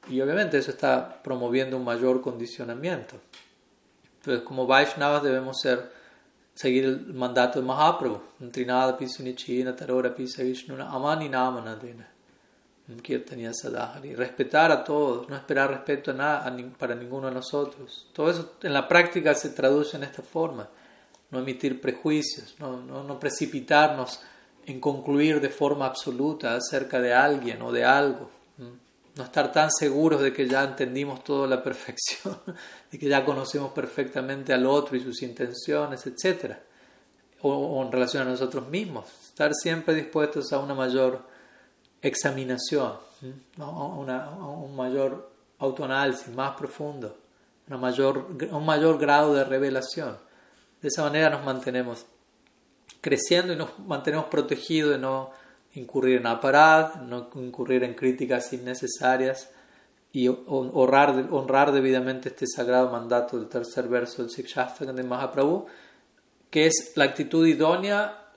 y 0.07 0.21
obviamente 0.21 0.59
eso 0.59 0.69
está 0.69 1.23
promoviendo 1.23 1.77
un 1.77 1.83
mayor 1.83 2.21
condicionamiento. 2.21 3.15
Entonces, 4.19 4.43
como 4.45 4.67
Vaishnavas 4.67 5.23
debemos 5.23 5.59
ser, 5.59 5.93
seguir 6.53 6.85
el 6.85 7.11
mandato 7.15 7.59
de 7.59 7.65
Mahaprabhu. 7.65 8.21
Trinada 8.51 8.95
Tarora 9.75 10.13
Pisa 10.13 10.43
Vishnuna, 10.43 10.91
Amani 10.91 11.27
Y 14.03 14.15
respetar 14.15 14.71
a 14.71 14.83
todos, 14.83 15.29
no 15.29 15.35
esperar 15.35 15.69
respeto 15.69 16.11
a 16.11 16.13
nada, 16.15 16.57
para 16.77 16.95
ninguno 16.95 17.27
de 17.27 17.33
nosotros. 17.33 18.07
Todo 18.13 18.31
eso 18.31 18.53
en 18.63 18.73
la 18.73 18.87
práctica 18.87 19.35
se 19.35 19.49
traduce 19.49 19.97
en 19.97 20.03
esta 20.03 20.23
forma. 20.23 20.67
No 21.29 21.39
emitir 21.39 21.79
prejuicios, 21.79 22.55
no, 22.57 22.81
no, 22.81 23.03
no 23.03 23.19
precipitarnos 23.19 24.19
en 24.65 24.79
concluir 24.79 25.39
de 25.39 25.49
forma 25.49 25.85
absoluta 25.85 26.55
acerca 26.55 26.99
de 26.99 27.13
alguien 27.13 27.61
o 27.61 27.71
de 27.71 27.85
algo. 27.85 28.31
No 29.15 29.23
estar 29.23 29.51
tan 29.51 29.69
seguros 29.69 30.21
de 30.21 30.33
que 30.33 30.47
ya 30.47 30.63
entendimos 30.63 31.23
toda 31.23 31.47
la 31.47 31.61
perfección, 31.63 32.39
de 32.91 32.97
que 32.97 33.07
ya 33.07 33.23
conocemos 33.23 33.71
perfectamente 33.71 34.51
al 34.51 34.65
otro 34.65 34.97
y 34.97 35.01
sus 35.01 35.21
intenciones, 35.21 36.07
etc. 36.07 36.55
O, 37.41 37.53
o 37.53 37.85
en 37.85 37.91
relación 37.91 38.27
a 38.27 38.31
nosotros 38.31 38.67
mismos. 38.67 39.05
Estar 39.25 39.53
siempre 39.53 39.93
dispuestos 39.93 40.51
a 40.53 40.59
una 40.59 40.73
mayor 40.73 41.28
examinación, 42.01 42.93
a, 43.57 43.65
un 43.65 44.75
mayor 44.75 45.31
autoanálisis 45.59 46.33
más 46.33 46.55
profundo, 46.55 47.17
una 47.67 47.77
mayor, 47.77 48.27
un 48.51 48.65
mayor 48.65 48.97
grado 48.97 49.33
de 49.33 49.43
revelación. 49.43 50.17
De 50.81 50.87
esa 50.87 51.03
manera 51.03 51.29
nos 51.29 51.43
mantenemos 51.43 52.05
creciendo 53.01 53.53
y 53.53 53.55
nos 53.55 53.77
mantenemos 53.79 54.25
protegidos 54.25 54.91
de 54.91 54.97
no 54.97 55.31
incurrir 55.73 56.17
en 56.17 56.27
aparad, 56.27 56.95
no 57.01 57.29
incurrir 57.35 57.83
en 57.83 57.93
críticas 57.93 58.51
innecesarias 58.53 59.49
y 60.11 60.27
honrar, 60.27 61.27
honrar 61.31 61.71
debidamente 61.71 62.29
este 62.29 62.47
sagrado 62.47 62.89
mandato 62.89 63.37
del 63.37 63.47
tercer 63.47 63.87
verso 63.87 64.23
del 64.23 64.31
Sikshastra 64.31 64.91
de 64.91 65.03
Mahaprabhu, 65.03 65.67
que 66.49 66.65
es 66.65 66.93
la 66.95 67.03
actitud 67.03 67.45
idónea 67.45 68.28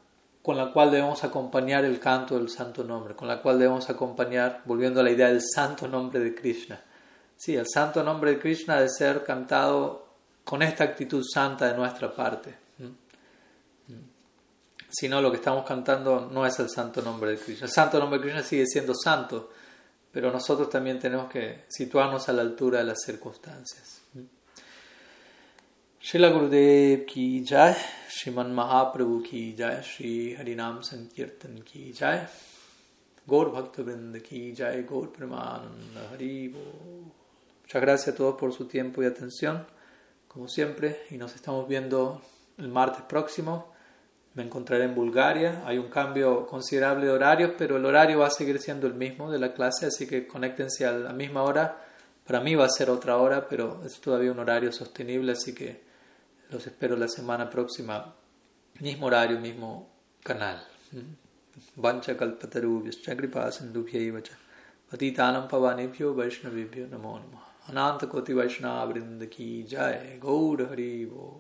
con 0.42 0.56
la 0.56 0.72
cual 0.72 0.90
debemos 0.90 1.22
acompañar 1.22 1.84
el 1.84 2.00
canto 2.00 2.36
del 2.36 2.48
santo 2.48 2.82
nombre, 2.82 3.14
con 3.14 3.28
la 3.28 3.40
cual 3.40 3.58
debemos 3.58 3.88
acompañar, 3.88 4.62
volviendo 4.64 5.00
a 5.00 5.04
la 5.04 5.10
idea 5.10 5.28
del 5.28 5.40
santo 5.42 5.86
nombre 5.86 6.18
de 6.18 6.34
Krishna. 6.34 6.80
Sí, 7.36 7.54
el 7.54 7.66
santo 7.68 8.02
nombre 8.02 8.32
de 8.32 8.38
Krishna 8.40 8.76
debe 8.76 8.88
ser 8.88 9.24
cantado 9.24 10.06
con 10.44 10.62
esta 10.62 10.84
actitud 10.84 11.22
santa 11.24 11.68
de 11.68 11.76
nuestra 11.76 12.12
parte. 12.14 12.56
Si 14.90 15.08
no, 15.08 15.22
lo 15.22 15.30
que 15.30 15.38
estamos 15.38 15.64
cantando 15.64 16.28
no 16.30 16.44
es 16.44 16.58
el 16.58 16.68
santo 16.68 17.00
nombre 17.00 17.30
de 17.30 17.38
Krishna. 17.38 17.66
El 17.66 17.72
santo 17.72 17.98
nombre 17.98 18.18
de 18.18 18.24
Krishna 18.24 18.42
sigue 18.42 18.66
siendo 18.66 18.92
santo, 18.94 19.50
pero 20.10 20.30
nosotros 20.30 20.68
también 20.68 20.98
tenemos 20.98 21.30
que 21.30 21.64
situarnos 21.68 22.28
a 22.28 22.32
la 22.32 22.42
altura 22.42 22.80
de 22.80 22.84
las 22.84 23.00
circunstancias. 23.00 24.01
Gurudev 26.04 27.06
ki 27.06 27.44
jai, 27.44 27.76
Shriman 28.08 28.52
Mahaprabhu 28.52 29.24
ki 29.24 29.54
jai, 29.56 29.80
Shri 29.82 30.36
Harinam 30.36 30.82
Sankirtan 30.82 31.64
ki 31.64 31.92
jai, 31.92 32.26
Gaur 33.26 33.50
Bhakta 33.50 33.84
Vrinda 33.84 34.20
ki 34.20 34.52
jai, 34.52 34.82
Gaur 34.82 35.12
Premananda 35.12 36.10
Haribo. 36.12 36.58
Muchas 37.62 37.80
gracias 37.80 38.08
a 38.08 38.16
todos 38.16 38.34
por 38.34 38.52
su 38.52 38.66
tiempo 38.66 39.00
y 39.00 39.06
atención, 39.06 39.64
como 40.26 40.48
siempre, 40.48 41.02
y 41.10 41.18
nos 41.18 41.36
estamos 41.36 41.68
viendo 41.68 42.20
el 42.58 42.68
martes 42.68 43.02
próximo. 43.02 43.72
Me 44.34 44.42
encontraré 44.42 44.84
en 44.84 44.96
Bulgaria. 44.96 45.62
Hay 45.64 45.78
un 45.78 45.88
cambio 45.88 46.46
considerable 46.46 47.06
de 47.06 47.12
horarios, 47.12 47.52
pero 47.56 47.76
el 47.76 47.86
horario 47.86 48.18
va 48.18 48.26
a 48.26 48.30
seguir 48.30 48.58
siendo 48.58 48.88
el 48.88 48.94
mismo 48.94 49.30
de 49.30 49.38
la 49.38 49.54
clase, 49.54 49.86
así 49.86 50.08
que 50.08 50.26
conéctense 50.26 50.84
a 50.84 50.90
la 50.90 51.12
misma 51.12 51.44
hora. 51.44 51.78
Para 52.26 52.40
mí 52.40 52.56
va 52.56 52.64
a 52.64 52.70
ser 52.70 52.90
otra 52.90 53.18
hora, 53.18 53.48
pero 53.48 53.82
es 53.86 54.00
todavía 54.00 54.32
un 54.32 54.40
horario 54.40 54.72
sostenible, 54.72 55.32
así 55.32 55.54
que 55.54 55.91
los 56.52 56.66
espero 56.66 56.96
la 56.96 57.08
semana 57.08 57.48
próxima, 57.48 58.14
mismo 58.80 59.06
horario, 59.06 59.40
mismo 59.40 59.88
canal. 60.22 60.58
Vancha 61.76 62.14
kalpatarubhyascha 62.14 63.16
kripa 63.16 63.50
sindubhyaiva 63.50 64.20
cha. 64.22 64.34
Patitanam 64.90 65.48
pavanebhyo 65.48 66.14
vaishnavibhyo 66.14 66.88
namo 66.90 67.20
koti 68.10 68.34
vaishnava 68.34 68.92
ki 69.30 69.64
jai. 69.64 70.18
Gaur 70.20 70.58
harivo 70.68 71.24